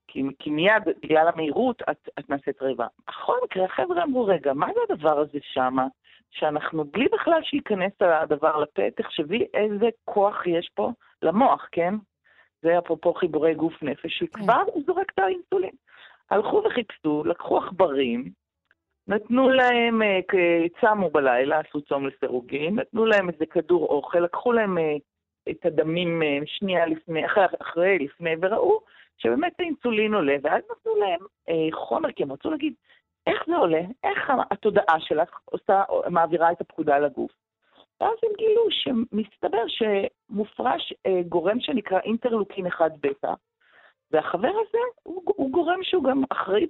[0.08, 2.86] כי, כי מיד, בגלל המהירות, את, את נעשית רעבה.
[3.08, 5.86] בכל מקרה, החבר'ה אמרו, רגע, מה זה הדבר הזה שמה,
[6.30, 10.90] שאנחנו, בלי בכלל שייכנס הדבר לפה, תחשבי איזה כוח יש פה
[11.22, 11.94] למוח, כן?
[12.62, 15.74] זה אפרופו חיבורי גוף נפש, שכבר הוא זורק את האינסולין.
[16.30, 18.30] הלכו וחיפשו, לקחו עכברים,
[19.08, 20.02] נתנו להם,
[20.80, 24.78] צמו בלילה, עשו צום לסירוגין, נתנו להם איזה כדור אוכל, לקחו להם
[25.50, 28.80] את הדמים שנייה לפני, אחרי, אחרי, לפני, וראו
[29.18, 32.74] שבאמת האינסולין עולה, ואז נתנו להם אה, חומר, כי הם רצו להגיד,
[33.26, 33.80] איך זה עולה?
[34.04, 37.30] איך התודעה שלך עושה, מעבירה את הפקודה לגוף?
[38.00, 43.32] ואז הם גילו שמסתבר שמופרש אה, גורם שנקרא אינטרלוקין 1 בטא,
[44.10, 46.66] והחבר הזה הוא, הוא גורם שהוא גם אחראי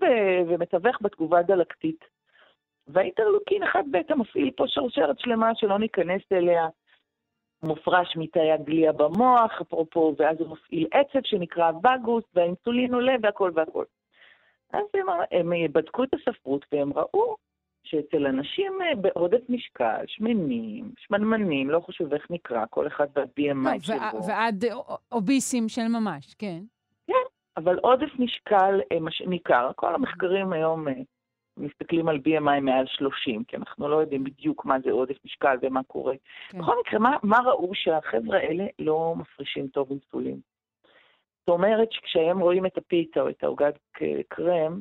[0.49, 2.05] ומתווך בתגובה דלקתית.
[2.89, 6.69] והאינטרלוקין 1 בטא מפעיל פה שרשרת שלמה שלא ניכנס אליה,
[7.63, 13.85] מופרש מתאי הגליה במוח, אפרופו, ואז הוא מפעיל עצב שנקרא וגוס, והאינסולין עולה והכל והכל.
[14.73, 17.37] אז הם, הם בדקו את הספרות והם ראו
[17.85, 24.25] שאצל אנשים בעודף משקל, שמנים, שמנמנים, לא חשוב איך נקרא, כל אחד וה-BMI לא, שלו.
[24.29, 24.65] ועד
[25.13, 26.59] אוביסים של ממש, כן.
[27.07, 27.15] כן,
[27.57, 28.81] אבל עודף משקל
[29.27, 29.71] ניכר.
[29.77, 30.87] כל המחקרים היום
[31.59, 35.83] מסתכלים על BMI מעל 30, כי אנחנו לא יודעים בדיוק מה זה עודף משקל ומה
[35.83, 36.15] קורה.
[36.49, 36.59] כן.
[36.59, 40.41] בכל מקרה, מה, מה ראו שהחבר'ה האלה לא מפרישים טוב אינסולין?
[41.41, 43.79] זאת אומרת שכשהם רואים את הפיתה או את העוגת
[44.29, 44.81] קרם,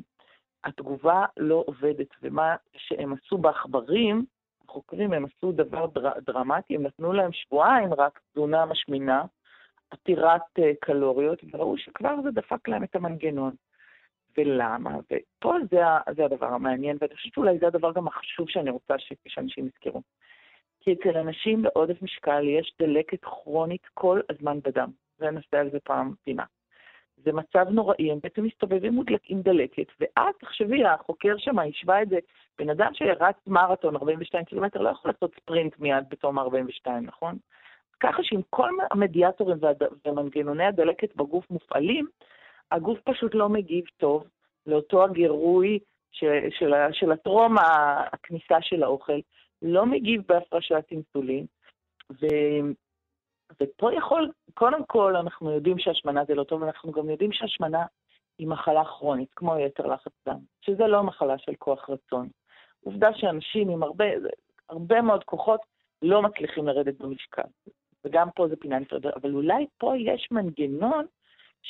[0.63, 4.25] התגובה לא עובדת, ומה שהם עשו בעכברים,
[4.69, 9.23] החוקרים, הם עשו דבר דר, דרמטי, הם נתנו להם שבועיים רק תזונה משמינה,
[9.91, 10.41] עתירת
[10.81, 13.51] קלוריות, וראו שכבר זה דפק להם את המנגנון.
[14.37, 15.81] ולמה, ופה זה,
[16.15, 20.01] זה הדבר המעניין, ואני חושבת שאולי זה הדבר גם החשוב שאני רוצה ש, שאנשים יזכרו.
[20.79, 24.89] כי אצל אנשים בעודף משקל יש דלקת כרונית כל הזמן בדם,
[25.19, 26.43] ונעשה על זה פעם פינה.
[27.17, 32.09] זה מצב נוראי, הם בעצם מסתובבים מודלק עם דלקת, ואז תחשבי, החוקר שם השווה את
[32.09, 32.17] זה,
[32.59, 37.37] בן אדם שרץ מרתון 42 קילומטר לא יכול לעשות ספרינט מיד בתום 42, נכון?
[37.99, 39.57] ככה שאם כל המדיאטורים
[40.05, 42.07] ומנגנוני הדלקת בגוף מופעלים,
[42.71, 44.23] הגוף פשוט לא מגיב טוב
[44.65, 45.79] לאותו הגירוי
[46.11, 47.55] של, של, של הטרום
[48.13, 49.19] הכניסה של האוכל,
[49.61, 51.45] לא מגיב בהפרשת אינסולין,
[52.11, 52.25] ו,
[53.61, 57.85] ופה יכול, קודם כל אנחנו יודעים שהשמנה זה לא טוב, אנחנו גם יודעים שהשמנה
[58.39, 62.27] היא מחלה כרונית, כמו יתר לחץ דם, שזה לא מחלה של כוח רצון.
[62.83, 64.05] עובדה שאנשים עם הרבה,
[64.69, 65.61] הרבה מאוד כוחות
[66.01, 67.47] לא מצליחים לרדת במשקל.
[68.05, 71.05] וגם פה זה פינה נפרדת, אבל אולי פה יש מנגנון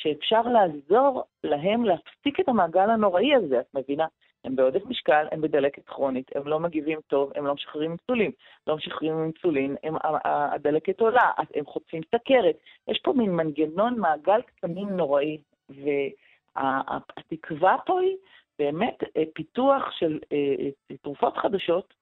[0.02, 4.06] שאפשר לעזור להם להפסיק את המעגל הנוראי הזה, את מבינה?
[4.44, 8.30] הם בעודף משקל, הם בדלקת כרונית, הם לא מגיבים טוב, הם לא משחררים אינסולין.
[8.66, 9.76] לא משחררים אינסולין,
[10.24, 12.56] הדלקת עולה, הם חוטפים סכרת.
[12.88, 15.38] יש פה מין מנגנון מעגל קטנים נוראי,
[16.56, 18.16] והתקווה פה היא
[18.58, 20.54] באמת אה, פיתוח של אה,
[20.90, 21.94] אה, תרופות חדשות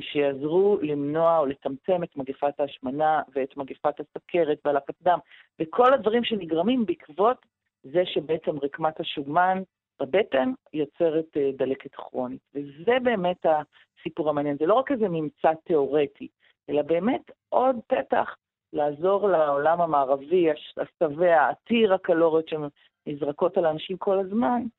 [0.00, 5.18] שיעזרו למנוע או לצמצם את מגפת ההשמנה ואת מגפת הסכרת והלחץ דם,
[5.60, 7.46] וכל הדברים שנגרמים בעקבות
[7.82, 9.62] זה שבעצם רקמת השומן
[10.00, 12.40] בבטן יוצרת אה, דלקת כרונית.
[12.54, 14.56] וזה באמת הסיפור המעניין.
[14.60, 16.28] זה לא רק איזה ממצא תיאורטי,
[16.68, 18.36] אלא באמת עוד פתח
[18.72, 24.77] לעזור לעולם המערבי, השבע, עתיר הקלוריות שנזרקות על אנשים כל הזמן, אה,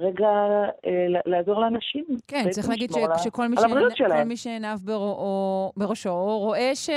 [0.00, 0.28] רגע
[0.86, 2.04] אה, לעזור לאנשים.
[2.26, 3.46] כן, צריך להגיד שכל
[4.26, 4.78] מי שעיניו
[5.76, 6.90] בראשו רואה ש...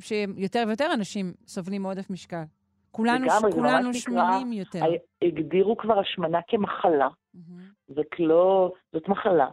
[0.00, 2.42] שיותר ויותר אנשים סובלים מעודף משקל.
[2.90, 4.80] כולנו, לגמרי, כולנו שמנים יותר.
[5.22, 7.94] הגדירו כבר השמנה כמחלה, mm-hmm.
[7.94, 9.46] זאת לא, זאת מחלה.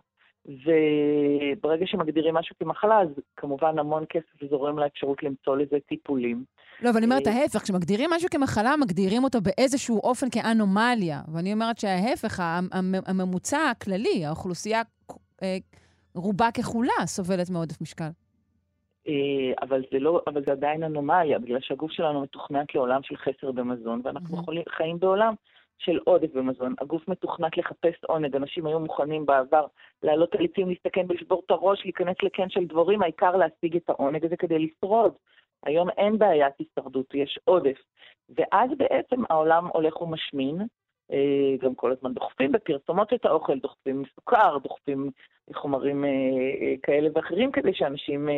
[0.45, 6.43] וברגע שמגדירים משהו כמחלה, אז כמובן המון כסף זורם לאפשרות למצוא לזה טיפולים.
[6.81, 11.21] לא, אבל אני אומרת אה, ההפך, כשמגדירים משהו כמחלה, מגדירים אותו באיזשהו אופן כאנומליה.
[11.33, 12.43] ואני אומרת שההפך,
[13.07, 14.81] הממוצע הכללי, האוכלוסייה
[15.43, 15.57] אה,
[16.15, 18.09] רובה ככולה סובלת מעודף משקל.
[19.07, 19.13] אה,
[19.61, 24.01] אבל זה, לא, אבל זה עדיין אנומליה, בגלל שהגוף שלנו מתוכנן כעולם של חסר במזון,
[24.03, 24.69] ואנחנו mm-hmm.
[24.69, 25.33] חיים בעולם
[25.77, 26.73] של עודף במזון.
[26.81, 28.35] הגוף מתוכנת לחפש עונג.
[28.35, 29.65] אנשים היו מוכנים בעבר
[30.03, 34.25] לעלות על עצים, להסתכן, לשבור את הראש, להיכנס לקן של דבורים, העיקר להשיג את העונג
[34.25, 35.13] הזה כדי לשרוד.
[35.65, 37.77] היום אין בעיית הישרדות, יש עודף.
[38.29, 40.61] ואז בעצם העולם הולך ומשמין,
[41.11, 45.11] אה, גם כל הזמן דוחפים בפרסומות את האוכל, דוחפים סוכר, דוחפים
[45.53, 48.29] חומרים אה, אה, כאלה ואחרים כדי שאנשים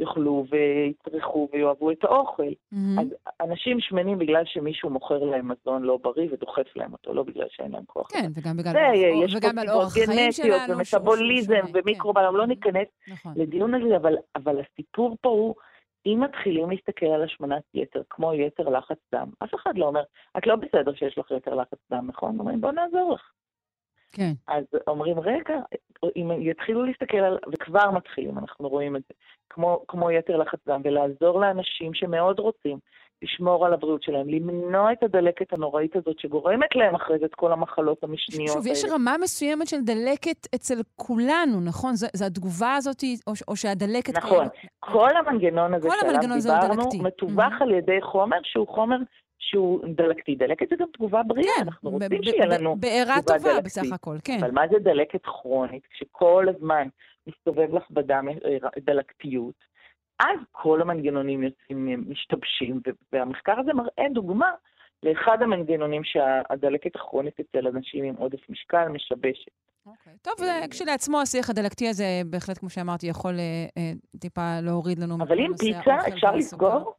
[0.00, 2.42] יאכלו ויצרכו ויאהבו את האוכל.
[2.42, 3.00] Mm-hmm.
[3.00, 3.06] אז
[3.40, 7.72] אנשים שמנים בגלל שמישהו מוכר להם מזון לא בריא ודוחף להם אותו, לא בגלל שאין
[7.72, 8.08] להם כוח.
[8.12, 8.94] כן, וגם בגלל
[9.24, 10.74] יש וגם על אורח חיים שלנו.
[10.74, 13.32] ומטאבוליזם ומיקרוביום, לא ניכנס נכון.
[13.36, 15.54] לדיון הזה, אבל, אבל הסיפור פה הוא
[16.06, 20.02] אם מתחילים להסתכל על השמנת יתר כמו יתר לחץ דם, אף אחד לא אומר,
[20.38, 22.38] את לא בסדר שיש לך יתר לחץ דם, נכון?
[22.38, 23.30] אומרים, בוא נעזור לך.
[24.12, 24.32] כן.
[24.48, 25.54] אז אומרים, רגע,
[26.16, 29.14] אם יתחילו להסתכל על, וכבר מתחילים, אנחנו רואים את זה,
[29.50, 32.78] כמו, כמו יתר לחץ דם, ולעזור לאנשים שמאוד רוצים
[33.24, 37.52] לשמור על הבריאות שלהם, למנוע את הדלקת הנוראית הזאת שגורמת להם אחרי זה את כל
[37.52, 41.94] המחלות המשניות שוב, יש רמה מסוימת של דלקת אצל כולנו, נכון?
[41.94, 44.16] זו התגובה הזאת, או, או שהדלקת...
[44.16, 44.48] נכון.
[44.48, 44.70] כאילו...
[44.80, 47.62] כל המנגנון הזה שעליו דיברנו, מתווך mm-hmm.
[47.62, 48.96] על ידי חומר שהוא חומר
[49.38, 50.34] שהוא דלקתי.
[50.34, 54.38] דלקת זה גם תגובה בריאה, כן, אנחנו רוצים שיהיה לנו בעירה טובה בסך הכל, כן.
[54.40, 55.86] אבל מה זה דלקת כרונית?
[55.86, 56.88] כשכל הזמן
[57.26, 58.28] מסתובב לך בדם
[58.78, 59.73] דלקתיות,
[60.20, 62.80] אז כל המנגנונים יוצאים, משתבשים,
[63.12, 64.50] והמחקר הזה מראה דוגמה
[65.02, 69.50] לאחד המנגנונים שהדלקת הכרונית אצל אנשים עם עודף משקל משבשת.
[69.86, 70.12] אוקיי.
[70.12, 70.16] Okay.
[70.22, 70.34] טוב,
[70.70, 75.14] כשלעצמו השיח הדלקתי הזה, בהחלט, כמו שאמרתי, יכול אה, אה טיפה להוריד לנו...
[75.24, 76.94] אבל עם פיצה אפשר לסגור?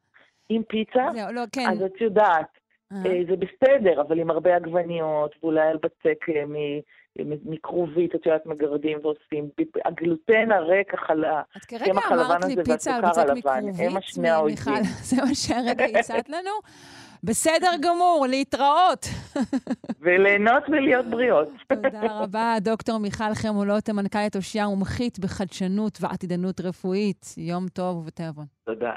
[0.49, 1.07] עם פיצה?
[1.13, 1.69] זהו, לא, כן.
[1.71, 2.57] אז את יודעת,
[2.91, 2.97] אה.
[3.05, 6.45] אה, זה בסדר, אבל עם הרבה עגבניות, ואולי על בצק אה,
[7.45, 9.49] מכרובית, את יודעת, מגרדים ועושים,
[9.85, 10.93] הגלוטן הריק,
[11.57, 14.71] את כרגע אמרת לי פיצה על בצק מכרובית, מיכל,
[15.09, 16.51] זה מה שהרגע הצעת לנו?
[17.23, 19.05] בסדר גמור, להתראות.
[20.01, 21.47] וליהנות ולהיות בריאות.
[21.83, 27.25] תודה רבה, דוקטור מיכל חמולות, מנכ"לית אושיה ומומחית בחדשנות ועתידנות רפואית.
[27.37, 28.45] יום טוב ובתיאבון.
[28.65, 28.93] תודה.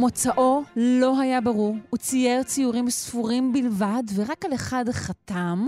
[0.00, 5.58] מוצאו לא היה ברור, הוא צייר ציורים ספורים בלבד, ורק על אחד חתם,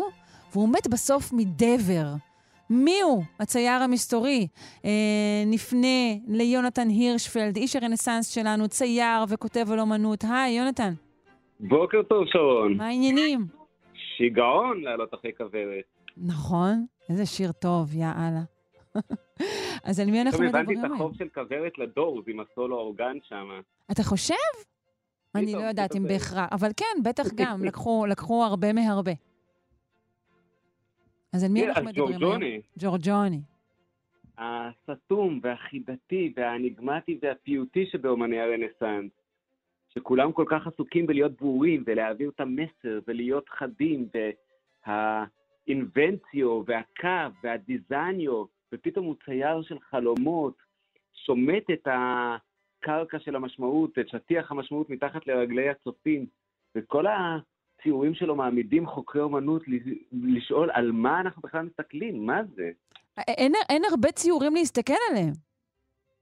[0.52, 2.06] והוא מת בסוף מדבר.
[2.70, 4.46] מי הוא הצייר המסתורי?
[4.84, 4.90] אה,
[5.46, 5.86] נפנה
[6.28, 10.24] ליונתן הירשפלד, איש הרנסאנס שלנו, צייר וכותב על אומנות.
[10.24, 10.92] היי, יונתן.
[11.60, 12.76] בוקר טוב, שרון.
[12.76, 13.46] מה העניינים?
[14.16, 15.84] שיגעון לעלות אחרי כוורת.
[16.16, 18.51] נכון, איזה שיר טוב, יא אללה.
[19.84, 20.84] אז על מי אנחנו מדברים היום?
[20.84, 23.60] הבנתי את החוב של כוורת לדורס עם הסולו האורגן שם.
[23.92, 24.34] אתה חושב?
[25.34, 27.64] אני לא יודעת אם בהכרח, אבל כן, בטח גם,
[28.08, 29.12] לקחו הרבה מהרבה.
[31.32, 32.60] אז על מי כן, אנחנו מדברים היום?
[32.78, 33.40] ג'ורג'וני.
[34.38, 39.10] הסתום והחידתי והאניגמטי והפיוטי שבאומני הרנסאנס,
[39.88, 44.08] שכולם כל כך עסוקים בלהיות ברורים ולהעביר את המסר ולהיות חדים,
[44.86, 50.54] והאינבנציו והקו והדיזניו, ופתאום הוא צייר של חלומות,
[51.14, 56.26] שומט את הקרקע של המשמעות, את שטיח המשמעות מתחת לרגלי הצופים,
[56.74, 59.62] וכל הציורים שלו מעמידים חוקרי אומנות
[60.12, 62.70] לשאול על מה אנחנו בכלל מסתכלים, מה זה?
[63.28, 65.32] אין, אין הרבה ציורים להסתכל עליהם.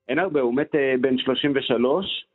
[0.09, 2.27] אין הרבה, הוא מת uh, בן 33,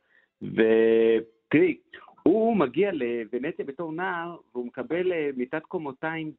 [0.42, 1.76] ותראי,
[2.22, 6.32] הוא מגיע לוונציה בתור נער, והוא מקבל uh, מיטת קומותיים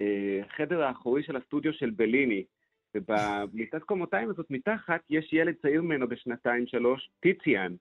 [0.00, 2.44] בחדר האחורי של הסטודיו של בליני.
[2.94, 7.74] ובמיטת קומותיים הזאת מתחת יש ילד צעיר ממנו בשנתיים-שלוש, טיציאן.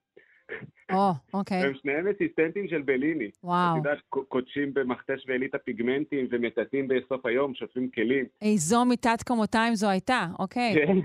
[0.92, 1.58] או, אוקיי.
[1.58, 3.30] הם שניהם אסיסטנטים של בליני.
[3.44, 3.72] וואו.
[3.72, 8.26] את יודעת, קודשים במכתש ועילית הפיגמנטים ומטאטים בסוף היום, שוטפים כלים.
[8.42, 10.74] איזו מיטת קומותיים זו הייתה, אוקיי.
[10.76, 10.98] כן.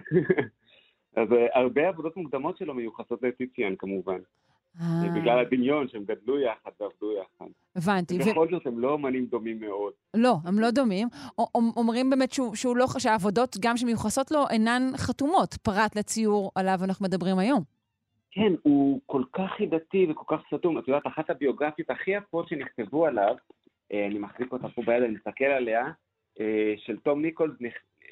[1.21, 4.19] אז uh, הרבה עבודות מוקדמות שלו מיוחסות לטיציאן כמובן.
[4.81, 5.21] אה.
[5.21, 7.47] בגלל הדמיון שהם גדלו יחד ועבדו יחד.
[7.77, 8.15] הבנתי.
[8.15, 9.93] ובכל זאת הם לא אמנים דומים מאוד.
[10.15, 11.09] לא, הם לא דומים.
[11.55, 17.05] אומרים באמת שהוא, שהוא לא, שהעבודות גם שמיוחסות לו אינן חתומות, פרט לציור עליו אנחנו
[17.05, 17.63] מדברים היום.
[18.31, 20.79] כן, הוא כל כך חידתי וכל כך סתום.
[20.79, 23.35] את יודעת, אחת הביוגרפיות הכי יפות שנכתבו עליו,
[23.93, 25.91] אה, אני מחזיק אותה פה ביד, אני מסתכל עליה,
[26.41, 27.55] אה, של תום ניקולס,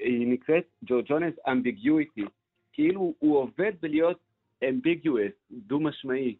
[0.01, 2.25] היא נקראת ג'ורג'ונס אמביגיויטי.
[2.73, 4.19] כאילו הוא עובד בלהיות
[4.69, 6.37] אמביגיואס, דו-משמעי.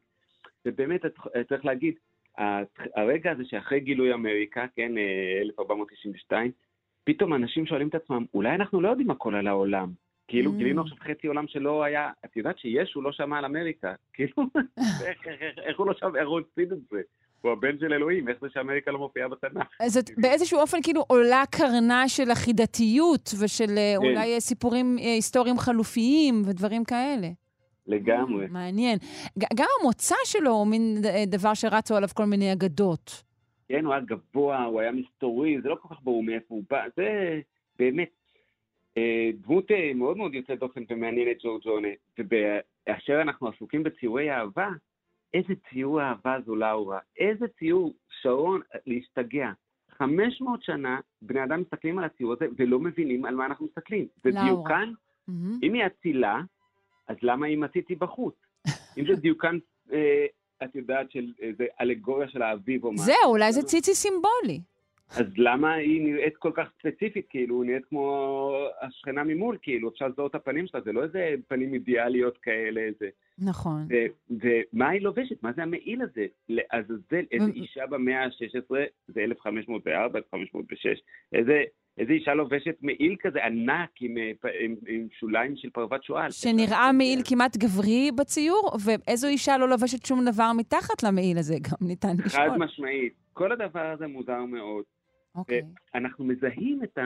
[0.67, 1.01] ובאמת,
[1.49, 1.95] צריך להגיד,
[2.97, 4.93] הרגע הזה שאחרי גילוי אמריקה, כן,
[5.43, 6.51] 1492, אה,
[7.05, 9.93] פתאום אנשים שואלים את עצמם, אולי אנחנו לא יודעים הכל על העולם.
[10.29, 10.55] כאילו, mm.
[10.57, 13.95] גילינו עכשיו חצי עולם שלא היה, את יודעת שישו לא שמע על אמריקה.
[14.15, 14.35] כאילו,
[15.63, 17.01] איך הוא לא שמע, איך הוא הפסיד את זה?
[17.41, 19.67] הוא הבן של אלוהים, איך זה שאמריקה לא מופיעה בתנ"ך?
[19.81, 25.59] אז את באיזשהו אופן כאילו עולה קרנה של החידתיות ושל אה, אולי אה, סיפורים היסטוריים
[25.59, 27.29] חלופיים ודברים כאלה.
[27.87, 28.47] לגמרי.
[28.51, 28.99] מעניין.
[29.55, 33.23] גם המוצא שלו הוא מין ד- דבר שרצו עליו כל מיני אגדות.
[33.69, 36.85] כן, הוא היה גבוה, הוא היה מסתורי, זה לא כל כך ברור מאיפה הוא בא,
[36.97, 37.41] זה
[37.79, 38.09] באמת
[38.97, 41.89] אה, דמות אה, מאוד מאוד יוצאת דופן ומעניינת ג'ורג'ונה.
[42.19, 44.69] ובאשר אנחנו עסוקים בציורי אהבה,
[45.35, 49.51] איזה ציור אהבה זו לאורה, איזה ציור, שרון, להשתגע.
[49.99, 54.07] 500 שנה בני אדם מסתכלים על הציור הזה ולא מבינים על מה אנחנו מסתכלים.
[54.25, 54.45] זה לאורה.
[54.47, 54.93] דיוקן,
[55.29, 55.59] מהמם.
[55.63, 56.41] אם היא אצילה,
[57.09, 58.35] אז למה היא מציתי בחוץ?
[58.99, 59.59] אם זה דיוקן,
[59.93, 60.27] אה,
[60.65, 63.05] את יודעת, של איזה אלגוריה של האביב או משהו.
[63.05, 64.61] זהו, אולי זה ציצי סימבולי.
[65.17, 70.09] אז למה היא נראית כל כך ספציפית, כאילו, היא נראית כמו השכנה ממול, כאילו, אפשר
[70.09, 73.09] לזהות את הפנים שלה, זה לא איזה פנים אידיאליות כאלה, זה...
[73.39, 73.89] נכון.
[74.31, 75.43] ומה היא לובשת?
[75.43, 76.27] מה זה המעיל הזה?
[76.49, 78.75] לעזאזל, איזה אישה במאה ה-16,
[79.09, 81.03] זה 1504, 1506,
[81.33, 81.63] איזה...
[81.99, 86.31] איזה אישה לובשת מעיל כזה ענק עם, אה, עם, עם שוליים של פרוות שועל.
[86.31, 91.89] שנראה מעיל כמעט גברי בציור, ואיזו אישה לא לובשת שום דבר מתחת למעיל הזה, גם
[91.89, 92.59] ניתן חד לשאול.
[92.59, 93.13] משמעית.
[93.33, 94.85] כל הדבר הזה מוזר מאוד.
[95.35, 95.63] אוקיי.
[95.95, 96.99] אנחנו מזהים את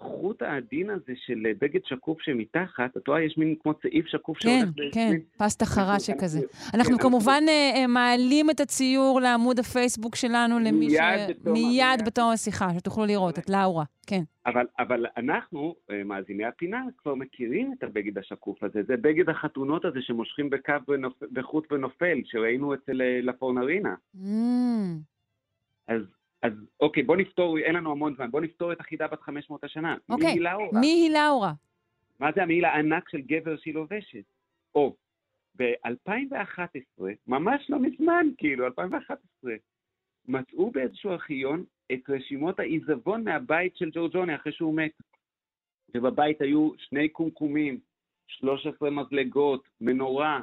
[0.00, 4.48] החוט העדין הזה של בגד שקוף שמתחת, את רואה, יש מין כמו צעיף שקוף כן,
[4.48, 4.78] שהולך...
[4.78, 6.38] ל- כן, מין- פסטה חרה שכזה.
[6.38, 10.96] אנחנו אנחנו- כמובן אה, אה, מעלים את הציור לעמוד הפייסבוק שלנו, למי ש...
[11.44, 14.22] מיד בתום- השיחה, שתוכלו לראות, את לאורה, כן.
[14.46, 18.82] אבל, אבל אנחנו, אה, מאזיני הפינה, כבר מכירים את הבגד השקוף הזה.
[18.88, 21.22] זה בגד החתונות הזה שמושכים בקו ונופ...
[21.32, 23.94] בחוט ונופל, שראינו אצל אה, לפורנרינה.
[24.16, 24.20] Mm,
[25.88, 26.00] אז,
[26.46, 29.96] אז אוקיי, בוא נפתור, אין לנו המון זמן, בוא נפתור את החידה בת 500 השנה.
[30.08, 30.80] אוקיי, מי היא לאורה?
[30.80, 31.52] מי היא לאורה?
[32.20, 34.24] מה זה המעיל הענק של גבר שהיא לובשת?
[34.74, 34.96] או,
[35.56, 39.54] ב-2011, ממש לא מזמן, כאילו, 2011,
[40.28, 44.92] מצאו באיזשהו ארכיון את רשימות העיזבון מהבית של ג'ורג'וני אחרי שהוא מת.
[45.94, 47.78] ובבית היו שני קומקומים,
[48.26, 50.40] 13 מזלגות, מנורה,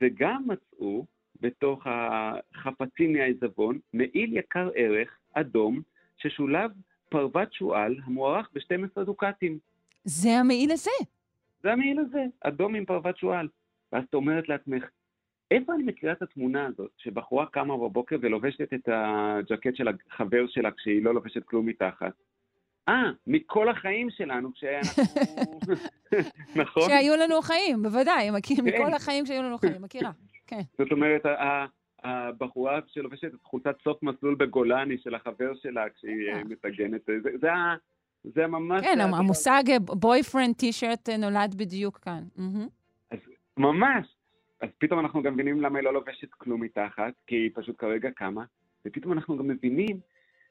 [0.00, 1.06] וגם מצאו
[1.40, 5.80] בתוך החפצים מהעיזבון מעיל יקר ערך, אדום,
[6.18, 6.70] ששולב
[7.08, 9.58] פרוות שועל המוערך ב-12 דוקטים.
[10.04, 10.90] זה המעיל הזה.
[11.62, 13.48] זה המעיל הזה, אדום עם פרוות שועל.
[13.92, 14.84] ואז את אומרת לעצמך,
[15.50, 20.70] איפה אני מכירה את התמונה הזאת, שבחורה קמה בבוקר ולובשת את הג'קט של החבר שלה
[20.70, 22.12] כשהיא לא לובשת כלום מתחת?
[22.88, 25.02] אה, מכל החיים שלנו, כשאנחנו...
[26.62, 26.82] נכון?
[26.88, 28.64] שהיו לנו חיים, בוודאי, מכיר, כן.
[28.64, 30.10] מכל החיים שהיו לנו חיים, מכירה.
[30.46, 30.60] כן.
[30.78, 31.26] זאת אומרת,
[32.04, 37.52] הבחורה שלובשת את חולצת סוף מסלול בגולני של החבר שלה כשהיא אה, מטגנת, זה, זה,
[37.52, 37.76] ה-
[38.24, 38.82] זה ממש...
[38.82, 42.22] כן, המושג בויפרנד טי-שירט נולד בדיוק כאן.
[42.36, 42.68] מהמם.
[43.56, 44.06] ממש.
[44.60, 48.10] אז פתאום אנחנו גם מבינים למה היא לא לובשת כלום מתחת, כי היא פשוט כרגע
[48.10, 48.44] קמה,
[48.86, 50.00] ופתאום אנחנו גם מבינים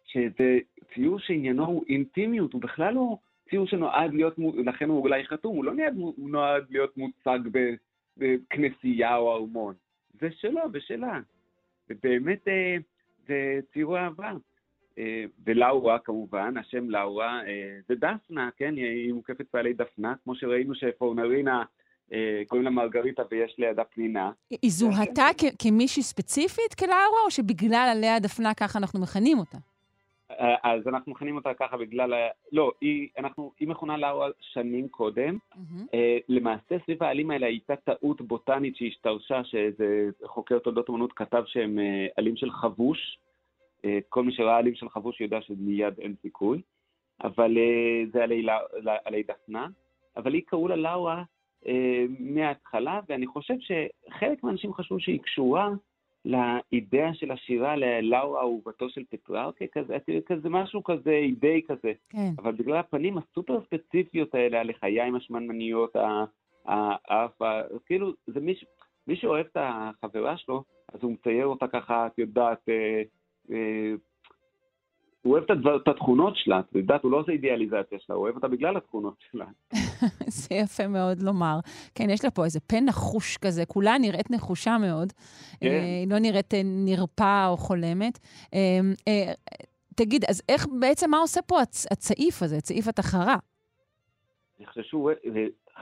[0.05, 0.57] שזה
[0.93, 3.17] ציור שעניינו הוא אינטימיות, הוא בכלל לא
[3.49, 7.39] ציור שנועד להיות, לכן הוא אולי חתום, הוא לא נועד, הוא נועד להיות מוצג
[8.17, 9.73] בכנסייה או ארמון.
[10.19, 11.19] זה שלו ושלה.
[11.89, 12.77] ובאמת אה,
[13.27, 14.31] זה ציור אהבה.
[14.97, 18.73] אה, ולאורה כמובן, השם לאורה אה, זה דפנה, כן?
[18.75, 21.63] היא מוקפת בעלי דפנה, כמו שראינו שפורנרינה
[22.47, 24.31] קוראים לה מרגריטה ויש לידה פנינה.
[24.49, 25.27] היא זוהתה
[25.59, 29.57] כמישהי ספציפית כלאורה, או שבגלל עליה דפנה ככה אנחנו מכנים אותה?
[30.31, 32.13] אה, אז אנחנו מכנים אותה ככה בגלל...
[32.13, 35.37] ה- לא, היא, אנחנו, היא מכונה לאורה שנים קודם.
[35.93, 39.85] אה, למעשה סביב העלים האלה הייתה טעות בוטנית שהשתרשה, שאיזה
[40.25, 43.17] חוקר תולדות אמנות כתב שהם אה, עלים של חבוש.
[43.85, 46.61] אה, כל מי שראה עלים של חבוש יודע שמיד אין סיכוי.
[47.23, 48.53] אבל אה, זה עלי, לא-
[49.05, 49.67] עלי דפנה.
[50.17, 51.23] אבל היא קראו לה לאורה
[51.67, 55.69] אה, מההתחלה, ואני חושב שחלק מהאנשים חשבו שהיא קשורה
[56.25, 61.93] לאידאה של השירה ללאורה אהובתו של פטרארקה, כזה, כזה משהו כזה, אידאי כזה.
[62.09, 62.31] כן.
[62.37, 65.95] אבל בגלל הפנים הסופר ספציפיות האלה, הלחיים השמנמניות,
[66.65, 67.41] האף,
[67.85, 68.55] כאילו, זה מי,
[69.07, 70.63] מי שאוהב את החברה שלו,
[70.93, 73.01] אז הוא מצייר אותה ככה, את יודעת, אה,
[73.51, 73.93] אה,
[75.21, 78.23] הוא אוהב את, הדבר, את התכונות שלה, את יודעת, הוא לא עושה אידיאליזציה שלה, הוא
[78.23, 79.45] אוהב אותה בגלל התכונות שלה.
[80.27, 81.59] זה יפה מאוד לומר.
[81.95, 85.13] כן, יש לה פה איזה פה נחוש כזה, כולה נראית נחושה מאוד.
[85.59, 85.67] כן.
[85.67, 88.19] אה, היא לא נראית אה, נרפאה או חולמת.
[88.53, 89.33] אה,
[89.95, 93.35] תגיד, אז איך, בעצם מה עושה פה הצ- הצעיף הזה, צעיף התחרה?
[94.59, 95.11] אני חושב שהוא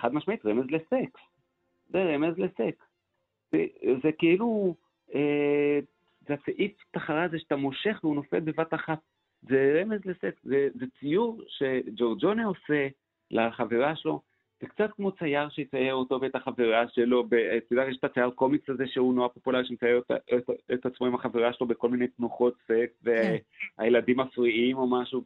[0.02, 1.20] חד משמעית רמז לסקס.
[1.90, 2.86] זה רמז לסקס.
[3.52, 3.58] זה,
[4.04, 4.76] זה כאילו,
[5.16, 5.80] אה,
[6.28, 9.00] זה הסעיף תחרה הזה שאתה מושך והוא נופל בבת אחת.
[9.50, 10.40] זה רמז לסקס.
[10.44, 12.88] זה, זה ציור שג'ורג'ונה עושה
[13.32, 14.22] לחברה שלו,
[14.62, 17.28] זה קצת כמו צייר שיצייר אותו ואת החברה שלו,
[17.58, 21.08] אתה יודע, יש את הצייר קומיקס הזה שהוא נורא פופולרי, שמצייר את, את, את עצמו
[21.08, 23.04] עם החברה שלו בכל מיני תנוחות סקס,
[23.78, 25.24] והילדים מפריעים או משהו.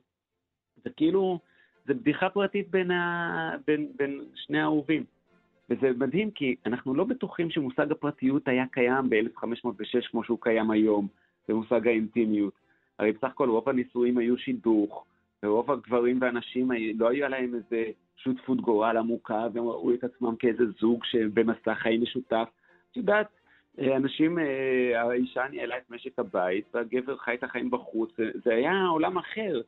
[0.84, 1.40] זה כאילו,
[1.86, 5.04] זה בדיחה פרטית בין, ה, בין, בין שני האהובים.
[5.70, 11.08] וזה מדהים כי אנחנו לא בטוחים שמושג הפרטיות היה קיים ב-1506 כמו שהוא קיים היום,
[11.48, 12.54] במושג האינטימיות.
[13.00, 15.06] הרי בסך הכל רוב הנישואים היו שידוך,
[15.44, 17.84] ורוב הגברים והנשים לא היה להם איזה
[18.18, 22.50] שותפות גורל עמוקה, והם ראו את עצמם כאיזה זוג שבמסע חיים משותף.
[22.92, 23.28] את יודעת,
[23.80, 28.12] אנשים, אה, האישה ניהלה את משק הבית, והגבר חי את החיים בחוץ,
[28.44, 29.62] זה היה עולם אחר.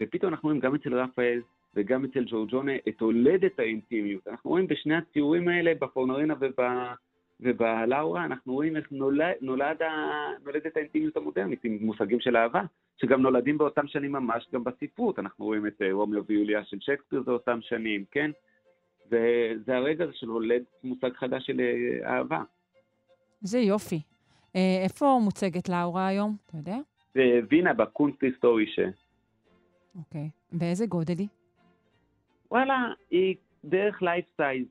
[0.00, 1.40] ופתאום אנחנו רואים גם אצל רפאל
[1.74, 4.28] וגם אצל ג'ורג'ונה את הולדת האינטימיות.
[4.28, 6.60] אנחנו רואים בשני הציורים האלה, בפורנרינה וב...
[7.40, 10.30] ובלאורה, אנחנו רואים איך נולד, נולד ה...
[10.44, 12.62] נולדת האינטימיות המודרנית עם מושגים של אהבה,
[12.96, 15.18] שגם נולדים באותם שנים ממש גם בספרות.
[15.18, 18.30] אנחנו רואים את אה, רומeo ויוליה של שייקספיר זה אותם שנים, כן?
[19.06, 22.42] וזה הרגע הזה של הולד מושג חדש של אה, אהבה.
[23.40, 24.00] זה יופי.
[24.56, 26.76] אה, איפה מוצגת לאורה היום, אתה יודע?
[27.14, 28.78] בווינה, ב Kunsthistorisches...
[29.98, 30.30] אוקיי.
[30.52, 31.28] באיזה גודל היא?
[32.50, 33.34] וואלה, היא
[33.64, 34.66] בערך life size.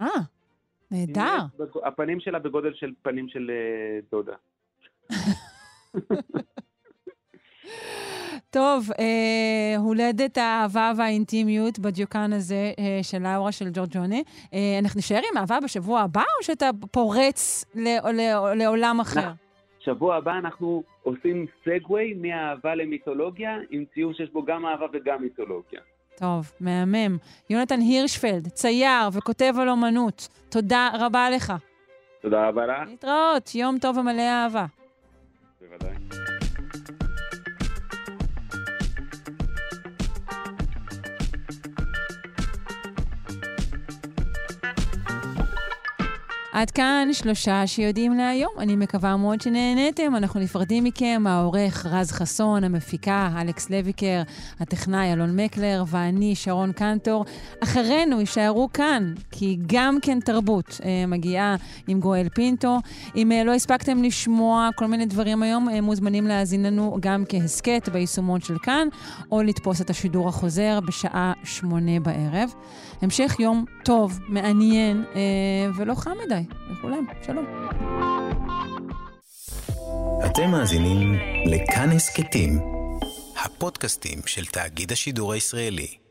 [0.00, 0.06] אה,
[0.90, 1.38] נהדר.
[1.84, 4.34] הפנים שלה בגודל של פנים של uh, דודה.
[8.50, 14.22] טוב, אה, הולדת האהבה והאינטימיות בדיוקן הזה אה, של לאורה של ג'ורג'ונה.
[14.54, 19.30] אה, אנחנו נשאר עם אהבה בשבוע הבא, או שאתה פורץ ל- ל- לעולם אחר?
[19.78, 25.80] שבוע הבא אנחנו עושים סגווי מאהבה למיתולוגיה, עם ציור שיש בו גם אהבה וגם מיתולוגיה.
[26.18, 27.16] טוב, מהמם.
[27.50, 31.52] יונתן הירשפלד, צייר וכותב על אומנות, תודה רבה לך.
[32.22, 32.88] תודה רבה לך.
[32.88, 34.66] להתראות, יום טוב ומלא אהבה.
[46.56, 48.52] עד כאן שלושה שיודעים להיום.
[48.58, 50.16] אני מקווה מאוד שנהניתם.
[50.16, 54.22] אנחנו נפרדים מכם, העורך רז חסון, המפיקה אלכס לויקר,
[54.60, 57.24] הטכנאי אלון מקלר ואני שרון קנטור.
[57.62, 61.56] אחרינו יישארו כאן, כי גם כן תרבות אה, מגיעה
[61.86, 62.78] עם גואל פינטו.
[63.16, 67.88] אם אה, לא הספקתם לשמוע כל מיני דברים היום, אה, מוזמנים להאזין לנו גם כהסכת
[67.92, 68.88] ביישומון של כאן,
[69.32, 72.54] או לתפוס את השידור החוזר בשעה שמונה בערב.
[73.02, 75.04] המשך יום טוב, מעניין
[75.76, 77.04] ולא חם מדי לכולם.
[77.26, 77.46] שלום.
[80.26, 81.14] אתם מאזינים
[81.46, 82.58] לכאן הסכתים,
[83.44, 86.05] הפודקאסטים של תאגיד השידור הישראלי.